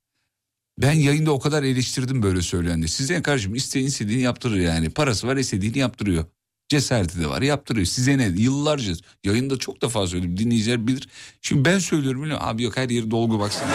Ben 0.78 0.92
yayında 0.92 1.32
o 1.32 1.40
kadar 1.40 1.62
eleştirdim 1.62 2.22
böyle 2.22 2.42
söylendi. 2.42 2.88
Size 2.88 3.22
kardeşim 3.22 3.54
isteyen 3.54 3.86
istediğini 3.86 4.22
yaptırır 4.22 4.56
yani. 4.56 4.90
Parası 4.90 5.26
var 5.26 5.36
istediğini 5.36 5.78
yaptırıyor. 5.78 6.24
Cesareti 6.70 7.20
de 7.20 7.28
var 7.28 7.42
yaptırıyor. 7.42 7.86
Size 7.86 8.18
ne? 8.18 8.24
Yıllarca 8.36 8.92
yayında 9.24 9.58
çok 9.58 9.82
defa 9.82 10.06
söyledim. 10.06 10.36
Dinleyiciler 10.36 10.86
bilir. 10.86 11.08
Şimdi 11.42 11.64
ben 11.64 11.78
söylüyorum 11.78 12.22
biliyor 12.22 12.38
musun? 12.38 12.50
Abi 12.50 12.62
yok 12.62 12.76
her 12.76 12.88
yeri 12.88 13.10
dolgu 13.10 13.40
baksana. 13.40 13.70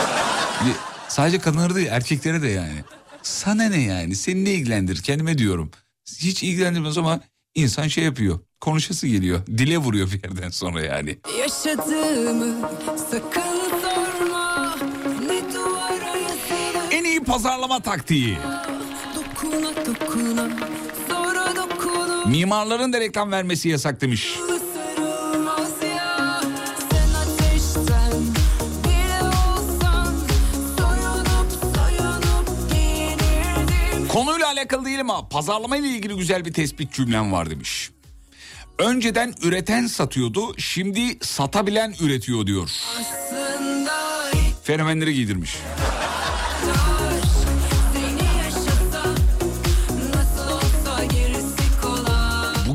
Sadece 1.07 1.39
kadınlara 1.39 1.75
değil 1.75 1.87
erkeklere 1.91 2.41
de 2.41 2.47
yani. 2.47 2.83
Sana 3.23 3.63
ne 3.63 3.81
yani? 3.81 4.15
Seni 4.15 4.45
ne 4.45 4.51
ilgilendirir? 4.51 5.01
Kendime 5.01 5.37
diyorum. 5.37 5.71
Hiç 6.19 6.43
ilgilendirmez 6.43 6.97
ama 6.97 7.19
insan 7.55 7.87
şey 7.87 8.03
yapıyor. 8.03 8.39
Konuşası 8.61 9.07
geliyor. 9.07 9.45
Dile 9.47 9.77
vuruyor 9.77 10.11
bir 10.11 10.23
yerden 10.23 10.49
sonra 10.49 10.81
yani. 10.81 11.17
Yaşadığımı 11.39 12.69
sakın 13.11 13.81
sorma 13.81 14.75
Ne 15.27 15.53
duvara 15.53 16.17
yazılı 16.17 16.91
En 16.91 17.03
iyi 17.03 17.23
pazarlama 17.23 17.79
taktiği. 17.79 18.37
Dokuna 19.15 19.85
dokuna 19.85 20.74
Mimarların 22.27 22.93
da 22.93 22.99
reklam 22.99 23.31
vermesi 23.31 23.69
yasak 23.69 24.01
demiş. 24.01 24.39
Konuyla 34.09 34.47
alakalı 34.47 34.85
değil 34.85 35.01
ama 35.01 35.29
pazarlama 35.29 35.77
ile 35.77 35.87
ilgili 35.87 36.15
güzel 36.15 36.45
bir 36.45 36.53
tespit 36.53 36.93
cümlem 36.93 37.31
var 37.31 37.49
demiş. 37.49 37.91
Önceden 38.79 39.33
üreten 39.41 39.87
satıyordu, 39.87 40.57
şimdi 40.57 41.17
satabilen 41.21 41.93
üretiyor 42.01 42.47
diyor. 42.47 42.69
Fenomenleri 44.63 45.13
giydirmiş. 45.13 45.55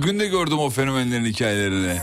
Bugün 0.00 0.20
de 0.20 0.26
gördüm 0.26 0.58
o 0.58 0.70
fenomenlerin 0.70 1.24
hikayelerini. 1.24 1.96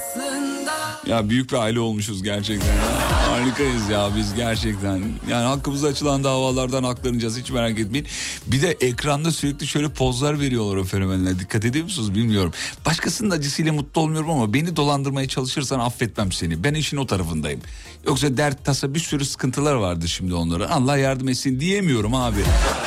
Ya 1.08 1.30
büyük 1.30 1.52
bir 1.52 1.58
aile 1.58 1.80
olmuşuz 1.80 2.24
gerçekten. 2.24 2.97
Harikayız 3.38 3.90
ya 3.90 4.10
biz 4.18 4.34
gerçekten. 4.34 5.02
Yani 5.30 5.46
hakkımıza 5.46 5.88
açılan 5.88 6.24
davalardan 6.24 6.84
haklanacağız 6.84 7.38
hiç 7.38 7.52
merak 7.52 7.80
etmeyin. 7.80 8.08
Bir 8.48 8.62
de 8.62 8.72
ekranda 8.72 9.32
sürekli 9.32 9.68
şöyle 9.68 9.90
pozlar 9.90 10.40
veriyorlar 10.40 10.76
o 10.76 10.84
fenomenler. 10.84 11.40
Dikkat 11.40 11.66
ediyor 11.66 11.84
musunuz 11.84 12.16
bilmiyorum. 12.16 12.54
Başkasının 12.86 13.30
acısıyla 13.30 13.74
mutlu 13.74 14.02
olmuyorum 14.02 14.30
ama 14.30 14.54
beni 14.54 14.76
dolandırmaya 14.76 15.28
çalışırsan 15.28 15.80
affetmem 15.80 16.32
seni. 16.32 16.64
Ben 16.64 16.74
işin 16.74 16.98
o 16.98 17.06
tarafındayım. 17.06 17.62
Yoksa 18.06 18.38
dert 18.38 18.66
tasa 18.66 18.94
bir 18.94 19.00
sürü 19.00 19.26
sıkıntılar 19.26 19.76
vardı 19.76 20.08
şimdi 20.08 20.34
onlara. 20.34 20.70
Allah 20.70 20.98
yardım 20.98 21.30
etsin 21.30 21.60
diyemiyorum 21.60 22.16
abi. 22.16 22.40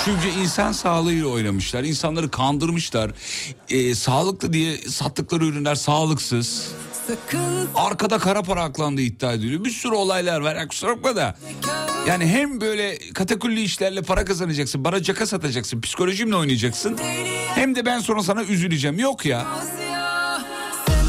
Çünkü 0.05 0.41
insan 0.43 0.73
sağlığıyla 0.73 1.27
oynamışlar. 1.27 1.85
insanları 1.85 2.31
kandırmışlar. 2.31 3.11
Ee, 3.69 3.95
sağlıklı 3.95 4.53
diye 4.53 4.79
sattıkları 4.79 5.47
ürünler 5.47 5.75
sağlıksız. 5.75 6.69
Arkada 7.75 8.19
kara 8.19 8.43
para 8.43 8.63
aklandığı 8.63 9.01
iddia 9.01 9.33
ediliyor. 9.33 9.65
Bir 9.65 9.71
sürü 9.71 9.95
olaylar 9.95 10.41
var. 10.41 10.69
Kusura 10.69 10.97
bakma 10.97 11.17
da. 11.17 11.37
Yani 12.09 12.27
hem 12.27 12.61
böyle 12.61 12.99
katakulli 13.15 13.63
işlerle 13.63 14.03
para 14.03 14.25
kazanacaksın. 14.25 14.85
Bana 14.85 15.03
caka 15.03 15.27
satacaksın. 15.27 15.81
Psikolojimle 15.81 16.37
oynayacaksın. 16.37 16.99
Hem 17.55 17.75
de 17.75 17.87
ben 17.87 17.99
sonra 17.99 18.23
sana 18.23 18.43
üzüleceğim. 18.43 18.99
Yok 18.99 19.27
ya 19.27 19.47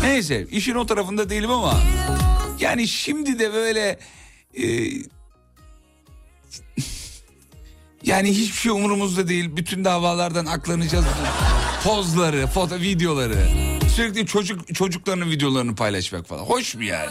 Neyse 0.04 0.48
işin 0.52 0.76
o 0.76 0.86
tarafında 0.86 1.30
değilim 1.30 1.52
ama. 1.52 1.80
Yani 2.60 2.88
şimdi 2.88 3.40
de 3.40 3.54
böyle... 3.54 4.00
e, 4.54 4.64
yani 8.04 8.30
hiçbir 8.32 8.58
şey 8.58 8.72
umurumuzda 8.72 9.28
değil. 9.28 9.56
Bütün 9.56 9.86
davalardan 9.86 10.46
aklanacağız. 10.46 11.06
Pozları, 11.84 12.48
foto, 12.48 12.76
videoları. 12.76 13.71
Sürekli 13.96 14.26
çocuk 14.26 14.76
çocuklarının 14.76 15.30
videolarını 15.30 15.76
paylaşmak 15.76 16.28
falan. 16.28 16.44
Hoş 16.44 16.76
mu 16.76 16.84
yani? 16.84 17.10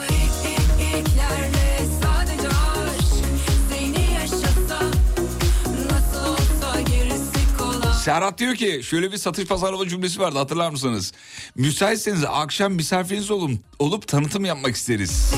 Serhat 8.05 8.39
diyor 8.39 8.55
ki 8.55 8.81
şöyle 8.85 9.12
bir 9.12 9.16
satış 9.16 9.45
pazarlama 9.47 9.89
cümlesi 9.89 10.20
vardı 10.20 10.39
hatırlar 10.39 10.70
mısınız? 10.70 11.12
Müsaitseniz 11.57 12.24
akşam 12.24 12.72
misafiriniz 12.72 13.31
olun, 13.31 13.61
olup 13.78 14.09
tanıtım 14.09 14.45
yapmak 14.45 14.76
isteriz. 14.76 15.33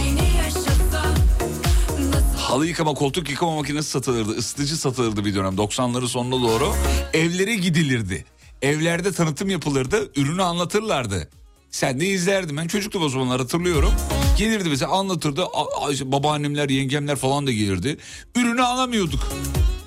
Halı 2.38 2.66
yıkama, 2.66 2.94
koltuk 2.94 3.30
yıkama 3.30 3.54
makinesi 3.56 3.90
satılırdı. 3.90 4.30
ısıtıcı 4.30 4.76
satılırdı 4.76 5.24
bir 5.24 5.34
dönem 5.34 5.54
90'ların 5.54 6.08
sonuna 6.08 6.42
doğru. 6.42 6.74
Evlere 7.12 7.54
gidilirdi. 7.54 8.24
Evlerde 8.62 9.12
tanıtım 9.12 9.48
yapılırdı. 9.50 10.10
Ürünü 10.16 10.42
anlatırlardı. 10.42 11.28
Sen 11.70 12.00
de 12.00 12.06
izlerdin. 12.06 12.56
Ben 12.56 12.66
çocuktum 12.66 13.02
o 13.02 13.08
zamanlar 13.08 13.40
hatırlıyorum. 13.40 13.92
Gelirdi 14.38 14.68
mesela 14.68 14.92
anlatırdı. 14.92 15.44
İşte 15.90 16.12
babaannemler, 16.12 16.68
yengemler 16.68 17.16
falan 17.16 17.46
da 17.46 17.52
gelirdi. 17.52 17.96
Ürünü 18.36 18.62
alamıyorduk. 18.62 19.28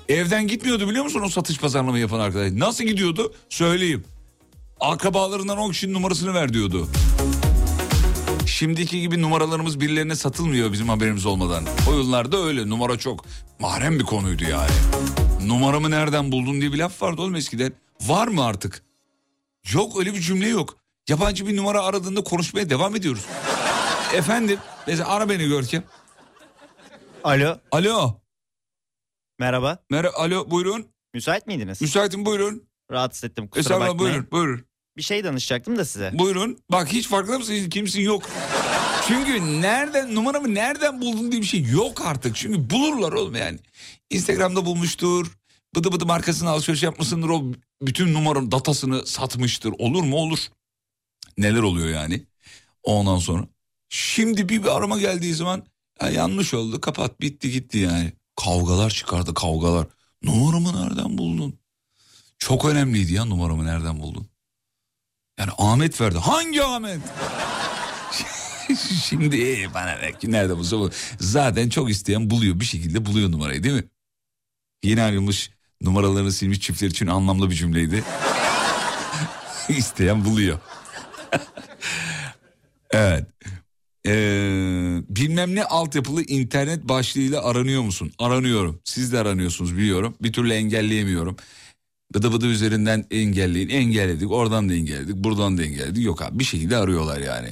Evden 0.08 0.46
gitmiyordu 0.48 0.88
biliyor 0.88 1.04
musun 1.04 1.22
o 1.24 1.28
satış 1.28 1.58
pazarlama 1.58 1.98
yapan 1.98 2.20
arkadaş? 2.20 2.52
Nasıl 2.52 2.84
gidiyordu? 2.84 3.34
Söyleyeyim. 3.48 4.04
Akrabalarından 4.80 5.58
10 5.58 5.70
kişinin 5.70 5.94
numarasını 5.94 6.34
ver 6.34 6.52
diyordu. 6.52 6.88
Şimdiki 8.46 9.00
gibi 9.00 9.22
numaralarımız 9.22 9.80
birilerine 9.80 10.16
satılmıyor 10.16 10.72
bizim 10.72 10.88
haberimiz 10.88 11.26
olmadan. 11.26 11.64
O 11.90 11.92
yıllarda 11.92 12.36
öyle 12.44 12.68
numara 12.68 12.98
çok 12.98 13.24
mahrem 13.58 13.98
bir 13.98 14.04
konuydu 14.04 14.44
yani. 14.44 14.70
Numaramı 15.46 15.90
nereden 15.90 16.32
buldun 16.32 16.60
diye 16.60 16.72
bir 16.72 16.78
laf 16.78 17.02
vardı 17.02 17.22
oğlum 17.22 17.34
eskiden. 17.34 17.72
Var 18.00 18.28
mı 18.28 18.44
artık? 18.44 18.82
Yok 19.72 19.98
öyle 19.98 20.14
bir 20.14 20.20
cümle 20.20 20.48
yok. 20.48 20.76
Yabancı 21.08 21.46
bir 21.46 21.56
numara 21.56 21.82
aradığında 21.84 22.24
konuşmaya 22.24 22.70
devam 22.70 22.96
ediyoruz. 22.96 23.26
Efendim 24.14 24.58
mesela 24.86 25.08
ara 25.08 25.28
beni 25.28 25.48
Görkem. 25.48 25.84
Alo. 27.24 27.58
Alo. 27.70 28.20
Merhaba. 29.38 29.78
Merhaba 29.90 30.16
alo 30.16 30.50
buyurun. 30.50 30.86
Müsait 31.14 31.46
miydiniz? 31.46 31.80
Müsaitim 31.82 32.26
buyurun. 32.26 32.68
Rahatsız 32.90 33.24
ettim 33.24 33.48
kusura 33.48 33.60
Estağfurullah 33.60 33.88
bakmayın. 33.94 34.12
buyurun 34.14 34.30
buyurun. 34.30 34.66
Bir 34.96 35.02
şey 35.02 35.24
danışacaktım 35.24 35.76
da 35.78 35.84
size. 35.84 36.10
Buyurun. 36.14 36.58
Bak 36.72 36.92
hiç 36.92 37.08
farkında 37.08 37.38
mısın? 37.38 37.70
Kimsin 37.70 38.00
yok. 38.00 38.22
Çünkü 39.08 39.62
nereden 39.62 40.14
numaramı 40.14 40.54
nereden 40.54 41.00
buldun 41.00 41.32
diye 41.32 41.42
bir 41.42 41.46
şey 41.46 41.62
yok 41.64 42.00
artık. 42.06 42.36
Çünkü 42.36 42.70
bulurlar 42.70 43.12
oğlum 43.12 43.34
yani. 43.34 43.58
Instagram'da 44.10 44.64
bulmuştur. 44.66 45.26
Bıdı 45.74 45.92
bıdı 45.92 46.06
markasına 46.06 46.50
alışveriş 46.50 46.82
yapmışsındır. 46.82 47.28
O 47.28 47.42
bütün 47.82 48.14
numaranın 48.14 48.52
datasını 48.52 49.06
satmıştır. 49.06 49.74
Olur 49.78 50.02
mu? 50.02 50.16
Olur. 50.16 50.38
Neler 51.38 51.62
oluyor 51.62 51.88
yani? 51.88 52.26
Ondan 52.82 53.18
sonra. 53.18 53.46
Şimdi 53.88 54.48
bir, 54.48 54.62
bir 54.62 54.76
arama 54.76 54.98
geldiği 54.98 55.34
zaman 55.34 55.66
ya 56.02 56.10
yanlış 56.10 56.54
oldu. 56.54 56.80
Kapat 56.80 57.20
bitti 57.20 57.50
gitti 57.50 57.78
yani. 57.78 58.12
Kavgalar 58.36 58.90
çıkardı 58.90 59.34
kavgalar. 59.34 59.86
Numaramı 60.22 60.84
nereden 60.84 61.18
buldun? 61.18 61.58
Çok 62.38 62.64
önemliydi 62.64 63.14
ya 63.14 63.24
numaramı 63.24 63.64
nereden 63.66 64.00
buldun? 64.00 64.26
Yani 65.38 65.50
Ahmet 65.58 66.00
verdi. 66.00 66.18
Hangi 66.18 66.62
Ahmet? 66.62 67.00
Şimdi 69.04 69.42
e, 69.42 69.74
bana 69.74 69.92
ne 69.92 70.18
ki 70.18 70.32
nerede 70.32 70.58
bu. 70.58 70.90
Zaten 71.20 71.68
çok 71.68 71.90
isteyen 71.90 72.30
buluyor 72.30 72.60
bir 72.60 72.64
şekilde 72.64 73.06
buluyor 73.06 73.32
numarayı 73.32 73.62
değil 73.62 73.74
mi? 73.74 73.84
Yeni 74.82 75.02
ayrılmış 75.02 75.50
numaralarını 75.80 76.32
silmiş 76.32 76.60
çiftler 76.60 76.88
için 76.88 77.06
anlamlı 77.06 77.50
bir 77.50 77.54
cümleydi. 77.54 78.04
isteyen 79.68 80.24
buluyor. 80.24 80.58
evet. 82.90 83.26
Ee, 84.06 85.02
bilmem 85.08 85.54
ne 85.54 85.64
altyapılı 85.64 86.22
internet 86.22 86.88
başlığıyla 86.88 87.44
aranıyor 87.44 87.82
musun? 87.82 88.12
Aranıyorum. 88.18 88.80
Siz 88.84 89.12
de 89.12 89.18
aranıyorsunuz 89.18 89.76
biliyorum. 89.76 90.16
Bir 90.22 90.32
türlü 90.32 90.52
engelleyemiyorum. 90.52 91.36
Bıdı 92.14 92.32
bıdı 92.32 92.46
üzerinden 92.46 93.06
engelleyin. 93.10 93.68
Engelledik. 93.68 94.30
Oradan 94.30 94.68
da 94.68 94.74
engelledik. 94.74 95.16
Buradan 95.16 95.58
da 95.58 95.62
engelledik. 95.62 96.04
Yok 96.04 96.22
abi 96.22 96.38
bir 96.38 96.44
şekilde 96.44 96.76
arıyorlar 96.76 97.18
yani. 97.20 97.48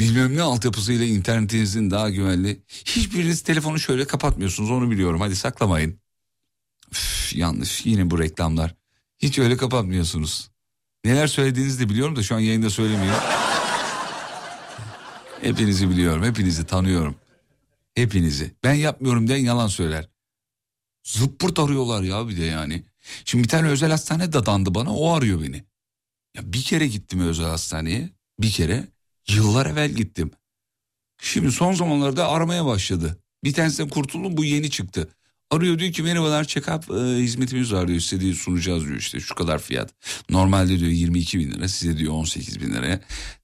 Bilmem 0.00 0.36
ne 0.36 0.42
altyapısıyla 0.42 1.06
internetinizin 1.06 1.90
daha 1.90 2.10
güvenli. 2.10 2.62
Hiçbiriniz 2.68 3.42
telefonu 3.42 3.78
şöyle 3.78 4.04
kapatmıyorsunuz 4.04 4.70
onu 4.70 4.90
biliyorum. 4.90 5.20
Hadi 5.20 5.36
saklamayın. 5.36 6.00
Üf, 6.92 7.32
yanlış 7.36 7.86
yine 7.86 8.10
bu 8.10 8.18
reklamlar. 8.18 8.74
Hiç 9.18 9.38
öyle 9.38 9.56
kapatmıyorsunuz. 9.56 10.50
Neler 11.04 11.26
söylediğinizi 11.26 11.80
de 11.80 11.88
biliyorum 11.88 12.16
da 12.16 12.22
şu 12.22 12.34
an 12.34 12.40
yayında 12.40 12.70
söylemiyorum. 12.70 13.22
Hepinizi 15.40 15.90
biliyorum, 15.90 16.24
hepinizi 16.24 16.66
tanıyorum. 16.66 17.16
Hepinizi. 17.94 18.54
Ben 18.64 18.74
yapmıyorum 18.74 19.28
diyen 19.28 19.38
yalan 19.38 19.68
söyler. 19.68 20.08
Zıppırt 21.04 21.58
arıyorlar 21.58 22.02
ya 22.02 22.28
bir 22.28 22.36
de 22.36 22.44
yani. 22.44 22.82
Şimdi 23.24 23.44
bir 23.44 23.48
tane 23.48 23.68
özel 23.68 23.90
hastane 23.90 24.32
dadandı 24.32 24.74
bana 24.74 24.94
o 24.96 25.12
arıyor 25.12 25.42
beni. 25.42 25.64
Ya 26.34 26.52
bir 26.52 26.62
kere 26.62 26.86
gittim 26.86 27.20
özel 27.20 27.46
hastaneye. 27.46 28.10
Bir 28.40 28.50
kere. 28.50 28.88
Yıllar 29.28 29.66
evvel 29.66 29.90
gittim. 29.90 30.30
Şimdi 31.20 31.52
son 31.52 31.72
zamanlarda 31.72 32.28
aramaya 32.28 32.66
başladı. 32.66 33.18
Bir 33.44 33.52
tanesinden 33.52 33.90
kurtuldum 33.90 34.36
bu 34.36 34.44
yeni 34.44 34.70
çıktı. 34.70 35.15
Arıyor 35.50 35.78
diyor 35.78 35.92
ki 35.92 36.02
merhabalar 36.02 36.44
check-up 36.44 37.16
e, 37.18 37.22
hizmetimiz 37.22 37.72
var 37.72 37.88
diyor 37.88 37.98
istediği 37.98 38.34
sunacağız 38.34 38.84
diyor 38.86 38.96
işte 38.96 39.20
şu 39.20 39.34
kadar 39.34 39.58
fiyat. 39.58 39.90
Normalde 40.30 40.78
diyor 40.78 40.90
22 40.90 41.38
bin 41.38 41.50
lira 41.52 41.68
size 41.68 41.98
diyor 41.98 42.12
18 42.12 42.60
bin 42.60 42.72
liraya. 42.74 43.00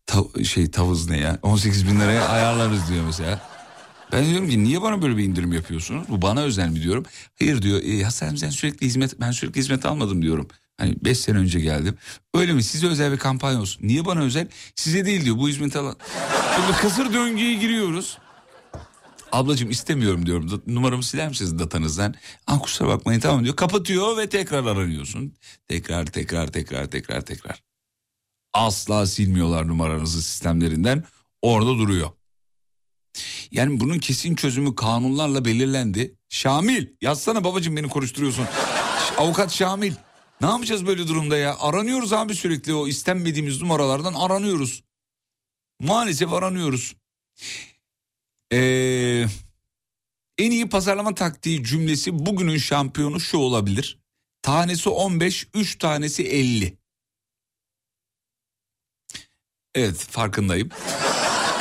Ta- 0.07 0.45
şey 0.45 0.71
tavız 0.71 1.11
ne 1.11 1.19
ya 1.19 1.39
18 1.43 1.87
bin 1.87 2.01
liraya 2.01 2.29
ayarlarız 2.29 2.89
diyor 2.89 3.05
mesela. 3.07 3.41
Ben 4.13 4.27
diyorum 4.27 4.49
ki 4.49 4.65
niye 4.65 4.83
bana 4.83 5.03
böyle 5.03 5.17
bir 5.17 5.25
indirim 5.25 5.53
yapıyorsunuz? 5.53 6.09
Bu 6.09 6.23
bana 6.23 6.41
özel 6.43 6.69
mi 6.69 6.83
diyorum. 6.83 7.05
Hayır 7.39 7.63
diyor 7.63 7.83
e, 7.83 8.03
hastanemizden 8.05 8.51
sürekli 8.51 8.87
hizmet 8.87 9.21
ben 9.21 9.31
sürekli 9.31 9.59
hizmet 9.61 9.87
almadım 9.87 10.23
diyorum. 10.23 10.49
Hani 10.79 10.95
5 11.05 11.19
sene 11.19 11.39
önce 11.39 11.61
geldim. 11.61 11.95
Öyle 12.35 12.53
mi 12.53 12.63
size 12.63 12.87
özel 12.87 13.13
bir 13.13 13.19
kampanya 13.19 13.61
olsun. 13.61 13.87
Niye 13.87 14.05
bana 14.05 14.21
özel? 14.21 14.47
Size 14.75 15.05
değil 15.07 15.25
diyor 15.25 15.39
bu 15.39 15.49
hizmeti 15.49 15.79
alan. 15.79 15.97
Şimdi 16.57 16.79
kısır 16.79 17.15
döngüye 17.15 17.55
giriyoruz. 17.55 18.19
Ablacığım 19.33 19.71
istemiyorum 19.71 20.27
diyorum. 20.27 20.63
Numaramı 20.67 21.03
siler 21.03 21.29
misiniz 21.29 21.59
datanızdan? 21.59 22.15
Ah 22.47 22.63
kusura 22.63 22.89
bakmayın 22.89 23.21
tamam 23.21 23.45
diyor. 23.45 23.57
Kapatıyor 23.57 24.17
ve 24.17 24.29
tekrar 24.29 24.65
aranıyorsun. 24.65 25.35
Tekrar 25.69 26.07
tekrar 26.07 26.47
tekrar 26.53 26.91
tekrar 26.91 27.21
tekrar. 27.21 27.63
Asla 28.53 29.07
silmiyorlar 29.07 29.69
numaranızı 29.69 30.23
sistemlerinden. 30.23 31.05
Orada 31.43 31.71
duruyor. 31.79 32.11
Yani 33.51 33.81
bunun 33.81 33.99
kesin 33.99 34.35
çözümü 34.35 34.75
kanunlarla 34.75 35.45
belirlendi. 35.45 36.17
Şamil 36.29 36.87
yazsana 37.01 37.45
babacığım 37.45 37.77
beni 37.77 37.89
konuşturuyorsun. 37.89 38.47
Avukat 39.19 39.53
Şamil. 39.53 39.95
Ne 40.41 40.47
yapacağız 40.47 40.87
böyle 40.87 41.09
durumda 41.09 41.37
ya? 41.37 41.57
Aranıyoruz 41.59 42.13
abi 42.13 42.35
sürekli 42.35 42.75
o 42.75 42.89
istenmediğimiz 42.89 43.63
numaralardan 43.63 44.15
aranıyoruz. 44.15 44.83
Maalesef 45.81 46.33
aranıyoruz. 46.33 46.97
Ee, 48.53 49.27
en 50.39 50.51
iyi 50.51 50.69
pazarlama 50.69 51.15
taktiği 51.15 51.65
cümlesi 51.65 52.27
bugünün 52.27 52.59
şampiyonu 52.59 53.21
şu 53.21 53.39
olabilir. 53.39 53.99
Tanesi 54.43 54.89
15, 54.89 55.47
3 55.55 55.79
tanesi 55.79 56.23
50. 56.23 56.79
Evet 59.75 59.97
farkındayım. 59.97 60.69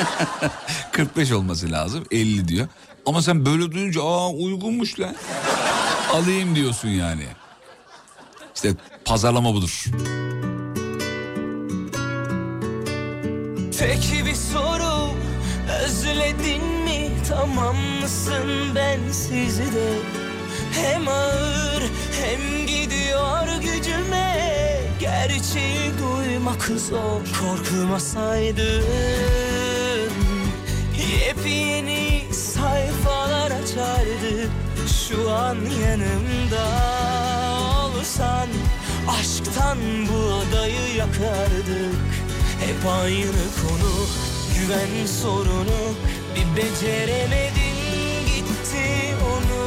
45 0.92 1.32
olması 1.32 1.72
lazım 1.72 2.04
50 2.10 2.48
diyor. 2.48 2.68
Ama 3.06 3.22
sen 3.22 3.46
böyle 3.46 3.72
duyunca 3.72 4.02
aa 4.02 4.30
uygunmuş 4.30 5.00
lan. 5.00 5.16
Alayım 6.12 6.54
diyorsun 6.56 6.88
yani. 6.88 7.26
İşte 8.54 8.74
pazarlama 9.04 9.54
budur. 9.54 9.84
Tek 13.78 14.26
bir 14.26 14.34
soru 14.34 15.12
Özledin 15.84 16.81
tamam 17.36 17.76
mısın 18.02 18.74
ben 18.74 19.12
sizi 19.12 19.72
de? 19.72 19.98
Hem 20.72 21.08
ağır 21.08 21.82
hem 22.22 22.66
gidiyor 22.66 23.60
gücüme. 23.60 24.42
Gerçeği 25.00 25.90
duymak 25.98 26.62
zor 26.62 27.20
Korkmasaydın 27.40 28.82
Yepyeni 31.26 32.34
sayfalar 32.34 33.50
açardı 33.50 34.50
Şu 35.08 35.30
an 35.30 35.56
yanımda. 35.86 36.66
Olsan 37.98 38.48
Aşktan 39.08 39.78
bu 40.08 40.34
adayı 40.34 40.96
yakardık. 40.96 42.12
Hep 42.60 42.90
aynı 43.02 43.42
konu 43.62 44.06
Güven 44.58 45.06
sorunu 45.06 45.94
Bir 46.34 46.56
beceremedin 46.56 47.76
gitti 48.26 49.14
onu. 49.32 49.64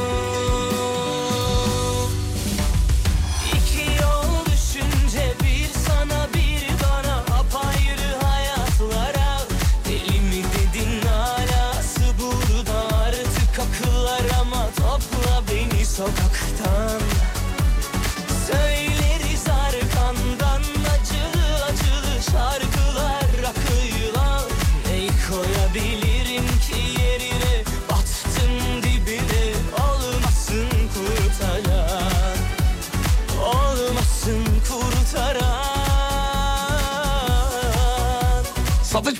İki 3.56 4.02
yol 4.02 4.46
düşünce 4.46 5.34
bir 5.42 5.68
sana 5.88 6.28
bir 6.34 6.62
bana 6.84 7.16
apayrı 7.38 8.26
hayatlara. 8.26 9.40
Deli 9.88 10.20
mi 10.20 10.44
dedin 10.44 11.06
alası 11.08 12.04
burada 12.20 12.96
artık 12.96 13.58
akıllar 13.58 14.40
ama 14.40 14.66
topla 14.76 15.42
beni 15.50 15.86
sokaktan 15.86 17.05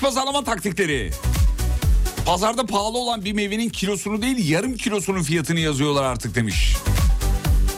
pazarlama 0.07 0.45
taktikleri. 0.45 1.11
Pazarda 2.27 2.67
pahalı 2.67 2.99
olan 2.99 3.25
bir 3.25 3.33
meyvenin 3.33 3.69
kilosunu 3.69 4.23
değil 4.23 4.51
yarım 4.51 4.77
kilosunun 4.77 5.23
fiyatını 5.23 5.61
yazıyorlar 5.61 6.03
artık 6.03 6.35
demiş. 6.35 6.77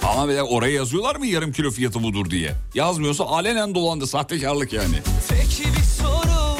Ama 0.02 0.28
bir 0.28 0.38
oraya 0.38 0.72
yazıyorlar 0.72 1.16
mı 1.16 1.26
yarım 1.26 1.52
kilo 1.52 1.70
fiyatı 1.70 2.02
budur 2.02 2.30
diye. 2.30 2.54
Yazmıyorsa 2.74 3.24
alenen 3.24 3.74
dolandı 3.74 4.06
sahtekarlık 4.06 4.72
yani. 4.72 4.96
Tek 5.28 5.62
bir 5.76 5.82
soru 5.82 6.56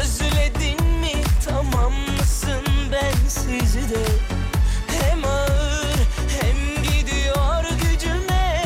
Özledin 0.00 0.86
mi 0.86 1.22
tamam 1.44 1.92
mısın 2.18 2.62
ben 2.92 3.12
de 3.90 4.04
Hem 5.00 5.24
ağır 5.24 5.96
hem 6.40 6.82
gidiyor 6.82 7.64
gücüme 7.82 8.62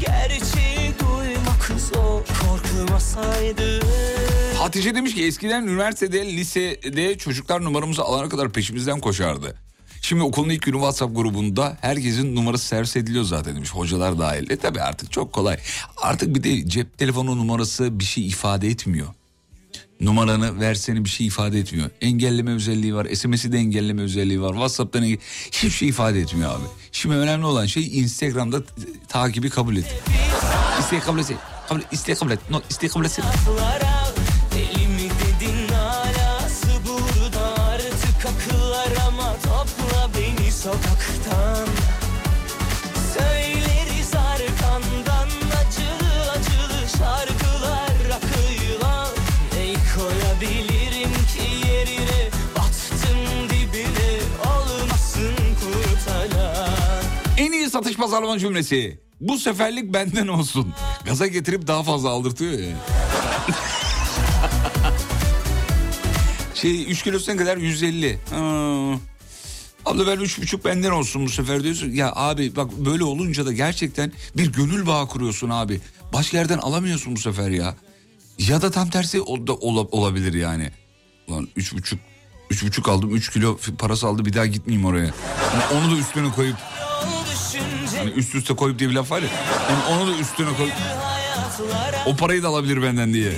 Gerçeği 0.00 0.94
duymak 1.00 1.80
zor 1.80 2.22
Korkmasaydın 2.40 4.29
Hatice 4.60 4.94
demiş 4.94 5.14
ki 5.14 5.24
eskiden 5.26 5.62
üniversitede, 5.62 6.26
lisede 6.26 7.18
çocuklar 7.18 7.64
numaramızı 7.64 8.02
alana 8.02 8.28
kadar 8.28 8.52
peşimizden 8.52 9.00
koşardı. 9.00 9.54
Şimdi 10.02 10.22
okulun 10.22 10.48
ilk 10.48 10.62
günü 10.62 10.74
WhatsApp 10.76 11.16
grubunda 11.16 11.76
herkesin 11.80 12.36
numarası 12.36 12.66
servis 12.66 12.96
ediliyor 12.96 13.24
zaten 13.24 13.56
demiş 13.56 13.70
hocalar 13.70 14.18
dahil. 14.18 14.50
E 14.50 14.56
tabi 14.56 14.80
artık 14.80 15.12
çok 15.12 15.32
kolay. 15.32 15.58
Artık 15.96 16.34
bir 16.34 16.42
de 16.42 16.68
cep 16.68 16.98
telefonu 16.98 17.36
numarası 17.38 17.98
bir 18.00 18.04
şey 18.04 18.26
ifade 18.26 18.68
etmiyor. 18.68 19.08
Numaranı 20.00 20.60
verseni 20.60 21.04
bir 21.04 21.10
şey 21.10 21.26
ifade 21.26 21.58
etmiyor. 21.58 21.90
Engelleme 22.00 22.50
özelliği 22.50 22.94
var. 22.94 23.06
SMS'i 23.14 23.52
de 23.52 23.58
engelleme 23.58 24.02
özelliği 24.02 24.42
var. 24.42 24.52
WhatsApp'tan 24.52 25.02
enge- 25.04 25.18
hiçbir 25.52 25.70
şey 25.70 25.88
ifade 25.88 26.20
etmiyor 26.20 26.50
abi. 26.54 26.64
Şimdi 26.92 27.14
önemli 27.14 27.46
olan 27.46 27.66
şey 27.66 27.98
Instagram'da 27.98 28.62
takibi 29.08 29.50
kabul 29.50 29.76
et. 29.76 30.02
İsteği 30.80 31.00
kabul 31.00 31.18
et. 31.18 31.26
Kabul, 31.68 31.80
isteği 31.92 32.14
kabul 32.16 32.30
et. 32.30 32.38
No, 32.50 32.60
isteği 32.70 32.88
kabul 32.88 33.04
et. 33.04 33.18
Sokaktan 40.62 41.68
Söyleriz 43.14 44.14
arkandan 44.14 45.28
acılı 45.60 46.30
acılı 46.30 46.88
şarkılar 46.98 47.90
akıyla 48.16 49.08
Ne 49.54 49.74
koyabilirim 49.94 51.12
ki 51.12 51.68
yerine 51.68 52.30
battım 52.56 53.48
dibine 53.50 54.12
olmasın 54.52 55.34
kurtaran 55.60 57.02
En 57.36 57.52
iyi 57.52 57.70
satış 57.70 57.96
pazarlama 57.96 58.38
cümlesi. 58.38 59.00
Bu 59.20 59.38
seferlik 59.38 59.94
benden 59.94 60.28
olsun. 60.28 60.74
Gaza 61.04 61.26
getirip 61.26 61.66
daha 61.66 61.82
fazla 61.82 62.08
aldırtıyor 62.08 62.52
ya. 62.58 62.76
şey 66.54 66.90
3 66.90 67.02
kilosuna 67.02 67.36
kadar 67.36 67.56
150. 67.56 68.18
Ha. 68.30 69.09
Abla 69.90 70.06
ben 70.06 70.20
üç 70.20 70.38
buçuk 70.42 70.64
benden 70.64 70.90
olsun 70.90 71.26
bu 71.26 71.28
sefer 71.30 71.64
diyorsun. 71.64 71.90
Ya 71.90 72.12
abi 72.14 72.56
bak 72.56 72.70
böyle 72.72 73.04
olunca 73.04 73.46
da 73.46 73.52
gerçekten 73.52 74.12
bir 74.36 74.52
gönül 74.52 74.86
bağı 74.86 75.06
kuruyorsun 75.08 75.50
abi. 75.50 75.80
Başka 76.12 76.36
yerden 76.36 76.58
alamıyorsun 76.58 77.16
bu 77.16 77.20
sefer 77.20 77.50
ya. 77.50 77.74
Ya 78.38 78.62
da 78.62 78.70
tam 78.70 78.90
tersi 78.90 79.20
o 79.20 79.46
da 79.46 79.54
ola- 79.54 79.88
olabilir 79.90 80.34
yani. 80.34 80.70
Ulan 81.28 81.48
üç 81.56 81.72
buçuk, 81.74 81.98
üç 82.50 82.64
buçuk 82.64 82.88
aldım, 82.88 83.14
üç 83.16 83.30
kilo 83.32 83.58
parası 83.78 84.06
aldı 84.06 84.24
bir 84.24 84.32
daha 84.32 84.46
gitmeyeyim 84.46 84.86
oraya. 84.86 85.10
Hani 85.52 85.80
onu 85.80 85.92
da 85.96 85.98
üstüne 86.00 86.30
koyup, 86.32 86.56
hani 87.98 88.10
üst 88.10 88.34
üste 88.34 88.56
koyup 88.56 88.78
diye 88.78 88.90
bir 88.90 88.94
laf 88.94 89.10
var 89.10 89.22
ya. 89.22 89.28
Onu, 89.70 89.96
onu 90.02 90.10
da 90.12 90.18
üstüne 90.18 90.48
koyup, 90.56 90.72
o 92.06 92.16
parayı 92.16 92.42
da 92.42 92.48
alabilir 92.48 92.82
benden 92.82 93.12
diye. 93.14 93.30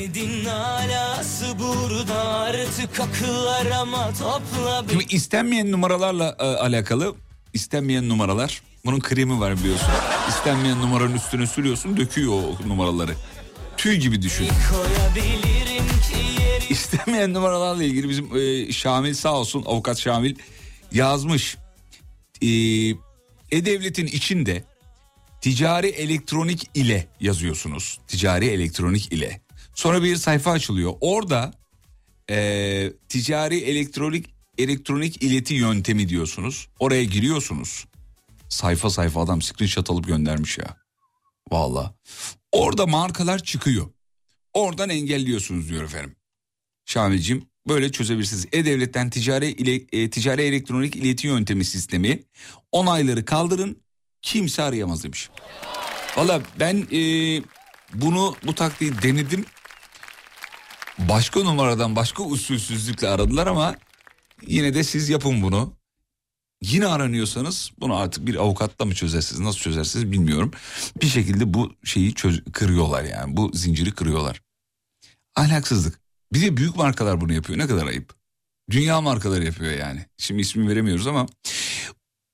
Burada 1.59 2.23
artık 2.25 3.01
akıllar 3.01 3.67
ama 3.67 4.13
topla 4.13 4.85
Şimdi 4.91 5.05
istenmeyen 5.15 5.73
numaralarla 5.73 6.37
e, 6.39 6.45
alakalı, 6.45 7.15
istenmeyen 7.55 8.09
numaralar, 8.09 8.63
bunun 8.85 9.01
kremi 9.01 9.41
var 9.41 9.59
biliyorsun. 9.59 9.89
İstenmeyen 10.29 10.81
numaranın 10.81 11.15
üstüne 11.15 11.47
sürüyorsun, 11.47 11.97
döküyor 11.97 12.33
o 12.33 12.69
numaraları. 12.69 13.15
Tüy 13.77 13.97
gibi 13.97 14.23
düşün. 14.23 14.49
İstemeyen 16.71 17.35
numaralarla 17.35 17.85
ilgili 17.85 18.09
bizim 18.09 18.37
e, 18.37 18.73
Şamil 18.73 19.15
sağ 19.15 19.33
olsun 19.33 19.63
avukat 19.67 19.99
Şamil 19.99 20.37
yazmış. 20.93 21.57
E, 22.43 22.49
E-Devlet'in 23.51 24.07
içinde 24.07 24.65
ticari 25.41 25.87
elektronik 25.87 26.71
ile 26.75 27.09
yazıyorsunuz. 27.21 27.99
Ticari 28.09 28.47
elektronik 28.47 29.13
ile. 29.13 29.41
Sonra 29.75 30.03
bir 30.03 30.17
sayfa 30.17 30.51
açılıyor. 30.51 30.93
Orada 31.01 31.53
e, 32.31 32.93
ticari 33.09 33.59
elektronik 33.59 34.35
elektronik 34.59 35.23
ileti 35.23 35.55
yöntemi 35.55 36.09
diyorsunuz. 36.09 36.69
Oraya 36.79 37.05
giriyorsunuz. 37.05 37.85
Sayfa 38.49 38.91
sayfa 38.91 39.23
adam 39.23 39.43
screenshot 39.43 39.91
alıp 39.91 40.07
göndermiş 40.07 40.59
ya. 40.59 40.77
Valla. 41.51 41.95
Orada 42.53 42.87
markalar 42.87 43.39
çıkıyor. 43.43 43.91
Oradan 44.55 44.89
engelliyorsunuz 44.89 45.69
diyor 45.69 45.85
efendim. 45.85 46.17
Şamil'cim 46.87 47.47
böyle 47.69 47.93
çözebilirsiniz. 47.93 48.47
E-Devlet'ten 48.53 49.11
ticari, 49.11 49.47
ile, 49.47 50.03
e, 50.03 50.11
ticari 50.11 50.43
elektronik 50.43 50.97
ileti 50.97 51.27
yöntemi 51.27 51.65
sistemi 51.65 52.23
onayları 52.73 53.25
kaldırın 53.25 53.83
kimse 54.23 54.63
arayamaz 54.63 55.05
demiş. 55.05 55.31
Valla 56.17 56.43
ben 56.61 56.87
e, 56.93 57.01
bunu 57.95 58.37
bu 58.47 58.55
taktiği 58.55 59.03
denedim. 59.03 59.45
Başka 60.99 61.41
numaradan 61.41 61.97
başka 61.97 62.23
usulsüzlükle 62.23 63.09
aradılar 63.09 63.47
ama 63.47 63.77
yine 64.47 64.75
de 64.75 64.85
siz 64.85 65.09
yapın 65.09 65.43
bunu. 65.43 65.73
Yine 66.63 66.87
aranıyorsanız 66.87 67.71
bunu 67.81 67.97
artık 67.97 68.27
bir 68.27 68.35
avukatla 68.35 68.85
mı 68.85 68.95
çözersiniz 68.95 69.41
nasıl 69.41 69.59
çözersiniz 69.59 70.13
bilmiyorum. 70.13 70.51
Bir 71.03 71.07
şekilde 71.07 71.55
bu 71.55 71.73
şeyi 71.85 72.15
çöz, 72.15 72.45
kırıyorlar 72.53 73.05
yani 73.05 73.37
bu 73.37 73.51
zinciri 73.55 73.93
kırıyorlar. 73.93 74.43
Ahlaksızlık. 75.37 76.01
Bir 76.33 76.43
de 76.43 76.57
büyük 76.57 76.77
markalar 76.77 77.21
bunu 77.21 77.33
yapıyor 77.33 77.59
ne 77.59 77.67
kadar 77.67 77.87
ayıp. 77.87 78.15
Dünya 78.71 79.01
markaları 79.01 79.45
yapıyor 79.45 79.73
yani. 79.73 80.07
Şimdi 80.17 80.41
ismi 80.41 80.69
veremiyoruz 80.69 81.07
ama. 81.07 81.27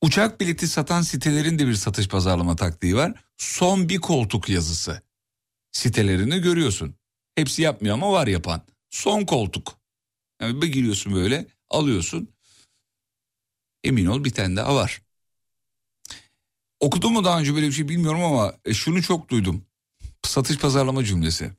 Uçak 0.03 0.41
bileti 0.41 0.69
satan 0.69 1.03
sitelerin 1.03 1.59
de 1.59 1.67
bir 1.67 1.75
satış 1.75 2.09
pazarlama 2.09 2.57
taktiği 2.57 2.97
var. 2.97 3.15
Son 3.37 3.89
bir 3.89 3.99
koltuk 3.99 4.49
yazısı. 4.49 5.03
Sitelerini 5.73 6.41
görüyorsun. 6.41 6.95
Hepsi 7.39 7.63
yapmıyor 7.63 7.95
ama 7.95 8.13
var 8.13 8.27
yapan. 8.27 8.63
Son 8.91 9.25
koltuk. 9.25 9.79
Yani 10.43 10.63
bir 10.63 10.67
giriyorsun 10.67 11.15
böyle 11.15 11.47
alıyorsun. 11.71 12.29
Emin 13.85 14.07
ol 14.07 14.25
bir 14.25 14.31
tane 14.31 14.57
daha 14.57 14.75
var. 14.75 15.03
Okudum 16.81 17.13
mu 17.13 17.25
daha 17.25 17.41
önce 17.41 17.55
böyle 17.55 17.67
bir 17.67 17.73
şey 17.73 17.89
bilmiyorum 17.89 18.23
ama 18.23 18.55
e, 18.65 18.75
şunu 18.75 19.03
çok 19.03 19.29
duydum. 19.29 19.65
Satış 20.23 20.59
pazarlama 20.59 21.05
cümlesi. 21.05 21.53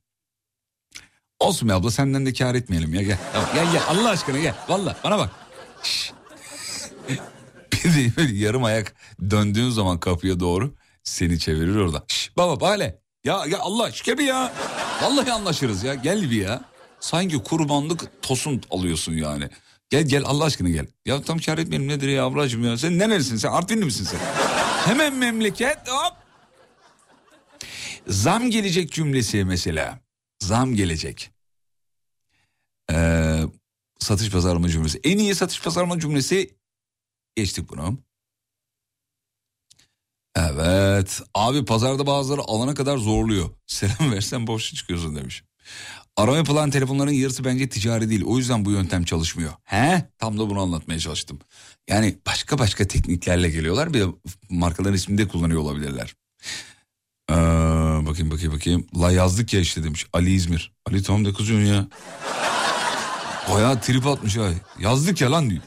Olsun 1.39 1.69
be 1.69 1.73
abla 1.73 1.91
senden 1.91 2.25
de 2.25 2.33
kar 2.33 2.55
etmeyelim 2.55 2.93
ya 2.93 3.01
gel. 3.01 3.17
Tamam, 3.33 3.49
gel 3.53 3.71
gel 3.71 3.83
Allah 3.87 4.09
aşkına 4.09 4.39
gel. 4.39 4.55
Valla 4.69 4.97
bana 5.03 5.17
bak. 5.17 5.31
Bir 7.71 7.83
de 7.83 8.17
böyle 8.17 8.35
yarım 8.35 8.63
ayak 8.63 8.95
döndüğün 9.29 9.69
zaman 9.69 9.99
kapıya 9.99 10.39
doğru 10.39 10.75
seni 11.03 11.39
çevirir 11.39 11.75
orada. 11.75 12.05
Şşş 12.07 12.37
baba 12.37 12.59
bale. 12.59 13.01
Ya, 13.23 13.45
ya 13.45 13.59
Allah 13.59 13.83
aşkına 13.83 14.17
bir 14.17 14.25
ya. 14.25 14.53
Vallahi 15.01 15.31
anlaşırız 15.31 15.83
ya 15.83 15.93
gel 15.95 16.31
bir 16.31 16.41
ya. 16.41 16.61
Sanki 16.99 17.43
kurbanlık 17.43 18.21
tosun 18.21 18.61
alıyorsun 18.69 19.13
yani. 19.13 19.49
Gel 19.89 20.03
gel 20.07 20.23
Allah 20.25 20.43
aşkına 20.43 20.69
gel. 20.69 20.87
Ya 21.05 21.21
tam 21.21 21.37
kar 21.37 21.57
etmeyelim 21.57 21.87
nedir 21.87 22.07
ya 22.07 22.25
ablacığım 22.25 22.63
ya. 22.63 22.77
Sen 22.77 22.99
nerelisin 22.99 23.37
sen 23.37 23.49
Artvinli 23.51 23.85
misin 23.85 24.03
sen? 24.03 24.19
Hemen 24.85 25.15
memleket 25.15 25.77
hop. 25.87 26.13
Zam 28.07 28.49
gelecek 28.49 28.91
cümlesi 28.91 29.43
mesela. 29.43 29.99
Zam 30.39 30.75
gelecek. 30.75 31.31
Ee, 32.91 33.41
satış 33.99 34.31
pazarlama 34.31 34.69
cümlesi. 34.69 34.99
En 35.03 35.17
iyi 35.17 35.35
satış 35.35 35.61
pazarlama 35.61 35.99
cümlesi 35.99 36.55
geçtik 37.35 37.69
bunu. 37.69 37.97
Evet. 40.39 41.21
Abi 41.33 41.65
pazarda 41.65 42.07
bazıları 42.07 42.41
alana 42.41 42.73
kadar 42.73 42.97
zorluyor. 42.97 43.49
Selam 43.67 44.11
versen 44.11 44.47
boşa 44.47 44.75
çıkıyorsun 44.75 45.15
demiş. 45.15 45.43
Arama 46.17 46.37
yapılan 46.37 46.69
telefonların 46.71 47.11
yarısı 47.11 47.45
bence 47.45 47.69
ticari 47.69 48.09
değil. 48.09 48.23
O 48.25 48.37
yüzden 48.37 48.65
bu 48.65 48.71
yöntem 48.71 49.03
çalışmıyor. 49.03 49.51
He? 49.63 50.09
Tam 50.17 50.39
da 50.39 50.49
bunu 50.49 50.61
anlatmaya 50.61 50.99
çalıştım. 50.99 51.39
Yani 51.89 52.17
başka 52.27 52.59
başka 52.59 52.87
tekniklerle 52.87 53.49
geliyorlar. 53.49 53.93
Bir 53.93 54.05
markaların 54.49 54.93
ismini 54.93 55.17
de 55.17 55.27
kullanıyor 55.27 55.61
olabilirler. 55.61 56.15
Ee, 57.31 57.33
bakayım 58.05 58.31
bakayım 58.31 58.53
bakayım. 58.53 58.87
La 58.99 59.11
yazdık 59.11 59.53
ya 59.53 59.59
işte 59.59 59.83
demiş. 59.83 60.05
Ali 60.13 60.33
İzmir. 60.33 60.71
Ali 60.85 61.03
tamam 61.03 61.25
da 61.25 61.33
kızıyorsun 61.33 61.65
ya. 61.65 61.87
Bayağı 63.53 63.81
trip 63.81 64.07
atmış 64.07 64.37
ha. 64.37 64.49
Yazdık 64.79 65.21
ya 65.21 65.31
lan 65.31 65.49
diyor. 65.49 65.61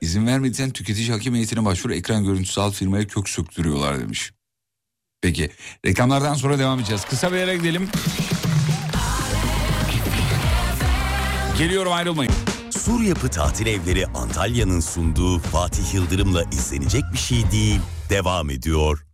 İzin 0.00 0.26
vermediysen 0.26 0.70
tüketici 0.70 1.12
hakim 1.12 1.34
heyetine 1.34 1.64
başvuru 1.64 1.94
ekran 1.94 2.24
görüntüsü 2.24 2.60
al 2.60 2.70
firmaya 2.70 3.06
kök 3.06 3.28
söktürüyorlar 3.28 4.00
demiş. 4.00 4.32
Peki 5.20 5.50
reklamlardan 5.86 6.34
sonra 6.34 6.58
devam 6.58 6.78
edeceğiz. 6.78 7.04
Kısa 7.04 7.32
bir 7.32 7.36
yere 7.36 7.56
gidelim. 7.56 7.88
Geliyorum 11.58 11.92
ayrılmayın. 11.92 12.32
Sur 12.70 13.00
Yapı 13.00 13.28
Tatil 13.28 13.66
Evleri 13.66 14.06
Antalya'nın 14.06 14.80
sunduğu 14.80 15.38
Fatih 15.38 15.94
Yıldırım'la 15.94 16.42
izlenecek 16.42 17.02
bir 17.12 17.18
şey 17.18 17.50
değil. 17.50 17.80
Devam 18.10 18.50
ediyor. 18.50 19.07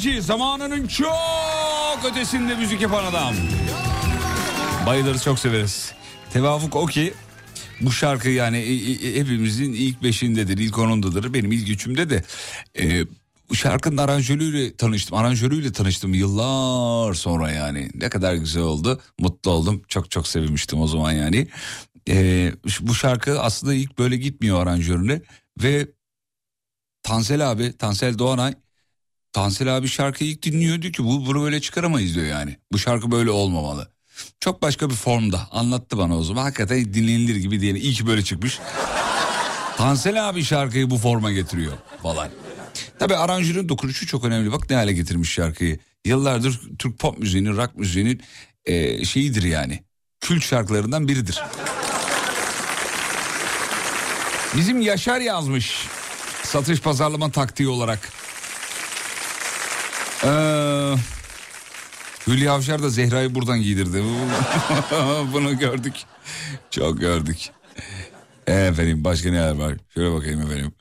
Erdemci 0.00 0.22
zamanının 0.22 0.86
çok 0.86 2.10
ötesinde 2.10 2.54
müzik 2.54 2.80
yapan 2.80 3.04
adam. 3.04 3.34
Bayılırız 4.86 5.24
çok 5.24 5.38
severiz. 5.38 5.92
Tevafuk 6.32 6.76
o 6.76 6.86
ki 6.86 7.14
bu 7.80 7.92
şarkı 7.92 8.28
yani 8.28 8.58
hepimizin 9.14 9.72
ilk 9.72 10.02
beşindedir, 10.02 10.58
ilk 10.58 10.78
onundadır. 10.78 11.34
Benim 11.34 11.52
ilk 11.52 11.68
üçümde 11.68 12.10
de 12.10 12.24
e, 12.78 13.04
şarkının 13.54 13.96
aranjörüyle 13.96 14.76
tanıştım. 14.76 15.18
Aranjörüyle 15.18 15.72
tanıştım 15.72 16.14
yıllar 16.14 17.14
sonra 17.14 17.50
yani. 17.50 17.90
Ne 17.94 18.08
kadar 18.08 18.34
güzel 18.34 18.62
oldu. 18.62 19.00
Mutlu 19.18 19.50
oldum. 19.50 19.82
Çok 19.88 20.10
çok 20.10 20.28
sevinmiştim 20.28 20.80
o 20.80 20.86
zaman 20.86 21.12
yani. 21.12 21.48
E, 22.08 22.52
bu 22.80 22.94
şarkı 22.94 23.40
aslında 23.40 23.74
ilk 23.74 23.98
böyle 23.98 24.16
gitmiyor 24.16 24.62
aranjörüne 24.62 25.22
ve 25.62 25.88
Tansel 27.02 27.50
abi, 27.50 27.76
Tansel 27.76 28.18
Doğanay 28.18 28.54
Tansel 29.32 29.76
abi 29.76 29.88
şarkıyı 29.88 30.30
ilk 30.30 30.42
dinliyor 30.42 30.82
diyor 30.82 30.92
ki 30.92 31.04
bu 31.04 31.26
bunu 31.26 31.42
böyle 31.42 31.60
çıkaramayız 31.60 32.14
diyor 32.14 32.26
yani. 32.26 32.56
Bu 32.72 32.78
şarkı 32.78 33.10
böyle 33.10 33.30
olmamalı. 33.30 33.88
Çok 34.40 34.62
başka 34.62 34.90
bir 34.90 34.94
formda 34.94 35.48
anlattı 35.50 35.98
bana 35.98 36.18
o 36.18 36.22
zaman. 36.22 36.42
Hakikaten 36.42 36.94
dinlenilir 36.94 37.36
gibi 37.36 37.60
değil. 37.60 37.74
İyi 37.74 37.92
ki 37.92 38.06
böyle 38.06 38.24
çıkmış. 38.24 38.58
Tansel 39.76 40.28
abi 40.28 40.44
şarkıyı 40.44 40.90
bu 40.90 40.98
forma 40.98 41.32
getiriyor 41.32 41.72
falan. 42.02 42.28
Tabi 42.98 43.16
aranjörün 43.16 43.68
dokunuşu 43.68 44.06
çok 44.06 44.24
önemli. 44.24 44.52
Bak 44.52 44.70
ne 44.70 44.76
hale 44.76 44.92
getirmiş 44.92 45.32
şarkıyı. 45.32 45.78
Yıllardır 46.04 46.60
Türk 46.78 46.98
pop 46.98 47.18
müziğinin, 47.18 47.56
rock 47.56 47.76
müziğinin 47.76 48.22
e, 48.64 49.04
şeyidir 49.04 49.42
yani. 49.42 49.84
Kült 50.20 50.42
şarkılarından 50.42 51.08
biridir. 51.08 51.42
Bizim 54.56 54.80
Yaşar 54.80 55.20
yazmış. 55.20 55.86
Satış 56.42 56.80
pazarlama 56.80 57.30
taktiği 57.30 57.68
olarak. 57.68 58.19
Hülya 62.30 62.52
Avşar 62.52 62.82
da 62.82 62.88
Zehra'yı 62.88 63.34
buradan 63.34 63.62
giydirdi. 63.62 64.02
Bunu 65.32 65.58
gördük. 65.58 65.94
Çok 66.70 67.00
gördük. 67.00 67.50
Efendim 68.46 69.04
başka 69.04 69.30
neler 69.30 69.54
var? 69.54 69.76
Şöyle 69.94 70.14
bakayım 70.14 70.40
efendim. 70.40 70.72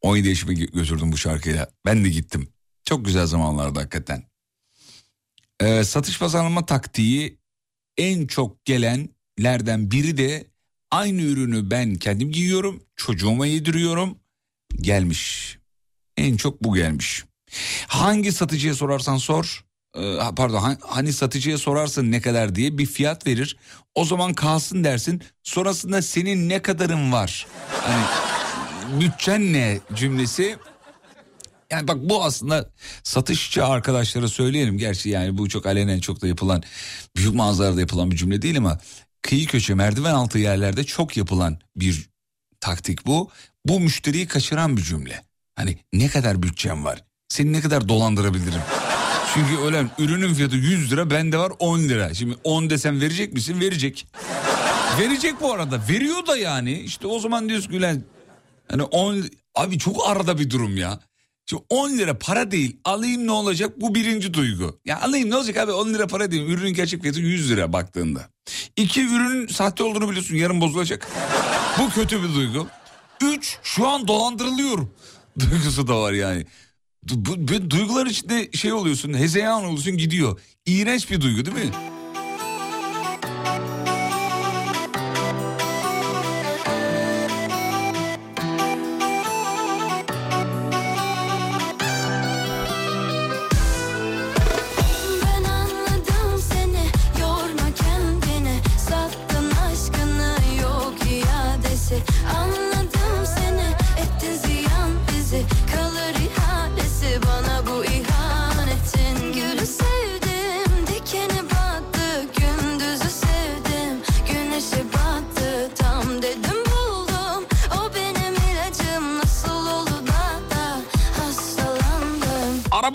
17 0.00 0.28
yaşımı 0.28 0.52
gö- 0.52 0.72
götürdüm 0.72 1.12
bu 1.12 1.16
şarkıyla. 1.16 1.70
Ben 1.86 2.04
de 2.04 2.08
gittim. 2.08 2.48
Çok 2.84 3.04
güzel 3.04 3.26
zamanlardı 3.26 3.78
hakikaten. 3.78 4.22
Ee, 5.60 5.84
satış 5.84 6.18
pazarlama 6.18 6.66
taktiği 6.66 7.38
en 7.96 8.26
çok 8.26 8.64
gelenlerden 8.64 9.90
biri 9.90 10.16
de 10.16 10.46
aynı 10.90 11.22
ürünü 11.22 11.70
ben 11.70 11.94
kendim 11.94 12.32
giyiyorum. 12.32 12.82
Çocuğuma 12.96 13.46
yediriyorum. 13.46 14.18
Gelmiş. 14.80 15.58
En 16.16 16.36
çok 16.36 16.64
bu 16.64 16.74
gelmiş. 16.74 17.24
Hangi 17.86 18.32
satıcıya 18.32 18.74
sorarsan 18.74 19.16
sor. 19.16 19.64
E, 19.96 20.16
ha, 20.16 20.34
pardon 20.34 20.58
ha- 20.58 20.76
hani 20.80 21.12
satıcıya 21.12 21.58
sorarsın 21.58 22.12
ne 22.12 22.20
kadar 22.20 22.54
diye 22.54 22.78
bir 22.78 22.86
fiyat 22.86 23.26
verir. 23.26 23.56
O 23.94 24.04
zaman 24.04 24.34
kalsın 24.34 24.84
dersin. 24.84 25.22
Sonrasında 25.42 26.02
senin 26.02 26.48
ne 26.48 26.62
kadarın 26.62 27.12
var? 27.12 27.46
Hani 27.82 28.04
bütçen 29.00 29.52
ne 29.52 29.78
cümlesi. 29.94 30.56
Yani 31.70 31.88
bak 31.88 31.96
bu 32.00 32.24
aslında 32.24 32.70
satışçı 33.02 33.66
arkadaşlara 33.66 34.28
söyleyelim. 34.28 34.78
Gerçi 34.78 35.08
yani 35.08 35.38
bu 35.38 35.48
çok 35.48 35.66
alenen 35.66 36.00
çok 36.00 36.22
da 36.22 36.26
yapılan 36.26 36.62
büyük 37.16 37.34
mağazalarda 37.34 37.80
yapılan 37.80 38.10
bir 38.10 38.16
cümle 38.16 38.42
değil 38.42 38.58
ama 38.58 38.78
kıyı 39.22 39.46
köşe 39.46 39.74
merdiven 39.74 40.14
altı 40.14 40.38
yerlerde 40.38 40.84
çok 40.84 41.16
yapılan 41.16 41.58
bir 41.76 42.10
taktik 42.60 43.06
bu. 43.06 43.30
Bu 43.64 43.80
müşteriyi 43.80 44.26
kaçıran 44.26 44.76
bir 44.76 44.82
cümle. 44.82 45.22
Hani 45.54 45.78
ne 45.92 46.08
kadar 46.08 46.42
bütçem 46.42 46.84
var? 46.84 47.04
Seni 47.28 47.52
ne 47.52 47.60
kadar 47.60 47.88
dolandırabilirim? 47.88 48.60
Çünkü 49.34 49.62
öyle 49.62 49.86
ürünün 49.98 50.34
fiyatı 50.34 50.56
100 50.56 50.92
lira 50.92 51.10
bende 51.10 51.38
var 51.38 51.52
10 51.58 51.78
lira. 51.78 52.14
Şimdi 52.14 52.36
10 52.44 52.70
desem 52.70 53.00
verecek 53.00 53.32
misin? 53.32 53.60
Verecek. 53.60 54.06
Verecek 54.98 55.40
bu 55.40 55.52
arada. 55.52 55.80
Veriyor 55.88 56.26
da 56.26 56.36
yani. 56.36 56.72
İşte 56.80 57.06
o 57.06 57.18
zaman 57.18 57.48
diyorsun 57.48 57.70
ki 57.70 57.76
ulan 57.76 58.02
hani 58.68 58.82
10 58.82 59.24
abi 59.54 59.78
çok 59.78 60.08
arada 60.08 60.38
bir 60.38 60.50
durum 60.50 60.76
ya. 60.76 61.00
Şimdi 61.46 61.62
10 61.68 61.90
lira 61.90 62.18
para 62.18 62.50
değil 62.50 62.76
alayım 62.84 63.26
ne 63.26 63.32
olacak 63.32 63.80
bu 63.80 63.94
birinci 63.94 64.34
duygu. 64.34 64.80
Ya 64.84 65.00
alayım 65.00 65.30
ne 65.30 65.36
olacak 65.36 65.56
abi 65.56 65.72
10 65.72 65.94
lira 65.94 66.06
para 66.06 66.30
değil 66.30 66.48
ürünün 66.48 66.74
gerçek 66.74 67.00
fiyatı 67.02 67.20
100 67.20 67.50
lira 67.50 67.72
baktığında. 67.72 68.28
İki 68.76 69.00
ürünün 69.06 69.46
sahte 69.46 69.84
olduğunu 69.84 70.08
biliyorsun 70.08 70.34
yarın 70.36 70.60
bozulacak. 70.60 71.08
bu 71.78 71.90
kötü 71.90 72.22
bir 72.22 72.34
duygu. 72.34 72.66
Üç 73.22 73.58
şu 73.62 73.88
an 73.88 74.08
dolandırılıyorum. 74.08 74.90
Duygusu 75.38 75.88
da 75.88 76.00
var 76.00 76.12
yani. 76.12 76.46
Bu, 77.10 77.48
bu 77.48 77.70
duygular 77.70 78.06
içinde 78.06 78.52
şey 78.52 78.72
oluyorsun 78.72 79.14
hezeyan 79.14 79.64
oluyorsun 79.64 79.96
gidiyor. 79.96 80.40
İğrenç 80.66 81.10
bir 81.10 81.20
duygu 81.20 81.44
değil 81.46 81.66
mi? 81.66 81.72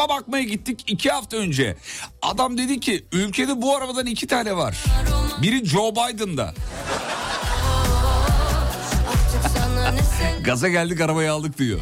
Araba 0.07 0.21
bakmaya 0.21 0.43
gittik 0.43 0.83
iki 0.87 1.09
hafta 1.09 1.37
önce. 1.37 1.77
Adam 2.21 2.57
dedi 2.57 2.79
ki 2.79 3.05
ülkede 3.11 3.61
bu 3.61 3.75
arabadan 3.75 4.05
iki 4.05 4.27
tane 4.27 4.57
var. 4.57 4.77
Biri 5.41 5.65
Joe 5.65 5.91
Biden'da. 5.91 6.53
Gaza 10.43 10.67
geldik 10.69 11.01
arabayı 11.01 11.31
aldık 11.31 11.57
diyor. 11.57 11.79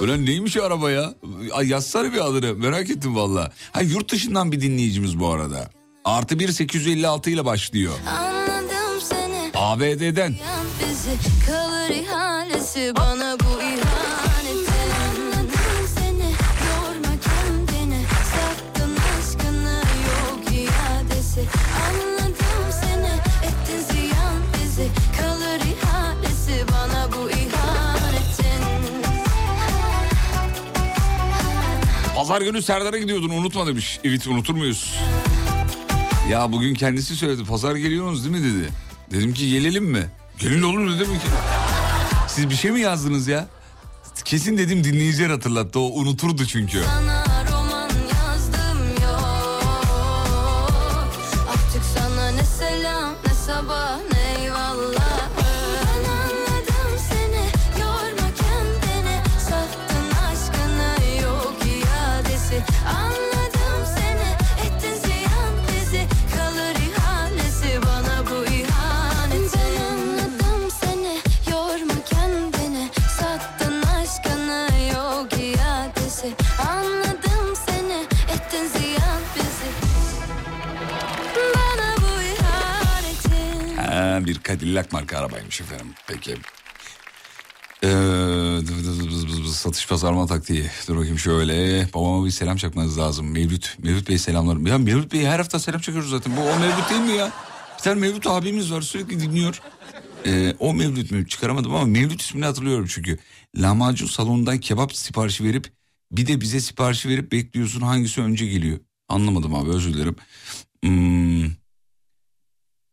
Ulan 0.00 0.26
neymiş 0.26 0.56
araba 0.56 0.90
ya? 0.90 1.14
Yazsana 1.62 2.12
bir 2.12 2.26
adını 2.26 2.54
merak 2.54 2.90
ettim 2.90 3.16
valla. 3.16 3.52
Ha 3.72 3.80
yurt 3.80 4.12
dışından 4.12 4.52
bir 4.52 4.60
dinleyicimiz 4.60 5.20
bu 5.20 5.28
arada. 5.28 5.70
Artı 6.04 6.38
1 6.38 6.52
856 6.52 7.30
ile 7.30 7.44
başlıyor. 7.44 7.92
ABD'den. 9.54 10.30
yan 10.30 10.66
bizi 10.80 11.16
kalır 11.46 11.90
ihalesi 11.90 12.92
bana 12.96 13.31
Pazar 32.22 32.42
günü 32.42 32.62
Serdar'a 32.62 32.98
gidiyordun 32.98 33.28
unutma 33.30 33.66
demiş. 33.66 34.00
Evet 34.04 34.26
unutur 34.26 34.54
muyuz? 34.54 34.94
Ya 36.30 36.52
bugün 36.52 36.74
kendisi 36.74 37.16
söyledi. 37.16 37.44
Pazar 37.44 37.76
geliyorsunuz 37.76 38.24
değil 38.24 38.36
mi 38.36 38.42
dedi. 38.54 38.68
Dedim 39.10 39.34
ki 39.34 39.50
gelelim 39.50 39.84
mi? 39.84 40.06
Gelin 40.38 40.62
olur 40.62 40.90
demek 40.92 41.20
ki? 41.22 41.28
Siz 42.28 42.50
bir 42.50 42.54
şey 42.54 42.70
mi 42.70 42.80
yazdınız 42.80 43.28
ya? 43.28 43.48
Kesin 44.24 44.58
dedim 44.58 44.84
dinleyiciler 44.84 45.30
hatırlattı. 45.30 45.80
O 45.80 45.82
unuturdu 45.82 46.46
çünkü. 46.46 46.82
Sana 46.84 47.11
Cadillac 84.52 84.88
marka 84.92 85.18
arabaymış 85.18 85.60
efendim. 85.60 85.86
Peki. 86.08 86.36
Ee, 87.84 89.48
satış 89.52 89.88
pazarlama 89.88 90.26
taktiği. 90.26 90.64
Dur 90.88 90.96
bakayım 90.96 91.18
şöyle. 91.18 91.88
Babama 91.94 92.26
bir 92.26 92.30
selam 92.30 92.56
çakmanız 92.56 92.98
lazım. 92.98 93.30
Mevlüt. 93.30 93.76
Mevlüt 93.82 94.08
Bey 94.08 94.18
selamlarım. 94.18 94.66
Ya 94.66 94.78
Mevlüt 94.78 95.12
Bey 95.12 95.26
her 95.26 95.38
hafta 95.38 95.58
selam 95.58 95.80
çakıyoruz 95.80 96.10
zaten. 96.10 96.36
Bu 96.36 96.40
o 96.40 96.58
Mevlüt 96.58 96.90
değil 96.90 97.00
mi 97.00 97.18
ya? 97.18 97.32
Bir 97.78 97.82
tane 97.82 98.00
Mevlüt 98.00 98.26
abimiz 98.26 98.72
var 98.72 98.80
sürekli 98.80 99.20
dinliyor. 99.20 99.60
Ee, 100.26 100.54
o 100.58 100.74
Mevlüt 100.74 101.10
mü 101.10 101.28
çıkaramadım 101.28 101.74
ama 101.74 101.84
Mevlüt 101.84 102.22
ismini 102.22 102.44
hatırlıyorum 102.44 102.86
çünkü. 102.88 103.18
Lahmacun 103.56 104.06
salonundan 104.06 104.58
kebap 104.58 104.96
siparişi 104.96 105.44
verip 105.44 105.72
bir 106.12 106.26
de 106.26 106.40
bize 106.40 106.60
siparişi 106.60 107.08
verip 107.08 107.32
bekliyorsun 107.32 107.80
hangisi 107.80 108.20
önce 108.20 108.46
geliyor. 108.46 108.78
Anlamadım 109.08 109.54
abi 109.54 109.70
özür 109.70 109.94
dilerim. 109.94 110.16
Hmm, 110.84 111.61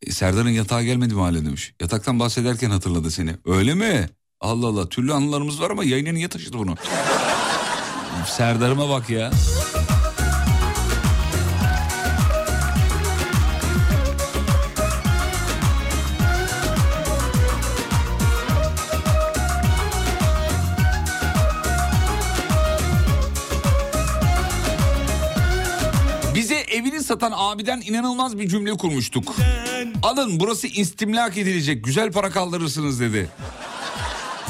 Serdar'ın 0.09 0.49
yatağa 0.49 0.83
gelmedi 0.83 1.13
mi 1.13 1.21
hala 1.21 1.45
demiş. 1.45 1.73
Yataktan 1.81 2.19
bahsederken 2.19 2.69
hatırladı 2.69 3.11
seni. 3.11 3.35
Öyle 3.45 3.73
mi? 3.73 4.09
Allah 4.39 4.67
Allah 4.67 4.89
türlü 4.89 5.13
anılarımız 5.13 5.61
var 5.61 5.71
ama 5.71 5.83
yayına 5.83 6.11
niye 6.11 6.27
taşıdı 6.27 6.57
bunu? 6.57 6.75
Serdar'ıma 8.27 8.89
bak 8.89 9.09
ya. 9.09 9.31
Bize 26.35 26.55
evini 26.55 27.03
satan 27.03 27.33
abiden 27.35 27.81
inanılmaz 27.85 28.39
bir 28.39 28.47
cümle 28.47 28.71
kurmuştuk. 28.71 29.35
Alın 30.03 30.39
burası 30.39 30.67
istimlak 30.67 31.37
edilecek 31.37 31.83
güzel 31.83 32.11
para 32.11 32.29
kaldırırsınız 32.29 32.99
dedi. 32.99 33.29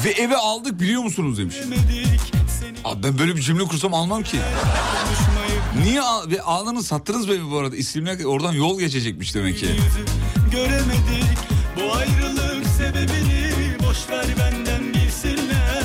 Ve 0.04 0.10
eve 0.10 0.36
aldık 0.36 0.80
biliyor 0.80 1.02
musunuz 1.02 1.38
demiş. 1.38 1.54
Abi 2.84 3.02
ben 3.02 3.18
böyle 3.18 3.36
bir 3.36 3.40
cümle 3.42 3.64
kursam 3.64 3.94
almam 3.94 4.22
ki. 4.22 4.36
Niye 5.84 6.00
al- 6.00 6.30
ve 6.30 6.42
aldınız 6.42 6.86
sattınız 6.86 7.28
evi 7.28 7.50
bu 7.50 7.58
arada? 7.58 7.76
İstimlak 7.76 8.26
oradan 8.26 8.52
yol 8.52 8.78
geçecekmiş 8.80 9.34
demek 9.34 9.58
ki. 9.58 9.66
Göremedik 10.52 11.38
bu 11.76 11.92
ayrılık 11.94 12.66
sebebini 12.66 13.50
Boş 13.88 14.08
ver 14.10 14.26
benden 14.38 14.94
bilsinler 14.94 15.84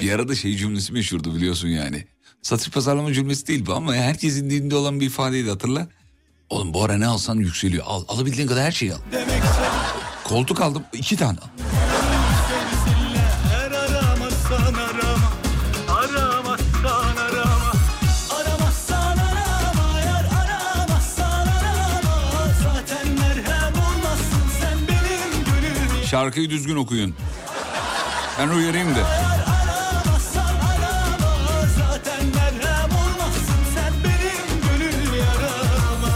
Bir 0.00 0.12
arada 0.12 0.34
şey 0.34 0.56
cümlesi 0.56 0.92
meşhurdu 0.92 1.34
biliyorsun 1.34 1.68
yani. 1.68 2.04
Satış 2.42 2.70
pazarlama 2.70 3.12
cümlesi 3.12 3.46
değil 3.46 3.66
bu 3.66 3.74
ama 3.74 3.94
herkesin 3.94 4.50
dilinde 4.50 4.76
olan 4.76 5.00
bir 5.00 5.06
ifadeydi 5.06 5.50
hatırla. 5.50 5.88
Oğlum 6.50 6.74
bu 6.74 6.84
ara 6.84 6.96
ne 6.98 7.06
alsan 7.06 7.36
yükseliyor. 7.36 7.84
Al, 7.86 8.04
alabildiğin 8.08 8.48
kadar 8.48 8.64
her 8.64 8.72
şeyi 8.72 8.94
al. 8.94 8.98
Koltuk 10.24 10.60
aldım 10.60 10.82
iki 10.92 11.16
tane 11.16 11.38
Şarkıyı 26.10 26.50
düzgün 26.50 26.76
okuyun. 26.76 27.14
Ben 28.38 28.48
uyarayım 28.48 28.94
da. 28.94 29.29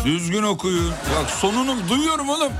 Düzgün 0.05 0.43
okuyun. 0.43 0.90
Bak 0.90 1.31
sonunu 1.31 1.89
duyuyorum 1.89 2.28
oğlum. 2.28 2.52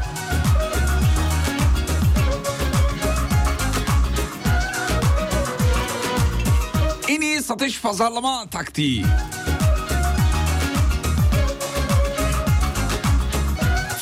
En 7.09 7.21
iyi 7.21 7.43
satış 7.43 7.81
pazarlama 7.81 8.47
taktiği. 8.51 9.05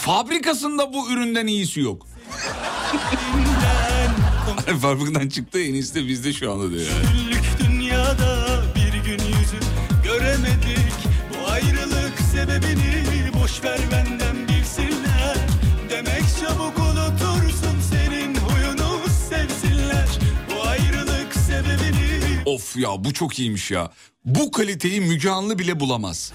Fabrikasında 0.00 0.92
bu 0.92 1.10
üründen 1.10 1.46
iyisi 1.46 1.80
yok. 1.80 2.06
Fabrikadan 4.82 5.28
çıktı 5.28 5.60
en 5.60 5.74
iyisi 5.74 5.94
de 5.94 6.06
bizde 6.08 6.32
şu 6.32 6.52
anda 6.52 6.70
diyor. 6.70 6.82
yani. 6.82 7.61
Ver 13.64 13.80
benden 13.92 14.48
bilsinler 14.48 15.36
Demek 15.90 16.22
çabuk 16.40 16.78
unutursun 16.78 17.80
senin 17.90 18.34
huyunu 18.34 19.00
sevsinler 19.28 20.08
Bu 20.50 20.68
ayrılık 20.68 21.34
sebebini 21.34 22.42
Of 22.46 22.76
ya 22.76 23.04
bu 23.04 23.12
çok 23.14 23.38
iyiymiş 23.38 23.70
ya. 23.70 23.90
Bu 24.24 24.50
kaliteyi 24.50 25.00
Müge 25.00 25.30
Anlı 25.30 25.58
bile 25.58 25.80
bulamaz. 25.80 26.32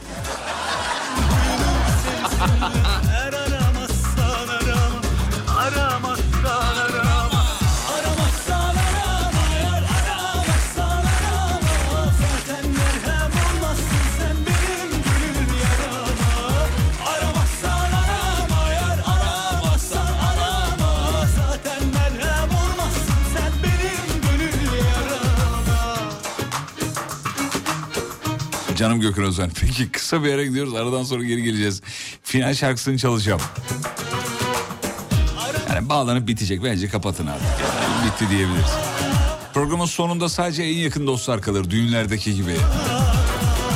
Canım 28.78 29.02
Gökhan 29.02 29.26
Özen. 29.26 29.50
Peki 29.62 29.90
kısa 29.90 30.24
bir 30.24 30.30
yere 30.30 30.46
gidiyoruz. 30.46 30.74
Aradan 30.74 31.04
sonra 31.04 31.24
geri 31.24 31.44
geleceğiz. 31.44 31.82
Final 32.24 32.54
şarkısını 32.54 32.98
çalacağım. 32.98 33.42
Yani 35.70 35.90
bağlanıp 35.90 36.28
bitecek. 36.28 36.64
Bence 36.64 36.88
kapatın 36.88 37.28
artık. 37.28 37.48
Yani 37.48 38.12
bitti 38.12 38.30
diyebiliriz. 38.30 38.72
Programın 39.54 39.86
sonunda 39.86 40.30
sadece 40.30 40.64
en 40.64 40.78
yakın 40.78 41.08
dostlar 41.08 41.42
kalır. 41.42 41.70
Düğünlerdeki 41.70 42.36
gibi. 42.36 42.56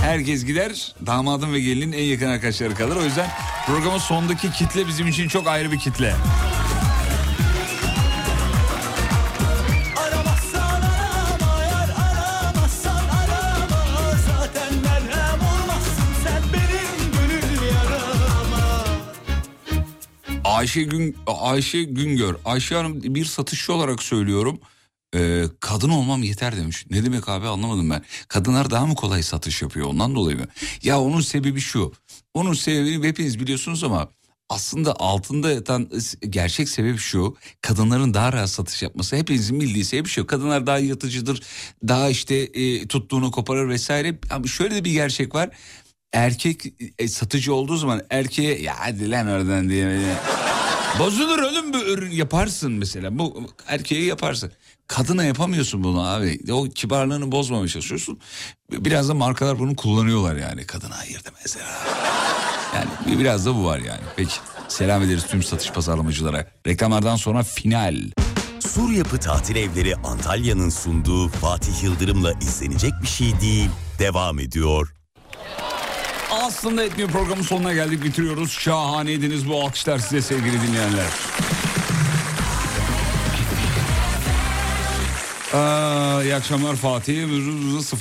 Herkes 0.01 0.45
gider. 0.45 0.93
Damadın 1.05 1.53
ve 1.53 1.59
gelinin 1.59 1.91
en 1.91 2.03
yakın 2.03 2.27
arkadaşları 2.27 2.75
kalır. 2.75 2.95
O 2.95 3.03
yüzden 3.03 3.29
programın 3.65 3.97
sondaki 3.97 4.51
kitle 4.51 4.87
bizim 4.87 5.07
için 5.07 5.27
çok 5.27 5.47
ayrı 5.47 5.71
bir 5.71 5.79
kitle. 5.79 6.15
Ayşe 20.61 20.83
Gün 20.83 21.15
Ayşe 21.27 21.83
Güngör. 21.83 22.35
Ayşe 22.45 22.75
Hanım 22.75 23.03
bir 23.03 23.25
satışçı 23.25 23.73
olarak 23.73 24.03
söylüyorum. 24.03 24.59
Ee, 25.15 25.43
kadın 25.59 25.89
olmam 25.89 26.23
yeter 26.23 26.57
demiş. 26.57 26.85
Ne 26.89 27.05
demek 27.05 27.29
abi 27.29 27.47
anlamadım 27.47 27.89
ben. 27.89 28.03
Kadınlar 28.27 28.69
daha 28.69 28.85
mı 28.85 28.95
kolay 28.95 29.23
satış 29.23 29.61
yapıyor 29.61 29.87
ondan 29.87 30.15
dolayı 30.15 30.37
mı? 30.37 30.45
Ya 30.83 31.01
onun 31.01 31.21
sebebi 31.21 31.59
şu. 31.59 31.93
Onun 32.33 32.53
sebebi 32.53 33.07
hepiniz 33.07 33.39
biliyorsunuz 33.39 33.83
ama 33.83 34.09
aslında 34.49 34.95
altında 34.99 35.51
yatan 35.51 35.89
gerçek 36.29 36.69
sebep 36.69 36.99
şu. 36.99 37.35
Kadınların 37.61 38.13
daha 38.13 38.33
rahat 38.33 38.49
satış 38.49 38.83
yapması. 38.83 39.15
Hepinizin 39.15 39.59
bildiği 39.59 39.85
sebep 39.85 40.07
şu. 40.07 40.27
Kadınlar 40.27 40.67
daha 40.67 40.79
yatıcıdır. 40.79 41.43
Daha 41.87 42.09
işte 42.09 42.35
e, 42.35 42.87
tuttuğunu 42.87 43.31
koparır 43.31 43.69
vesaire. 43.69 44.19
Ama 44.31 44.47
şöyle 44.47 44.75
de 44.75 44.85
bir 44.85 44.91
gerçek 44.91 45.35
var. 45.35 45.49
Erkek 46.13 46.65
e, 46.99 47.07
satıcı 47.07 47.53
olduğu 47.53 47.77
zaman 47.77 48.01
erkeğe 48.09 48.61
ya 48.61 48.75
hadi 48.79 49.11
lan 49.11 49.27
oradan 49.27 49.69
diye. 49.69 49.99
Bozulur 50.99 51.39
oğlum 51.39 51.73
bu 51.73 51.77
ürün 51.77 52.11
yaparsın 52.11 52.71
mesela. 52.71 53.19
Bu 53.19 53.43
erkeğe 53.67 54.03
yaparsın. 54.05 54.51
Kadına 54.87 55.23
yapamıyorsun 55.23 55.83
bunu 55.83 56.07
abi. 56.07 56.39
O 56.51 56.63
kibarlığını 56.63 57.31
bozmamaya 57.31 57.67
çalışıyorsun. 57.67 58.19
Biraz 58.71 59.09
da 59.09 59.13
markalar 59.13 59.59
bunu 59.59 59.75
kullanıyorlar 59.75 60.35
yani. 60.35 60.65
Kadına 60.65 60.97
hayır 60.97 61.21
mesela. 61.43 61.65
Yani 62.75 63.19
biraz 63.19 63.45
da 63.45 63.55
bu 63.55 63.65
var 63.65 63.77
yani. 63.77 64.01
Peki 64.15 64.33
selam 64.67 65.03
ederiz 65.03 65.25
tüm 65.27 65.43
satış 65.43 65.71
pazarlamacılara. 65.71 66.47
Reklamlardan 66.67 67.15
sonra 67.15 67.43
final. 67.43 67.95
Sur 68.59 68.91
Yapı 68.91 69.17
Tatil 69.17 69.55
Evleri 69.55 69.95
Antalya'nın 69.95 70.69
sunduğu 70.69 71.27
Fatih 71.27 71.83
Yıldırım'la 71.83 72.33
izlenecek 72.33 72.93
bir 73.01 73.07
şey 73.07 73.41
değil. 73.41 73.69
Devam 73.99 74.39
ediyor. 74.39 74.93
Aslında 76.61 76.83
etmiyor 76.83 77.09
programın 77.09 77.41
sonuna 77.41 77.73
geldik 77.73 78.03
bitiriyoruz. 78.03 78.51
Şahaneydiniz 78.51 79.47
bu 79.47 79.63
alkışlar 79.63 79.99
size 79.99 80.21
sevgili 80.21 80.61
dinleyenler. 80.61 81.05
Aa, 85.53 86.23
iyi 86.23 86.35
akşamlar 86.35 86.75
Fatih. 86.75 87.27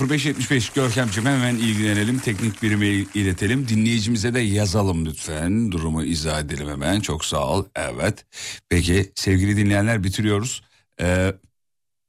0575 0.00 0.70
Görkemciğim 0.70 1.28
hemen 1.28 1.54
ilgilenelim. 1.54 2.18
Teknik 2.18 2.62
birime 2.62 2.86
iletelim. 2.88 3.68
Dinleyicimize 3.68 4.34
de 4.34 4.40
yazalım 4.40 5.06
lütfen. 5.06 5.72
Durumu 5.72 6.04
izah 6.04 6.40
edelim 6.40 6.68
hemen. 6.68 7.00
Çok 7.00 7.24
sağ 7.24 7.48
ol. 7.48 7.64
Evet. 7.76 8.24
Peki 8.68 9.12
sevgili 9.14 9.56
dinleyenler 9.56 10.04
bitiriyoruz. 10.04 10.62
Ee, 11.00 11.32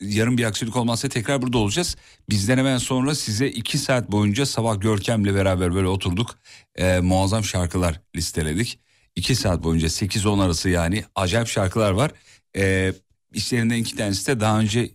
yarın 0.02 0.38
bir 0.38 0.44
aksilik 0.44 0.76
olmazsa 0.76 1.10
tekrar 1.10 1.42
burada 1.42 1.58
olacağız. 1.58 1.96
Bizden 2.30 2.58
hemen 2.58 2.78
sonra 2.78 3.16
size 3.16 3.48
iki 3.48 3.78
saat 3.78 4.12
boyunca 4.12 4.46
sabah 4.46 4.82
Görkem'le 4.82 5.36
beraber 5.36 5.76
böyle 5.76 5.88
oturduk. 5.88 6.36
Ee, 6.76 7.00
muazzam 7.00 7.44
şarkılar 7.44 8.02
listeledik. 8.16 8.80
İki 9.16 9.36
saat 9.36 9.64
boyunca 9.64 9.88
8-10 9.88 10.44
arası 10.44 10.70
yani 10.70 11.04
acayip 11.16 11.48
şarkılar 11.48 11.92
var. 11.92 12.12
Ee, 12.58 12.94
işlerinden 13.34 13.78
iki 13.78 13.96
tanesi 13.96 14.28
de 14.28 14.40
daha 14.40 14.60
önce 14.60 14.90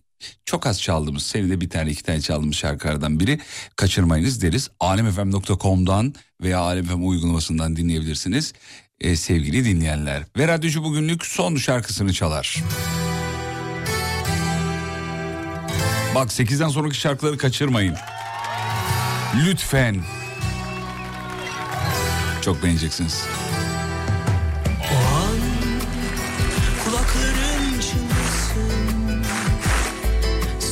çok 0.45 0.66
az 0.66 0.83
çaldığımız, 0.83 1.23
senede 1.23 1.61
bir 1.61 1.70
tane 1.70 1.91
iki 1.91 2.03
tane 2.03 2.20
çaldığımız 2.20 2.57
şarkılardan 2.57 3.20
biri. 3.20 3.41
Kaçırmayınız 3.77 4.43
deriz. 4.43 4.70
alemfm.com'dan 4.81 6.15
veya 6.43 6.59
alemfm 6.59 7.09
uygulamasından 7.09 7.77
dinleyebilirsiniz. 7.77 8.53
Ee, 9.01 9.16
sevgili 9.16 9.65
dinleyenler. 9.65 10.23
Ve 10.37 10.49
radyocu 10.49 10.85
bugünlük 10.85 11.27
son 11.27 11.57
şarkısını 11.57 12.12
çalar. 12.12 12.62
Bak 16.16 16.28
8'den 16.28 16.68
sonraki 16.68 16.98
şarkıları 16.98 17.38
kaçırmayın. 17.38 17.97
Lütfen. 19.47 19.97
Çok 22.43 22.62
beğeneceksiniz. 22.62 23.26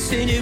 Seni 0.09 0.41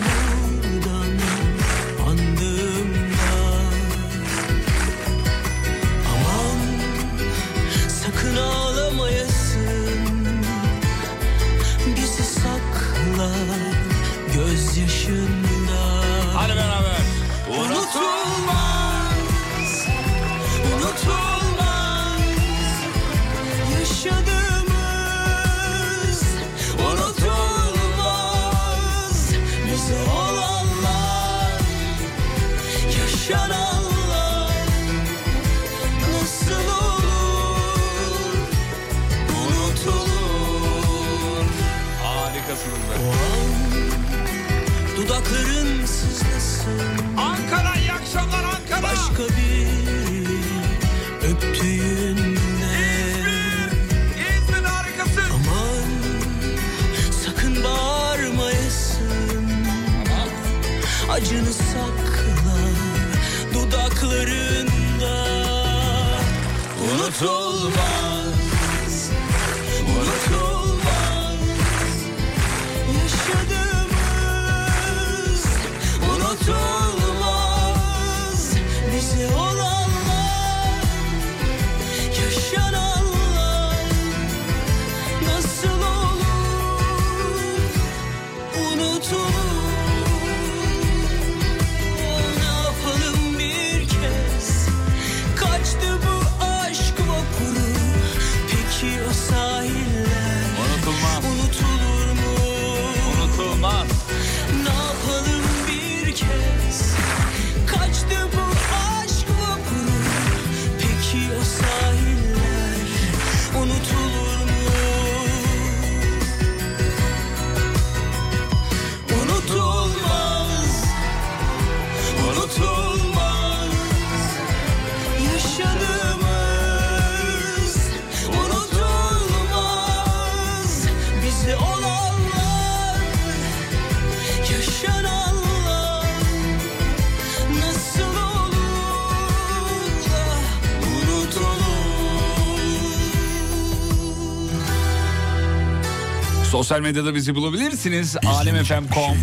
Sosyal 146.63 146.81
medyada 146.81 147.15
bizi 147.15 147.35
bulabilirsiniz. 147.35 148.15
alemfm.com 148.25 149.17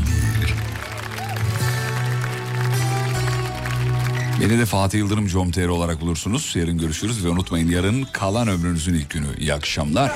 Beni 4.40 4.58
de 4.58 4.66
Fatih 4.66 4.98
Yıldırım 4.98 5.26
com.tr 5.26 5.68
olarak 5.68 6.00
bulursunuz. 6.00 6.52
Yarın 6.56 6.78
görüşürüz 6.78 7.24
ve 7.24 7.28
unutmayın 7.28 7.70
yarın 7.70 8.02
kalan 8.12 8.48
ömrünüzün 8.48 8.94
ilk 8.94 9.10
günü. 9.10 9.26
İyi 9.38 9.54
akşamlar. 9.54 10.12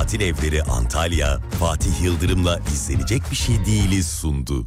Tatil 0.00 0.20
Evleri 0.20 0.62
Antalya, 0.62 1.38
Fatih 1.58 2.02
Yıldırım'la 2.02 2.60
izlenecek 2.72 3.22
bir 3.30 3.36
şey 3.36 3.64
değiliz 3.66 4.06
sundu. 4.06 4.66